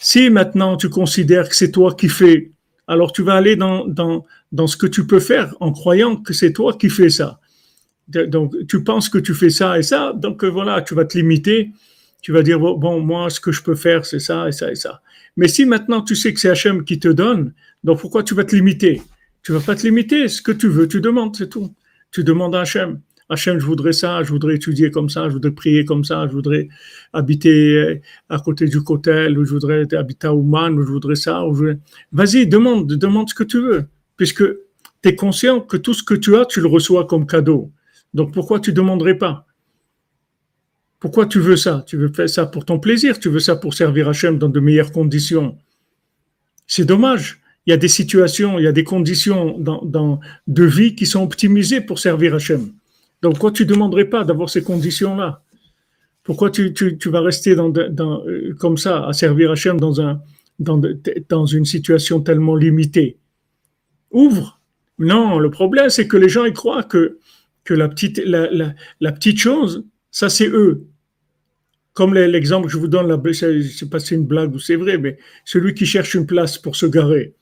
si 0.00 0.28
maintenant 0.28 0.76
tu 0.76 0.88
considères 0.88 1.48
que 1.48 1.56
c'est 1.56 1.70
toi 1.70 1.94
qui 1.94 2.08
fais, 2.08 2.50
alors 2.86 3.12
tu 3.12 3.22
vas 3.22 3.34
aller 3.34 3.56
dans, 3.56 3.86
dans, 3.86 4.24
dans 4.52 4.66
ce 4.66 4.76
que 4.76 4.86
tu 4.86 5.06
peux 5.06 5.20
faire 5.20 5.54
en 5.60 5.72
croyant 5.72 6.16
que 6.16 6.32
c'est 6.32 6.52
toi 6.52 6.74
qui 6.74 6.90
fais 6.90 7.10
ça. 7.10 7.40
Donc 8.08 8.54
tu 8.68 8.84
penses 8.84 9.08
que 9.08 9.18
tu 9.18 9.34
fais 9.34 9.50
ça 9.50 9.78
et 9.78 9.82
ça, 9.82 10.12
donc 10.14 10.44
euh, 10.44 10.48
voilà, 10.48 10.82
tu 10.82 10.94
vas 10.94 11.04
te 11.04 11.16
limiter. 11.16 11.70
Tu 12.20 12.32
vas 12.32 12.42
dire, 12.42 12.58
bon, 12.58 13.00
moi, 13.00 13.28
ce 13.28 13.38
que 13.38 13.52
je 13.52 13.62
peux 13.62 13.74
faire, 13.74 14.06
c'est 14.06 14.18
ça 14.18 14.48
et 14.48 14.52
ça 14.52 14.70
et 14.70 14.74
ça. 14.74 15.02
Mais 15.36 15.46
si 15.46 15.66
maintenant 15.66 16.00
tu 16.00 16.16
sais 16.16 16.32
que 16.32 16.40
c'est 16.40 16.48
Hachem 16.48 16.84
qui 16.84 16.98
te 16.98 17.08
donne, 17.08 17.52
donc 17.82 18.00
pourquoi 18.00 18.22
tu 18.22 18.34
vas 18.34 18.44
te 18.44 18.56
limiter? 18.56 19.02
Tu 19.42 19.52
vas 19.52 19.60
pas 19.60 19.74
te 19.74 19.82
limiter. 19.82 20.28
Ce 20.28 20.40
que 20.40 20.52
tu 20.52 20.68
veux, 20.68 20.88
tu 20.88 21.02
demandes, 21.02 21.36
c'est 21.36 21.50
tout. 21.50 21.74
Tu 22.10 22.24
demandes 22.24 22.54
à 22.54 22.60
Hachem. 22.60 23.00
Hachem, 23.34 23.58
je 23.60 23.66
voudrais 23.66 23.92
ça, 23.92 24.22
je 24.22 24.30
voudrais 24.30 24.56
étudier 24.56 24.90
comme 24.90 25.08
ça, 25.08 25.28
je 25.28 25.34
voudrais 25.34 25.50
prier 25.50 25.84
comme 25.84 26.04
ça, 26.04 26.26
je 26.26 26.32
voudrais 26.32 26.68
habiter 27.12 27.76
euh, 27.76 28.00
à 28.28 28.38
côté 28.38 28.66
du 28.66 28.82
cotel, 28.82 29.38
ou 29.38 29.44
je 29.44 29.52
voudrais 29.52 29.94
habiter 29.94 30.26
à 30.26 30.34
Ouman, 30.34 30.70
ou 30.70 30.82
je 30.82 30.90
voudrais 30.90 31.14
ça. 31.14 31.46
Ou 31.46 31.54
Vas-y, 32.12 32.46
demande, 32.46 32.86
demande 32.86 33.28
ce 33.28 33.34
que 33.34 33.44
tu 33.44 33.60
veux, 33.60 33.84
puisque 34.16 34.44
tu 35.02 35.08
es 35.08 35.14
conscient 35.14 35.60
que 35.60 35.76
tout 35.76 35.94
ce 35.94 36.02
que 36.02 36.14
tu 36.14 36.34
as, 36.36 36.46
tu 36.46 36.60
le 36.60 36.66
reçois 36.66 37.06
comme 37.06 37.26
cadeau. 37.26 37.70
Donc 38.14 38.32
pourquoi 38.32 38.58
tu 38.60 38.72
demanderais 38.72 39.18
pas? 39.18 39.46
Pourquoi 40.98 41.26
tu 41.26 41.38
veux 41.38 41.56
ça? 41.56 41.84
Tu 41.86 41.96
veux 41.96 42.12
faire 42.12 42.30
ça 42.30 42.46
pour 42.46 42.64
ton 42.64 42.78
plaisir, 42.78 43.18
tu 43.18 43.28
veux 43.28 43.40
ça 43.40 43.56
pour 43.56 43.74
servir 43.74 44.08
Hachem 44.08 44.38
dans 44.38 44.48
de 44.48 44.60
meilleures 44.60 44.92
conditions. 44.92 45.58
C'est 46.66 46.86
dommage 46.86 47.40
il 47.66 47.70
y 47.70 47.72
a 47.72 47.76
des 47.76 47.88
situations, 47.88 48.58
il 48.58 48.64
y 48.64 48.66
a 48.68 48.72
des 48.72 48.84
conditions 48.84 49.58
dans, 49.58 50.20
de 50.46 50.64
vie 50.64 50.94
qui 50.94 51.06
sont 51.06 51.22
optimisées 51.22 51.80
pour 51.80 51.98
servir 51.98 52.34
Hachem. 52.34 52.72
Donc, 53.24 53.36
pourquoi 53.36 53.52
tu 53.52 53.62
ne 53.62 53.68
demanderais 53.68 54.04
pas 54.04 54.22
d'avoir 54.22 54.50
ces 54.50 54.62
conditions-là 54.62 55.42
Pourquoi 56.24 56.50
tu, 56.50 56.74
vas 57.06 57.22
rester 57.22 57.54
dans, 57.56 57.72
euh, 57.74 58.54
comme 58.58 58.76
ça, 58.76 59.06
à 59.06 59.14
servir 59.14 59.50
Hachem 59.50 59.80
dans, 59.80 59.98
un, 59.98 60.20
dans, 60.58 61.46
une 61.46 61.64
situation 61.64 62.20
tellement 62.20 62.54
limitée? 62.54 63.16
Ouvre 64.10 64.60
Non, 64.98 65.38
le 65.38 65.50
problème, 65.50 65.88
c'est 65.88 66.06
que 66.06 66.18
les 66.18 66.28
gens 66.28 66.44
ils 66.44 66.52
croient 66.52 66.82
que, 66.82 67.18
la, 67.70 67.88
petite, 67.88 69.38
chose, 69.38 69.86
ça 70.10 70.28
c'est 70.28 70.48
eux. 70.48 70.84
Comme 71.94 72.12
l'exemple 72.12 72.66
que 72.66 72.72
je 72.74 72.78
vous 72.78 72.88
donne, 72.88 73.08
je 73.08 73.46
ne 73.46 73.62
sais 73.62 73.88
pas 73.88 74.00
si 74.00 74.08
c'est 74.08 74.14
une 74.16 74.26
blague 74.26 74.54
ou 74.54 74.58
c'est 74.58 74.76
vrai, 74.76 74.98
mais 74.98 75.16
celui 75.46 75.72
qui 75.72 75.86
cherche 75.86 76.12
une 76.14 76.26
place 76.26 76.58
pour 76.58 76.76
se 76.76 76.84
garer. 76.84 77.32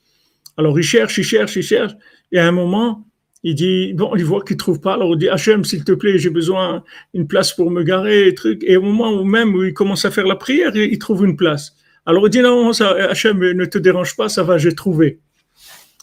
Alors 0.57 0.79
il 0.79 0.85
cherche, 0.85 1.19
il 1.19 1.25
cherche, 1.25 1.57
il 1.57 1.65
cherche, 1.65 1.95
et 2.31 2.39
à 2.39 2.47
un 2.47 2.53
moment, 2.53 3.05
il 3.45 3.55
dit, 3.55 3.93
bon, 3.95 4.15
il 4.17 4.25
voit 4.25 4.45
qu'il 4.45 4.57
trouve 4.57 4.81
pas, 4.81 4.95
alors 4.95 5.15
il 5.15 5.19
dit, 5.19 5.29
Hachem, 5.29 5.65
s'il 5.65 5.85
te 5.85 5.93
plaît, 5.93 6.19
j'ai 6.19 6.31
besoin 6.31 6.85
d'une 7.13 7.27
place 7.27 7.53
pour 7.53 7.71
me 7.71 7.83
garer, 7.83 8.29
et 8.29 8.35
truc. 8.35 8.63
Et 8.65 8.77
au 8.77 8.83
moment 8.83 9.13
où 9.13 9.25
même 9.25 9.55
où 9.55 9.65
il 9.65 9.75
commence 9.75 10.05
à 10.05 10.11
faire 10.11 10.27
la 10.27 10.37
prière, 10.37 10.77
il 10.77 10.99
trouve 10.99 11.25
une 11.25 11.37
place. 11.37 11.75
Alors 12.07 12.27
il 12.27 12.31
dit, 12.31 12.41
non, 12.41 12.73
ça, 12.73 12.91
Hachem, 12.91 13.39
ne 13.39 13.65
te 13.65 13.79
dérange 13.79 14.17
pas, 14.17 14.29
ça 14.29 14.43
va, 14.43 14.59
j'ai 14.59 14.75
trouvé. 14.75 15.21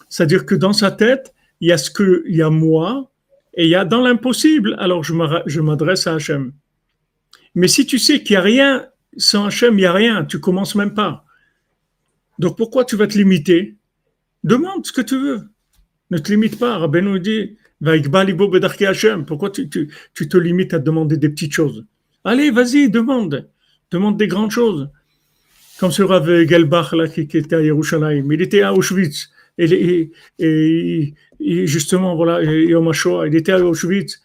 C'est-à-dire 0.09 0.45
que 0.45 0.55
dans 0.55 0.73
sa 0.73 0.91
tête, 0.91 1.33
il 1.61 1.69
y 1.69 1.71
a 1.71 1.77
ce 1.77 1.91
que, 1.91 2.23
il 2.27 2.35
y 2.35 2.41
a 2.41 2.49
moi, 2.49 3.11
et 3.53 3.63
il 3.63 3.69
y 3.69 3.75
a 3.75 3.85
dans 3.85 4.01
l'impossible, 4.01 4.75
alors 4.79 5.03
je 5.03 5.61
m'adresse 5.61 6.07
à 6.07 6.15
Hachem. 6.15 6.53
Mais 7.55 7.67
si 7.67 7.85
tu 7.85 7.99
sais 7.99 8.21
qu'il 8.21 8.35
n'y 8.35 8.37
a 8.37 8.41
rien, 8.41 8.87
sans 9.17 9.45
Hachem, 9.45 9.73
il 9.73 9.81
n'y 9.81 9.85
a 9.85 9.93
rien, 9.93 10.25
tu 10.25 10.39
commences 10.39 10.75
même 10.75 10.93
pas. 10.93 11.25
Donc 12.37 12.57
pourquoi 12.57 12.85
tu 12.85 12.95
vas 12.95 13.07
te 13.07 13.17
limiter? 13.17 13.75
Demande 14.43 14.85
ce 14.85 14.91
que 14.91 15.01
tu 15.01 15.17
veux. 15.17 15.49
Ne 16.11 16.17
te 16.17 16.31
limite 16.31 16.57
pas. 16.57 16.77
Rabbi 16.77 17.01
nous 17.01 17.19
dit, 17.19 17.57
pourquoi 19.27 19.49
tu, 19.49 19.69
tu, 19.69 19.89
tu, 20.13 20.27
te 20.27 20.37
limites 20.37 20.73
à 20.73 20.79
demander 20.79 21.17
des 21.17 21.29
petites 21.29 21.53
choses? 21.53 21.85
Allez, 22.23 22.51
vas-y, 22.51 22.89
demande. 22.89 23.49
Demande 23.91 24.17
des 24.17 24.27
grandes 24.27 24.51
choses. 24.51 24.89
Comme 25.79 25.91
ce 25.91 26.03
Rav 26.03 26.45
Gelbach 26.45 26.93
là, 26.93 27.07
qui, 27.07 27.21
était 27.21 27.55
à 27.55 27.61
Yerushalayim. 27.61 28.31
Il 28.31 28.41
était 28.41 28.61
à 28.61 28.73
Auschwitz. 28.73 29.29
Et, 29.57 30.11
et, 30.39 31.13
et 31.39 31.67
justement, 31.67 32.15
voilà, 32.15 32.43
Yom 32.43 32.91
il 33.27 33.35
était 33.35 33.51
à 33.53 33.63
Auschwitz. 33.63 34.21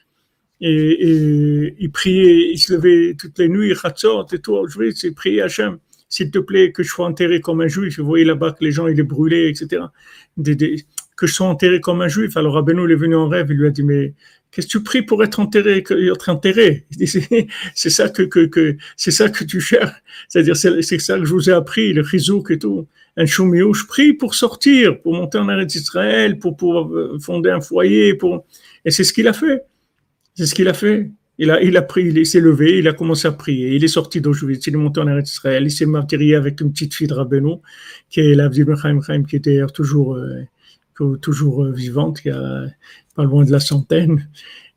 Et, 0.61 1.74
il 1.78 1.91
priait, 1.93 2.51
il 2.53 2.59
se 2.59 2.72
levait 2.72 3.14
toutes 3.18 3.39
les 3.39 3.49
nuits, 3.49 3.74
Chatzot 3.74 4.26
et 4.32 4.39
tout, 4.39 4.55
Auschwitz, 4.55 5.03
il 5.05 5.14
priait 5.14 5.43
Hachem 5.43 5.78
s'il 6.14 6.30
te 6.30 6.39
plaît, 6.39 6.70
que 6.70 6.85
je 6.85 6.89
sois 6.89 7.07
enterré 7.07 7.41
comme 7.41 7.61
un 7.61 7.66
juif. 7.66 7.99
Vous 7.99 8.07
voyez 8.07 8.24
là-bas 8.24 8.53
que 8.53 8.62
les 8.62 8.70
gens, 8.70 8.87
ils 8.87 8.97
les 8.97 9.03
brûlaient, 9.03 9.51
etc. 9.51 9.82
que 11.16 11.26
je 11.26 11.34
sois 11.34 11.46
enterré 11.46 11.80
comme 11.80 12.00
un 12.02 12.08
juif. 12.08 12.36
Alors 12.36 12.54
Rabbeinu, 12.54 12.90
est 12.90 12.96
venu 12.96 13.16
en 13.16 13.28
rêve, 13.28 13.46
il 13.50 13.56
lui 13.56 13.66
a 13.66 13.70
dit, 13.70 13.82
mais 13.82 14.14
qu'est-ce 14.50 14.66
que 14.66 14.72
tu 14.72 14.82
pries 14.82 15.02
pour 15.02 15.22
être 15.24 15.40
enterré, 15.40 15.84
être 15.88 16.28
enterré? 16.28 16.86
C'est 17.74 17.90
ça 17.90 18.08
que, 18.08 18.22
que, 18.22 18.76
c'est 18.96 19.10
ça 19.10 19.28
que 19.28 19.44
tu 19.44 19.60
cherches. 19.60 20.02
C'est-à-dire, 20.28 20.56
c'est 20.56 20.98
ça 21.00 21.18
que 21.18 21.24
je 21.24 21.32
vous 21.32 21.50
ai 21.50 21.52
appris, 21.52 21.92
le 21.92 22.04
chizouk 22.04 22.50
et 22.50 22.58
tout. 22.58 22.86
Un 23.16 23.26
choumiou, 23.26 23.74
je 23.74 23.84
prie 23.86 24.12
pour 24.12 24.34
sortir, 24.34 25.00
pour 25.00 25.14
monter 25.14 25.38
en 25.38 25.48
Eretz 25.48 25.72
d'Israël, 25.72 26.38
pour 26.38 26.56
pouvoir 26.56 26.88
euh, 26.88 27.18
fonder 27.20 27.50
un 27.50 27.60
foyer, 27.60 28.14
pour... 28.14 28.44
et 28.84 28.90
c'est 28.90 29.04
ce 29.04 29.12
qu'il 29.12 29.28
a 29.28 29.32
fait. 29.32 29.62
C'est 30.34 30.46
ce 30.46 30.54
qu'il 30.54 30.68
a 30.68 30.74
fait. 30.74 31.10
Il 31.38 31.50
a, 31.50 31.60
il 31.62 31.76
a 31.76 31.82
pris, 31.82 32.04
il 32.04 32.26
s'est 32.26 32.40
levé, 32.40 32.78
il 32.78 32.86
a 32.86 32.92
commencé 32.92 33.26
à 33.26 33.32
prier. 33.32 33.74
Il 33.74 33.82
est 33.82 33.88
sorti 33.88 34.20
d'Auschwitz, 34.20 34.66
il 34.66 34.74
est 34.74 34.76
monté 34.76 35.00
en 35.00 35.08
Eretz 35.08 35.30
Israël, 35.32 35.64
il 35.64 35.70
s'est 35.70 35.86
martyrié 35.86 36.36
avec 36.36 36.60
une 36.60 36.72
petite 36.72 36.94
fille 36.94 37.08
de 37.08 37.14
Rabbeinu, 37.14 37.56
qui 38.08 38.20
est 38.20 38.34
la 38.34 38.50
Chaim 38.52 39.00
Chaim, 39.00 39.24
qui 39.24 39.36
était 39.36 39.60
toujours, 39.74 40.14
euh, 40.14 40.42
toujours 41.20 41.64
euh, 41.64 41.72
vivante, 41.72 42.20
qui 42.20 42.30
a 42.30 42.66
pas 43.14 43.24
loin 43.24 43.45
de 43.45 43.53
la 43.53 43.61
centaine, 43.61 44.28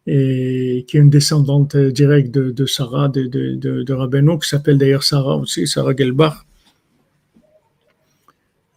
et 0.06 0.86
qui 0.88 0.98
est 0.98 1.00
une 1.00 1.10
descendante 1.10 1.76
euh, 1.76 1.92
directe 1.92 2.32
de, 2.32 2.66
Sarah, 2.66 3.10
de, 3.10 3.28
de, 3.28 4.38
qui 4.38 4.50
s'appelle 4.50 4.78
d'ailleurs 4.78 5.04
Sarah 5.04 5.38
aussi, 5.38 5.68
Sarah 5.68 5.96
Gelbach. 5.96 6.46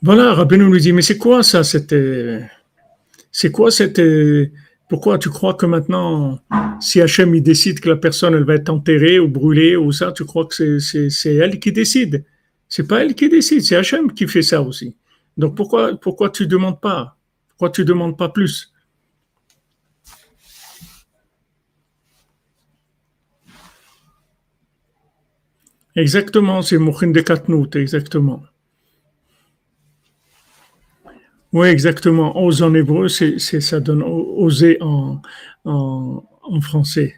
Voilà, 0.02 0.32
Rabbeinu 0.34 0.70
lui 0.72 0.80
dit, 0.80 0.92
mais 0.92 1.02
c'est 1.02 1.18
quoi 1.18 1.42
ça, 1.42 1.62
c'était, 1.62 2.48
c'est 3.30 3.50
quoi 3.50 3.70
cette, 3.70 4.00
pourquoi 4.90 5.18
tu 5.18 5.30
crois 5.30 5.54
que 5.54 5.66
maintenant, 5.66 6.40
si 6.80 7.00
Hachem 7.00 7.38
décide 7.40 7.78
que 7.78 7.88
la 7.88 7.96
personne 7.96 8.36
va 8.42 8.54
être 8.56 8.70
enterrée 8.70 9.20
ou 9.20 9.28
brûlée 9.28 9.76
ou 9.76 9.92
ça, 9.92 10.10
tu 10.10 10.24
crois 10.24 10.46
que 10.46 10.80
c'est 10.80 11.34
elle 11.36 11.60
qui 11.60 11.70
décide? 11.70 12.24
C'est 12.68 12.88
pas 12.88 13.04
elle 13.04 13.14
qui 13.14 13.28
décide, 13.28 13.62
c'est 13.62 13.76
Hachem 13.76 14.12
qui 14.12 14.26
fait 14.26 14.42
ça 14.42 14.60
aussi. 14.62 14.96
Donc 15.36 15.54
pourquoi 15.54 15.96
pourquoi 15.96 16.30
tu 16.30 16.48
demandes 16.48 16.80
pas? 16.80 17.16
Pourquoi 17.60 17.74
tu 17.74 17.84
demandes 17.84 18.16
pas 18.16 18.30
plus? 18.30 18.72
Exactement, 25.94 26.62
c'est 26.62 26.78
Mouchin 26.78 27.08
de 27.08 27.20
Katnout, 27.20 27.76
exactement. 27.76 28.42
Oui, 31.52 31.68
exactement. 31.68 32.42
Ose 32.42 32.62
en 32.62 32.72
hébreu, 32.72 33.08
c'est, 33.08 33.38
ça 33.38 33.78
donne 33.78 34.02
oser 34.02 34.78
en, 34.80 35.20
français. 36.62 37.14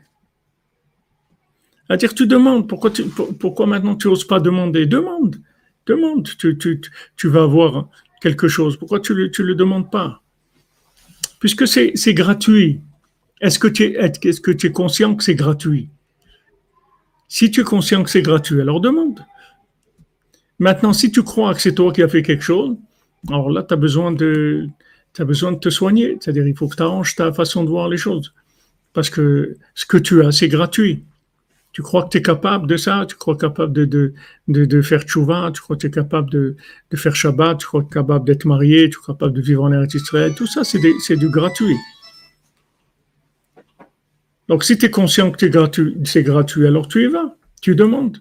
C'est-à-dire, 1.86 2.14
tu 2.14 2.26
demandes. 2.26 2.68
Pourquoi, 2.68 2.90
tu, 2.90 3.04
pourquoi 3.04 3.66
maintenant 3.66 3.94
tu 3.94 4.08
n'oses 4.08 4.26
pas 4.26 4.40
demander? 4.40 4.86
Demande. 4.86 5.36
Demande. 5.86 6.28
Tu 6.36 7.28
vas 7.28 7.44
avoir 7.44 7.88
quelque 8.20 8.48
chose. 8.48 8.76
Pourquoi 8.76 8.98
tu 8.98 9.12
ne 9.12 9.18
le, 9.18 9.30
tu 9.30 9.44
le 9.44 9.54
demandes 9.54 9.88
pas? 9.88 10.21
Puisque 11.42 11.66
c'est 11.66 12.14
gratuit, 12.14 12.80
est-ce 13.40 13.58
que, 13.58 13.66
tu 13.66 13.84
es, 13.84 14.70
conscient 14.70 15.16
que 15.16 15.24
c'est 15.24 15.34
gratuit? 15.34 15.88
Si 17.26 17.50
tu 17.50 17.62
es 17.62 17.64
conscient 17.64 18.04
que 18.04 18.10
c'est 18.10 18.22
gratuit, 18.22 18.60
alors 18.60 18.80
demande. 18.80 19.26
Maintenant, 20.60 20.92
si 20.92 21.10
tu 21.10 21.24
crois 21.24 21.52
que 21.52 21.60
c'est 21.60 21.74
toi 21.74 21.92
qui 21.92 22.00
as 22.00 22.06
fait 22.06 22.22
quelque 22.22 22.44
chose, 22.44 22.76
alors 23.28 23.50
là, 23.50 23.64
tu 23.64 23.74
as 23.74 23.76
besoin 23.76 24.12
de, 24.12 24.68
as 25.18 25.24
besoin 25.24 25.50
de 25.50 25.58
te 25.58 25.68
soigner. 25.68 26.16
C'est-à-dire, 26.20 26.46
il 26.46 26.56
faut 26.56 26.68
que 26.68 26.76
tu 26.76 26.82
arranges 26.84 27.16
ta 27.16 27.32
façon 27.32 27.64
de 27.64 27.70
voir 27.70 27.88
les 27.88 27.96
choses. 27.96 28.32
Parce 28.92 29.10
que 29.10 29.56
ce 29.74 29.84
que 29.84 29.96
tu 29.96 30.24
as, 30.24 30.30
c'est 30.30 30.46
gratuit. 30.46 31.02
Tu 31.72 31.80
crois 31.80 32.04
que 32.04 32.10
tu 32.10 32.18
es 32.18 32.22
capable 32.22 32.66
de 32.66 32.76
ça, 32.76 33.06
tu 33.08 33.16
crois 33.16 33.36
capable 33.36 33.72
de, 33.72 33.84
de, 33.86 34.14
de, 34.46 34.82
faire 34.82 35.02
tchouva, 35.02 35.50
tu 35.54 35.62
crois 35.62 35.76
que 35.76 35.80
tu 35.80 35.86
es 35.86 35.90
capable 35.90 36.30
de, 36.30 36.56
de 36.90 36.96
faire 36.96 37.16
Shabbat, 37.16 37.58
tu 37.58 37.66
crois 37.66 37.82
que 37.82 37.86
es 37.86 37.94
capable 37.94 38.26
d'être 38.26 38.44
marié, 38.44 38.90
tu 38.90 38.98
crois 38.98 39.14
capable 39.14 39.32
de 39.32 39.40
vivre 39.40 39.64
en 39.64 39.72
Eretz 39.72 39.94
Israël? 39.94 40.34
Tout 40.34 40.46
ça, 40.46 40.64
c'est 40.64 41.16
du 41.16 41.30
gratuit. 41.30 41.76
Donc, 44.48 44.64
si 44.64 44.76
tu 44.76 44.84
es 44.84 44.90
conscient 44.90 45.30
que 45.30 45.38
c'est 46.04 46.22
gratuit, 46.22 46.66
alors 46.66 46.88
tu 46.88 47.04
y 47.04 47.06
vas, 47.06 47.36
tu 47.62 47.74
demandes. 47.74 48.18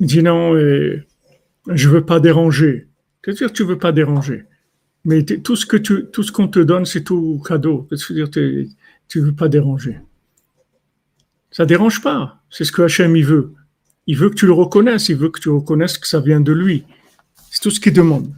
Il 0.00 0.22
non, 0.22 0.54
je 0.54 1.88
veux 1.88 2.04
pas 2.04 2.20
déranger. 2.20 2.88
C'est-à-dire 3.22 3.52
tu 3.52 3.64
veux 3.64 3.78
pas 3.78 3.92
déranger. 3.92 4.44
Mais 5.04 5.24
tout 5.24 5.56
ce 5.56 5.66
qu'on 6.32 6.48
te 6.48 6.58
donne, 6.60 6.86
c'est 6.86 7.02
tout 7.02 7.42
cadeau. 7.46 7.86
C'est-à-dire 7.90 8.30
tu 8.30 9.20
veux 9.20 9.34
pas 9.34 9.48
déranger. 9.48 9.98
Ça 11.56 11.64
dérange 11.64 12.02
pas. 12.02 12.42
C'est 12.50 12.64
ce 12.64 12.72
que 12.72 12.82
Hachem 12.82 13.16
il 13.16 13.24
veut. 13.24 13.54
Il 14.06 14.18
veut 14.18 14.28
que 14.28 14.34
tu 14.34 14.44
le 14.44 14.52
reconnaisses. 14.52 15.08
Il 15.08 15.16
veut 15.16 15.30
que 15.30 15.40
tu 15.40 15.48
reconnaisses 15.48 15.96
que 15.96 16.06
ça 16.06 16.20
vient 16.20 16.42
de 16.42 16.52
lui. 16.52 16.84
C'est 17.50 17.62
tout 17.62 17.70
ce 17.70 17.80
qu'il 17.80 17.94
demande. 17.94 18.30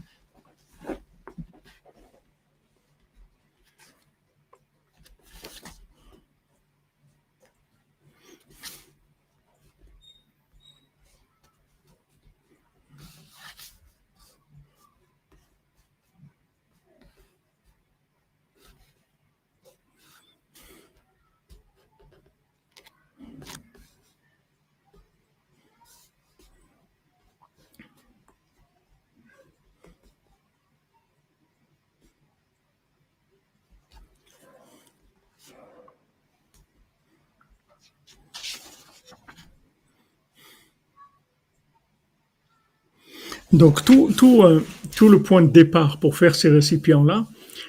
Donc 43.59 43.81
euh, 43.91 44.61
tout 44.97 45.09
le 45.09 45.21
point 45.21 45.43
de 45.43 45.49
départ 45.49 45.99
pour 45.99 46.17
faire 46.17 46.37
ces 46.37 46.49
récipients-là, 46.49 47.27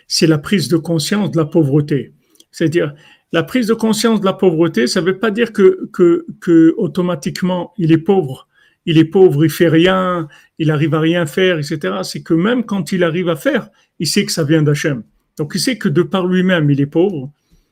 c'est 0.08 0.28
la 0.28 0.38
prise 0.38 0.68
de 0.68 0.78
conscience 0.78 1.32
de 1.32 1.38
la 1.38 1.46
pauvreté. 1.46 2.14
C'est-à-dire, 2.52 2.94
la 3.32 3.42
prise 3.42 3.66
de 3.68 3.74
conscience 3.74 4.22
de 4.22 4.26
la 4.26 4.34
pauvreté, 4.34 4.86
ça 4.86 5.02
ne 5.02 5.08
veut 5.08 5.18
pas 5.18 5.32
dire 5.32 5.52
que, 5.52 5.90
que, 5.92 6.28
que 6.42 6.76
automatiquement 6.78 7.74
il 7.80 7.92
est 7.92 7.98
pauvre. 7.98 8.48
Il 8.86 9.00
est 9.00 9.06
pauvre, 9.06 9.44
il 9.44 9.50
fait 9.50 9.68
rien, 9.68 10.28
il 10.60 10.70
arrive 10.70 10.94
à 10.94 11.00
rien 11.00 11.26
faire, 11.26 11.58
etc. 11.58 11.98
C'est 12.04 12.22
que 12.22 12.36
même 12.36 12.64
quand 12.64 12.92
il 12.92 13.04
arrive 13.04 13.30
à 13.30 13.36
faire, 13.36 13.70
il 13.98 14.06
sait 14.06 14.26
que 14.26 14.32
ça 14.32 14.44
vient 14.44 14.62
d'Hachem. 14.62 15.04
Donc 15.38 15.54
il 15.56 15.60
sait 15.60 15.80
que 15.80 15.90
de 15.90 16.04
par 16.04 16.28
lui-même, 16.28 16.70
il 16.70 16.82
est 16.82 16.86
pauvre. 16.86 17.32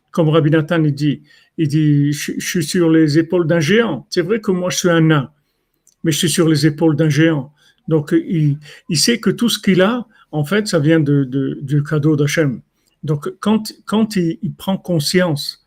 Comme 0.09 0.29
Rabbi 0.29 0.49
Nathan 0.49 0.79
dit, 0.79 1.21
il 1.59 1.67
dit, 1.67 2.13
je 2.13 2.39
suis 2.39 2.63
sur 2.63 2.89
les 2.89 3.19
épaules 3.19 3.45
d'un 3.45 3.59
géant. 3.59 4.07
C'est 4.09 4.21
vrai 4.21 4.41
que 4.41 4.49
moi 4.49 4.71
je 4.71 4.77
suis 4.77 4.89
un 4.89 5.01
nain, 5.01 5.29
mais 6.03 6.11
je 6.11 6.17
suis 6.17 6.29
sur 6.29 6.49
les 6.49 6.65
épaules 6.65 6.95
d'un 6.95 7.09
géant. 7.09 7.53
Donc, 7.87 8.13
il, 8.13 8.57
sait 8.97 9.19
que 9.19 9.29
tout 9.29 9.49
ce 9.49 9.59
qu'il 9.59 9.81
a, 9.81 10.05
en 10.31 10.43
fait, 10.43 10.67
ça 10.67 10.79
vient 10.79 10.99
du 10.99 11.83
cadeau 11.83 12.15
d'Hachem. 12.15 12.61
Donc, 13.03 13.29
quand, 13.39 13.73
quand 13.85 14.15
il, 14.15 14.53
prend 14.57 14.77
conscience 14.77 15.65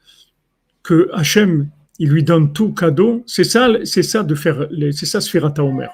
que 0.82 1.08
Hachem, 1.12 1.68
il 1.98 2.10
lui 2.10 2.22
donne 2.22 2.52
tout 2.52 2.72
cadeau, 2.72 3.22
c'est 3.26 3.44
ça, 3.44 3.68
c'est 3.84 4.02
ça 4.02 4.22
de 4.22 4.34
faire, 4.34 4.68
c'est 4.92 5.06
ça 5.06 5.20
Sfirat 5.20 5.54
Omer. 5.58 5.90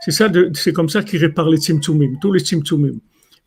C'est 0.00 0.12
ça, 0.12 0.30
c'est 0.54 0.72
comme 0.72 0.88
ça 0.88 1.02
qu'il 1.02 1.20
répare 1.20 1.50
les 1.50 1.58
Tzimtzumim, 1.58 2.18
tous 2.20 2.32
les 2.32 2.40
Tzimtzumim. 2.40 2.98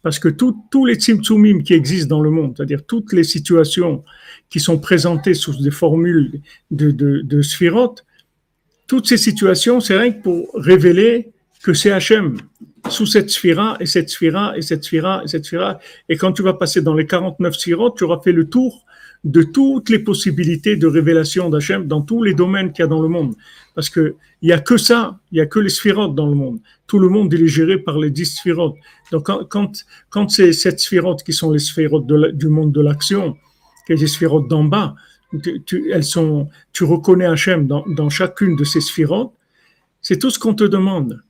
Parce 0.01 0.19
que 0.19 0.29
tous 0.29 0.85
les 0.85 0.95
Tzimtzumim 0.95 1.63
qui 1.63 1.73
existent 1.73 2.15
dans 2.15 2.21
le 2.21 2.29
monde, 2.29 2.53
c'est-à-dire 2.55 2.85
toutes 2.85 3.13
les 3.13 3.23
situations 3.23 4.03
qui 4.49 4.59
sont 4.59 4.77
présentées 4.77 5.33
sous 5.33 5.61
des 5.61 5.71
formules 5.71 6.41
de, 6.69 6.91
de, 6.91 7.21
de 7.21 7.41
Sphirot, 7.41 7.95
toutes 8.87 9.07
ces 9.07 9.17
situations, 9.17 9.79
c'est 9.79 9.97
rien 9.97 10.11
que 10.11 10.21
pour 10.21 10.51
révéler 10.53 11.32
que 11.63 11.73
c'est 11.73 11.91
Hachem 11.91 12.37
sous 12.89 13.05
cette 13.05 13.29
sphira 13.29 13.77
et 13.79 13.85
cette 13.85 14.09
sphira 14.09 14.55
et 14.57 14.61
cette 14.61 14.83
sphira 14.83 15.21
et 15.23 15.27
cette 15.27 15.45
sphira. 15.45 15.79
Et 16.09 16.17
quand 16.17 16.33
tu 16.33 16.43
vas 16.43 16.53
passer 16.53 16.81
dans 16.81 16.93
les 16.93 17.07
49 17.07 17.55
sphirotes, 17.55 17.97
tu 17.97 18.03
auras 18.03 18.19
fait 18.21 18.33
le 18.33 18.49
tour 18.49 18.85
de 19.23 19.41
toutes 19.41 19.89
les 19.89 19.99
possibilités 19.99 20.75
de 20.75 20.85
révélation 20.85 21.49
d'Hachem 21.49 21.87
dans 21.87 22.01
tous 22.01 22.21
les 22.23 22.33
domaines 22.33 22.73
qu'il 22.73 22.83
y 22.83 22.85
a 22.85 22.87
dans 22.87 23.01
le 23.01 23.07
monde. 23.07 23.35
Parce 23.73 23.89
que 23.89 24.15
il 24.41 24.49
y 24.49 24.51
a 24.51 24.59
que 24.59 24.75
ça, 24.75 25.17
il 25.31 25.37
y 25.37 25.41
a 25.41 25.45
que 25.45 25.59
les 25.59 25.69
sphirotes 25.69 26.13
dans 26.13 26.27
le 26.27 26.35
monde. 26.35 26.59
Tout 26.87 26.99
le 26.99 27.07
monde 27.07 27.33
est 27.33 27.47
géré 27.47 27.77
par 27.77 27.97
les 27.97 28.11
10 28.11 28.25
sphirotes. 28.25 28.75
Donc 29.13 29.27
quand, 29.27 29.45
quand, 29.45 29.85
quand 30.09 30.29
c'est 30.29 30.51
cette 30.51 30.81
sphirotes 30.81 31.23
qui 31.23 31.31
sont 31.31 31.51
les 31.51 31.59
sphirotes 31.59 32.05
du 32.05 32.49
monde 32.49 32.73
de 32.73 32.81
l'action, 32.81 33.37
les 33.87 34.07
sphirotes 34.07 34.49
d'en 34.49 34.65
bas, 34.65 34.95
tu, 35.65 35.89
elles 35.91 36.03
sont, 36.03 36.49
tu 36.73 36.83
reconnais 36.83 37.25
Hachem 37.25 37.67
dans, 37.67 37.85
dans 37.87 38.09
chacune 38.09 38.57
de 38.57 38.65
ces 38.65 38.81
sphirotes, 38.81 39.31
c'est 40.01 40.19
tout 40.19 40.29
ce 40.29 40.37
qu'on 40.37 40.53
te 40.53 40.65
demande. 40.65 41.23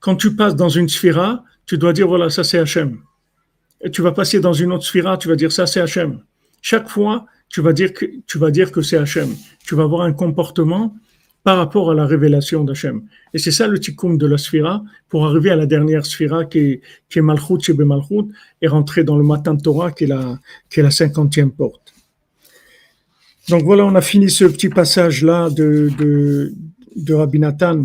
Quand 0.00 0.16
tu 0.16 0.34
passes 0.34 0.56
dans 0.56 0.70
une 0.70 0.88
sphira, 0.88 1.44
tu 1.66 1.78
dois 1.78 1.92
dire 1.92 2.08
voilà, 2.08 2.30
ça 2.30 2.42
c'est 2.42 2.58
Hachem. 2.58 2.98
Et 3.82 3.90
tu 3.90 4.02
vas 4.02 4.12
passer 4.12 4.40
dans 4.40 4.52
une 4.52 4.72
autre 4.72 4.84
sphira, 4.84 5.16
tu 5.16 5.28
vas 5.28 5.36
dire 5.36 5.52
ça 5.52 5.66
c'est 5.66 5.80
Hachem. 5.80 6.20
Chaque 6.62 6.88
fois, 6.88 7.26
tu 7.48 7.60
vas 7.60 7.72
dire 7.72 7.92
que, 7.92 8.06
tu 8.26 8.38
vas 8.38 8.50
dire 8.50 8.72
que 8.72 8.82
c'est 8.82 8.96
Hachem. 8.96 9.34
Tu 9.66 9.74
vas 9.74 9.84
avoir 9.84 10.02
un 10.02 10.12
comportement 10.12 10.96
par 11.42 11.56
rapport 11.56 11.90
à 11.90 11.94
la 11.94 12.06
révélation 12.06 12.64
d'Hachem. 12.64 13.02
Et 13.32 13.38
c'est 13.38 13.50
ça 13.50 13.66
le 13.66 13.78
tikkun 13.78 14.14
de 14.14 14.26
la 14.26 14.36
sphira 14.36 14.82
pour 15.08 15.26
arriver 15.26 15.50
à 15.50 15.56
la 15.56 15.66
dernière 15.66 16.04
sphira 16.04 16.44
qui 16.44 16.58
est, 16.58 16.80
qui 17.08 17.20
Malchut 17.20 17.60
Shebe 17.60 17.82
Malchut 17.82 18.26
et 18.60 18.68
rentrer 18.68 19.04
dans 19.04 19.16
le 19.16 19.24
matin 19.24 19.56
Torah 19.56 19.90
qui 19.90 20.04
est 20.04 20.82
la, 20.82 20.90
cinquantième 20.90 21.50
porte. 21.50 21.94
Donc 23.48 23.64
voilà, 23.64 23.84
on 23.84 23.94
a 23.94 24.02
fini 24.02 24.30
ce 24.30 24.44
petit 24.44 24.68
passage 24.68 25.22
là 25.24 25.48
de, 25.50 25.90
de, 25.98 26.52
de 26.94 27.14
Rabbi 27.14 27.38
Nathan 27.38 27.84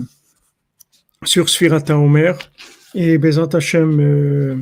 sur 1.25 1.49
Sfirata 1.49 1.97
Omer. 1.97 2.37
Et 2.93 3.17
Bezat 3.17 3.49
Hashem, 3.53 3.99
euh, 3.99 4.55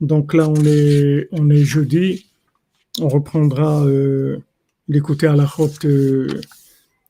donc 0.00 0.34
là, 0.34 0.48
on 0.48 0.64
est, 0.64 1.28
on 1.32 1.50
est 1.50 1.64
jeudi. 1.64 2.26
On 3.00 3.08
reprendra 3.08 3.84
euh, 3.84 4.38
l'écouter 4.88 5.26
à 5.26 5.36
la 5.36 5.46
route, 5.46 5.84
euh, 5.84 6.26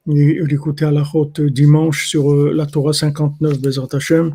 la 0.06 1.50
dimanche 1.50 2.08
sur 2.08 2.32
euh, 2.32 2.52
la 2.54 2.66
Torah 2.66 2.92
59, 2.92 3.60
Bezat 3.60 3.88
Hashem. 3.92 4.34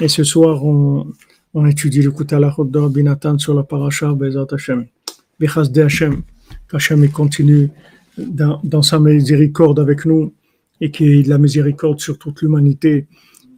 Et 0.00 0.08
ce 0.08 0.24
soir, 0.24 0.64
on, 0.64 1.06
on 1.52 1.66
étudie 1.66 2.02
l'écouter 2.02 2.34
à 2.34 2.40
la 2.40 2.50
route 2.50 2.70
de 2.70 2.78
Rabbi 2.78 3.02
Nathan 3.02 3.38
sur 3.38 3.54
la 3.54 3.62
paracha 3.62 4.12
Bezat 4.12 4.46
Hashem. 4.50 4.86
Bechaz 5.38 5.70
de 5.70 5.82
Hashem, 5.82 6.22
qu'Hashem 6.68 7.08
continue 7.10 7.70
dans, 8.16 8.82
sa 8.82 8.98
miséricorde 8.98 9.80
avec 9.80 10.04
nous 10.04 10.32
et 10.80 10.90
qu'il 10.90 11.08
ait 11.08 11.22
de 11.22 11.30
la 11.30 11.38
miséricorde 11.38 12.00
sur 12.00 12.18
toute 12.18 12.42
l'humanité 12.42 13.06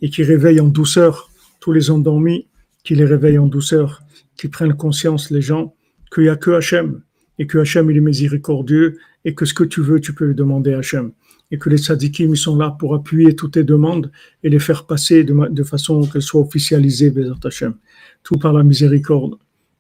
et 0.02 0.10
qui 0.10 0.22
réveille 0.22 0.60
en 0.60 0.68
douceur 0.68 1.30
tous 1.60 1.72
les 1.72 1.90
endormis, 1.90 2.46
qui 2.84 2.94
les 2.94 3.04
réveille 3.04 3.38
en 3.38 3.46
douceur, 3.46 4.02
qui 4.36 4.48
prennent 4.48 4.74
conscience 4.74 5.30
les 5.30 5.42
gens 5.42 5.74
qu'il 6.12 6.24
n'y 6.24 6.28
a 6.28 6.36
que 6.36 6.52
Hachem 6.52 7.02
et 7.38 7.46
que 7.46 7.58
Hachem 7.58 7.90
il 7.90 7.96
est 7.96 8.00
miséricordieux 8.00 8.98
et 9.24 9.34
que 9.34 9.44
ce 9.44 9.54
que 9.54 9.64
tu 9.64 9.80
veux, 9.80 10.00
tu 10.00 10.14
peux 10.14 10.34
demander 10.34 10.74
à 10.74 10.78
Hachem. 10.78 11.12
Et 11.50 11.58
que 11.58 11.70
les 11.70 11.78
tzadikim 11.78 12.30
ils 12.30 12.36
sont 12.36 12.56
là 12.56 12.76
pour 12.78 12.94
appuyer 12.94 13.34
toutes 13.36 13.54
tes 13.54 13.64
demandes 13.64 14.10
et 14.42 14.50
les 14.50 14.58
faire 14.58 14.86
passer 14.86 15.24
de, 15.24 15.62
façon 15.62 16.06
qu'elles 16.06 16.22
soient 16.22 16.40
officialisées, 16.40 17.10
Bézat 17.10 17.34
Hachem. 17.44 17.74
Tout 18.22 18.36
par 18.36 18.52
la 18.52 18.62
miséricorde, 18.62 19.34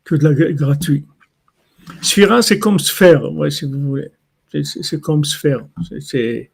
que 0.04 0.14
de 0.14 0.24
la 0.24 0.52
gratuit. 0.52 1.04
Sphira, 2.02 2.42
c'est 2.42 2.58
comme 2.58 2.78
sphère, 2.78 3.22
si 3.50 3.64
vous 3.64 3.80
voulez. 3.80 4.10
C'est 4.62 5.00
comme 5.00 5.24
sphère. 5.24 5.66
C'est 6.00 6.50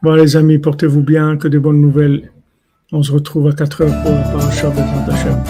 Bon 0.00 0.14
les 0.14 0.36
amis, 0.36 0.58
portez-vous 0.58 1.02
bien, 1.02 1.36
que 1.36 1.48
des 1.48 1.58
bonnes 1.58 1.80
nouvelles. 1.80 2.30
On 2.92 3.02
se 3.02 3.10
retrouve 3.10 3.48
à 3.48 3.52
4 3.52 3.82
heures 3.82 4.02
pour 4.02 4.12
la 4.12 4.22
paracha 4.22 4.70
Bezrat 4.70 5.12
Hashem. 5.12 5.42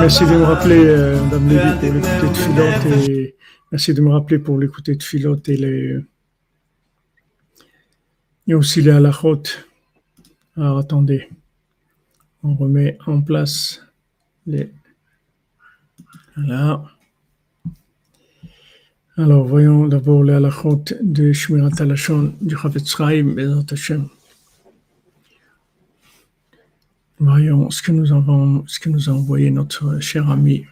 Merci 0.00 0.24
de 0.24 0.30
me 0.30 0.44
rappeler, 0.44 0.84
euh, 0.86 1.22
Madame 1.24 1.48
Lévy, 1.48 1.60
pour 1.78 1.92
les 1.92 2.00
petites 2.00 2.36
filantes 2.36 3.08
et 3.08 3.34
merci 3.70 3.94
de 3.94 4.00
me 4.00 4.10
rappeler 4.10 4.38
pour 4.38 4.58
l'écouter 4.58 4.94
de 4.94 5.02
Philote 5.02 5.48
et 5.48 5.56
les 5.56 5.98
et 8.46 8.54
aussi 8.54 8.80
les 8.80 8.90
halachot. 8.90 9.42
Alors 10.56 10.78
attendez, 10.78 11.28
on 12.42 12.54
remet 12.54 12.98
en 13.06 13.20
place 13.20 13.82
les 14.46 14.72
voilà. 16.36 16.84
Alors 19.16 19.44
voyons 19.44 19.88
d'abord 19.88 20.22
les 20.22 20.34
halachot 20.34 20.84
de 21.02 21.32
Shmirat 21.32 21.70
du 22.40 22.56
Chavetz 22.56 22.96
Chaim, 22.96 23.36
Hashem. 23.70 24.08
Voyons 27.18 27.68
ce 27.70 27.82
que 27.82 27.90
nous 27.90 28.12
avons, 28.12 28.64
ce 28.68 28.78
que 28.78 28.88
nous 28.88 29.10
a 29.10 29.12
envoyé 29.12 29.50
notre 29.50 29.98
cher 29.98 30.30
ami 30.30 30.64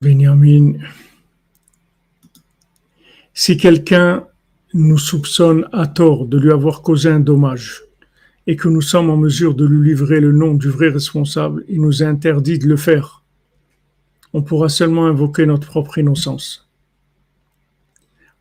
Benjamin. 0.00 0.74
Si 3.32 3.56
quelqu'un 3.56 4.26
nous 4.74 4.98
soupçonne 4.98 5.66
à 5.72 5.86
tort 5.86 6.26
de 6.26 6.38
lui 6.38 6.52
avoir 6.52 6.82
causé 6.82 7.08
un 7.08 7.20
dommage 7.20 7.82
et 8.46 8.56
que 8.56 8.68
nous 8.68 8.82
sommes 8.82 9.08
en 9.08 9.16
mesure 9.16 9.54
de 9.54 9.64
lui 9.64 9.88
livrer 9.88 10.20
le 10.20 10.32
nom 10.32 10.54
du 10.54 10.68
vrai 10.68 10.88
responsable, 10.88 11.64
il 11.68 11.80
nous 11.80 12.02
est 12.02 12.06
interdit 12.06 12.58
de 12.58 12.66
le 12.66 12.76
faire. 12.76 13.22
On 14.34 14.42
pourra 14.42 14.68
seulement 14.68 15.06
invoquer 15.06 15.46
notre 15.46 15.66
propre 15.66 15.98
innocence. 15.98 16.68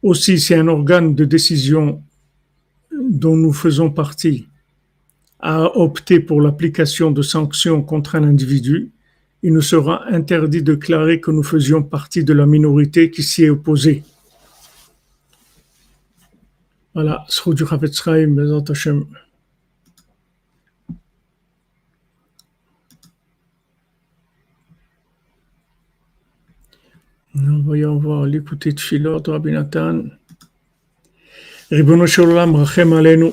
Aussi, 0.04 0.40
si 0.40 0.54
un 0.54 0.68
organe 0.68 1.16
de 1.16 1.26
décision 1.26 2.04
dont 2.92 3.38
nous 3.38 3.54
faisons 3.54 3.90
partie 3.90 4.48
a 5.40 5.78
opté 5.78 6.20
pour 6.20 6.42
l'application 6.42 7.12
de 7.12 7.22
sanctions 7.22 7.82
contre 7.82 8.16
un 8.16 8.24
individu, 8.24 8.92
il 9.44 9.54
nous 9.54 9.62
sera 9.62 10.06
interdit 10.08 10.64
de 10.64 10.74
déclarer 10.74 11.20
que 11.20 11.32
nous 11.32 11.44
faisions 11.44 11.84
partie 11.84 12.24
de 12.24 12.34
la 12.34 12.46
minorité 12.46 13.12
qui 13.12 13.24
s'y 13.24 13.44
est 13.44 13.50
opposée. 13.50 14.04
Voilà, 16.94 17.26
du. 17.28 19.06
Nous 27.34 27.62
voyons 27.64 27.98
voir 27.98 28.26
l'écouter 28.26 28.72
de 28.72 28.80
Philot, 28.80 29.22
Rabbi 29.28 29.52
Nathan. 29.52 30.04
Ribono 31.70 32.06
Rachem 32.54 32.94
Alenu, 32.94 33.32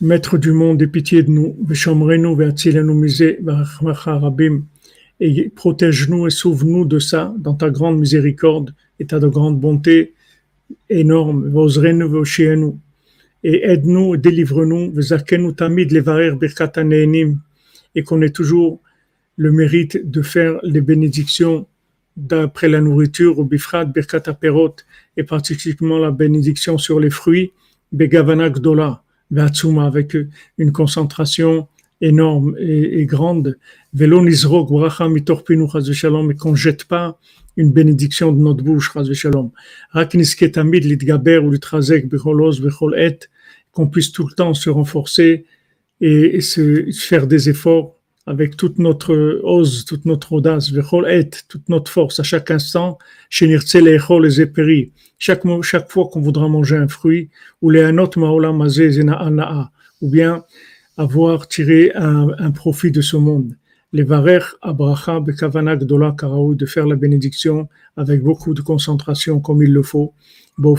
Maître 0.00 0.36
du 0.36 0.50
monde, 0.50 0.82
aie 0.82 0.88
pitié 0.88 1.22
de 1.22 1.30
nous, 1.30 1.56
Veshomrenu, 1.64 2.34
Veatzilenu 2.34 2.92
Mise, 2.94 3.36
Rabim, 4.18 4.64
et 5.20 5.48
protège-nous 5.50 6.26
et 6.26 6.30
sauve-nous 6.30 6.84
de 6.84 6.98
ça 6.98 7.34
dans 7.38 7.54
ta 7.54 7.70
grande 7.70 7.98
miséricorde 7.98 8.74
et 8.98 9.06
ta 9.06 9.18
de 9.20 9.28
grande 9.28 9.60
bonté 9.60 10.14
énorme, 10.88 11.48
Voshienu, 11.48 12.72
et 13.42 13.64
aide-nous, 13.64 14.16
délivre-nous, 14.16 14.92
et 17.96 18.02
qu'on 18.02 18.22
ait 18.22 18.30
toujours 18.30 18.80
le 19.36 19.52
mérite 19.52 20.10
de 20.10 20.22
faire 20.22 20.58
les 20.62 20.80
bénédictions 20.80 21.66
d'après 22.16 22.68
la 22.68 22.80
nourriture, 22.80 23.38
ou 23.38 23.44
bifrat 23.44 23.84
birkat 23.84 24.20
perot, 24.20 24.76
et 25.16 25.24
particulièrement 25.24 25.98
la 25.98 26.10
bénédiction 26.10 26.78
sur 26.78 26.98
les 27.00 27.10
fruits, 27.10 27.52
begavana 27.92 28.50
gdola, 28.50 29.02
avec 29.36 30.16
une 30.58 30.72
concentration 30.72 31.68
énorme 32.00 32.54
et, 32.58 33.04
grande, 33.06 33.56
velo 33.92 34.22
nizrok 34.22 34.70
bracha 34.70 35.08
mitorpinu 35.08 35.66
shalom, 35.92 36.30
et 36.30 36.34
qu'on 36.34 36.54
jette 36.54 36.84
pas 36.84 37.18
une 37.56 37.72
bénédiction 37.72 38.32
de 38.32 38.40
notre 38.40 38.62
bouche, 38.62 38.92
shalom. 39.12 39.50
Rak 39.90 40.16
tamid 40.52 40.84
litgaber 40.84 41.38
ou 41.38 41.50
litrazek 41.50 42.08
becholos 42.08 42.60
bechol 42.60 42.98
et, 42.98 43.18
qu'on 43.72 43.88
puisse 43.88 44.12
tout 44.12 44.26
le 44.26 44.34
temps 44.34 44.54
se 44.54 44.70
renforcer 44.70 45.46
et, 46.00 46.36
et 46.36 46.40
se 46.40 46.90
faire 46.92 47.26
des 47.26 47.48
efforts 47.48 47.94
avec 48.26 48.56
toute 48.56 48.78
notre 48.78 49.40
ose, 49.42 49.84
toute 49.84 50.06
notre 50.06 50.32
audace, 50.32 50.72
toute 51.48 51.68
notre 51.68 51.90
force 51.90 52.20
à 52.20 52.22
chaque 52.22 52.50
instant, 52.50 52.98
chaque, 53.28 53.50
chaque 55.62 55.90
fois 55.90 56.08
qu'on 56.10 56.20
voudra 56.20 56.48
manger 56.48 56.76
un 56.76 56.88
fruit, 56.88 57.28
ou 57.60 57.70
les 57.70 57.84
ou 60.00 60.10
bien 60.10 60.44
avoir 60.96 61.48
tiré 61.48 61.92
un, 61.94 62.28
un 62.38 62.50
profit 62.50 62.90
de 62.90 63.00
ce 63.00 63.16
monde. 63.16 63.56
Les 63.92 64.02
varer 64.02 64.40
abracha 64.60 65.20
bekavanak 65.20 65.84
dola 65.84 66.14
karaou, 66.18 66.56
de 66.56 66.66
faire 66.66 66.86
la 66.86 66.96
bénédiction 66.96 67.68
avec 67.96 68.22
beaucoup 68.22 68.52
de 68.52 68.60
concentration 68.60 69.40
comme 69.40 69.62
il 69.62 69.72
le 69.72 69.84
faut. 69.84 70.12
De 70.58 70.74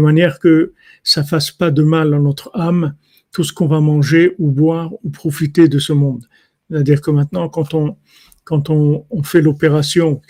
manière 0.00 0.38
que 0.38 0.72
ça 1.02 1.24
fasse 1.24 1.50
pas 1.50 1.70
de 1.70 1.82
mal 1.82 2.14
à 2.14 2.18
notre 2.18 2.50
âme 2.54 2.94
tout 3.32 3.44
ce 3.44 3.52
qu'on 3.52 3.66
va 3.66 3.80
manger 3.80 4.34
ou 4.38 4.50
boire 4.50 4.92
ou 5.04 5.10
profiter 5.10 5.68
de 5.68 5.78
ce 5.78 5.92
monde. 5.92 6.24
C'est-à-dire 6.70 7.00
que 7.00 7.10
maintenant, 7.10 7.48
quand 7.48 7.74
on, 7.74 7.96
quand 8.44 8.70
on, 8.70 9.04
on 9.10 9.22
fait 9.22 9.42
l'opération 9.42 10.20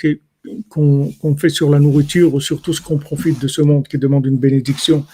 qu'on 0.68 1.36
fait 1.36 1.49
sur 1.49 1.70
la 1.70 1.78
nourriture 1.78 2.34
ou 2.34 2.41
sur 2.41 2.62
tout 2.62 2.72
ce 2.72 2.80
qu'on 2.80 2.99
profite 2.99 3.41
de 3.41 3.49
ce 3.49 3.62
monde 3.62 3.86
qui 3.86 3.99
demande 3.99 4.26
une 4.26 4.38
bénédiction, 4.38 5.05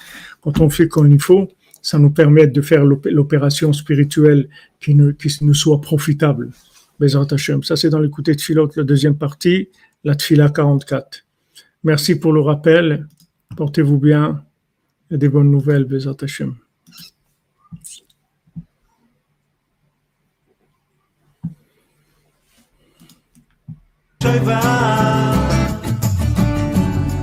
quand 0.41 0.61
on 0.61 0.70
fait 0.70 0.89
comme 0.89 1.11
il 1.11 1.20
faut, 1.20 1.49
ça 1.83 1.99
nous 1.99 2.11
permet 2.11 2.47
de 2.47 2.61
faire 2.61 2.85
l'opération 2.85 3.72
spirituelle 3.72 4.49
qui, 4.81 4.95
ne, 4.95 5.12
qui 5.12 5.37
nous 5.43 5.55
soit 5.55 5.81
profitable. 5.81 6.51
Ça, 7.62 7.77
c'est 7.77 7.91
dans 7.91 7.99
l'écouté 7.99 8.35
de 8.35 8.41
Philot, 8.41 8.70
la 8.77 8.85
deuxième 8.85 9.16
partie, 9.16 9.68
la 10.03 10.14
Tfila 10.14 10.49
44. 10.49 11.24
Merci 11.85 12.16
pour 12.18 12.33
le 12.33 12.41
rappel. 12.41 13.07
Portez-vous 13.57 13.99
bien 13.99 14.43
a 15.11 15.16
des 15.16 15.29
bonnes 15.29 15.51
nouvelles, 15.51 15.85
Bezat 15.85 16.16
Hashem. 16.22 16.57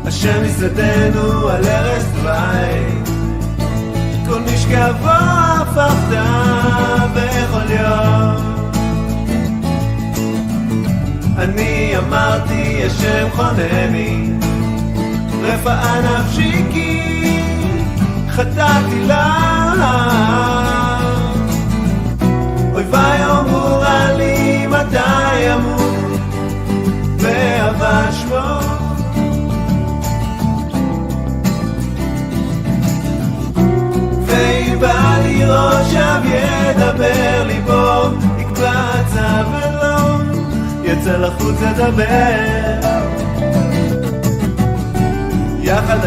השם 0.06 0.46
יסדנו 0.46 1.50
על 1.50 1.66
ערש 1.66 2.04
דווי, 2.04 3.14
כל 4.28 4.40
משכבו 4.40 5.10
הפכת 5.10 6.18
בכל 7.14 7.72
יום. 7.72 8.44
אני 11.38 11.94
אמרתי 11.98 12.84
השם 12.86 13.28
חונני, 13.36 14.32
רפאה 15.42 16.02
נפשי 16.02 16.64
כי 16.72 17.02
חטאתי 18.30 19.04
לה. 19.08 19.34
אויביי 22.74 23.26
אמרו 23.26 23.82
לי 24.18 24.68
מתי 24.68 25.54
אמור, 25.54 25.83
כבש 27.74 28.24
בו. 28.24 28.36
ויבא 34.26 35.18
לי 35.24 35.46
ראשיו 35.46 36.22
ידבר 36.26 37.44
ליבו, 37.46 38.18
יקבץ 38.40 39.14
ולא 39.52 40.18
יצא 40.84 41.18
לחוץ 41.18 41.56
לדבר. 41.62 42.94
יחד 45.60 46.06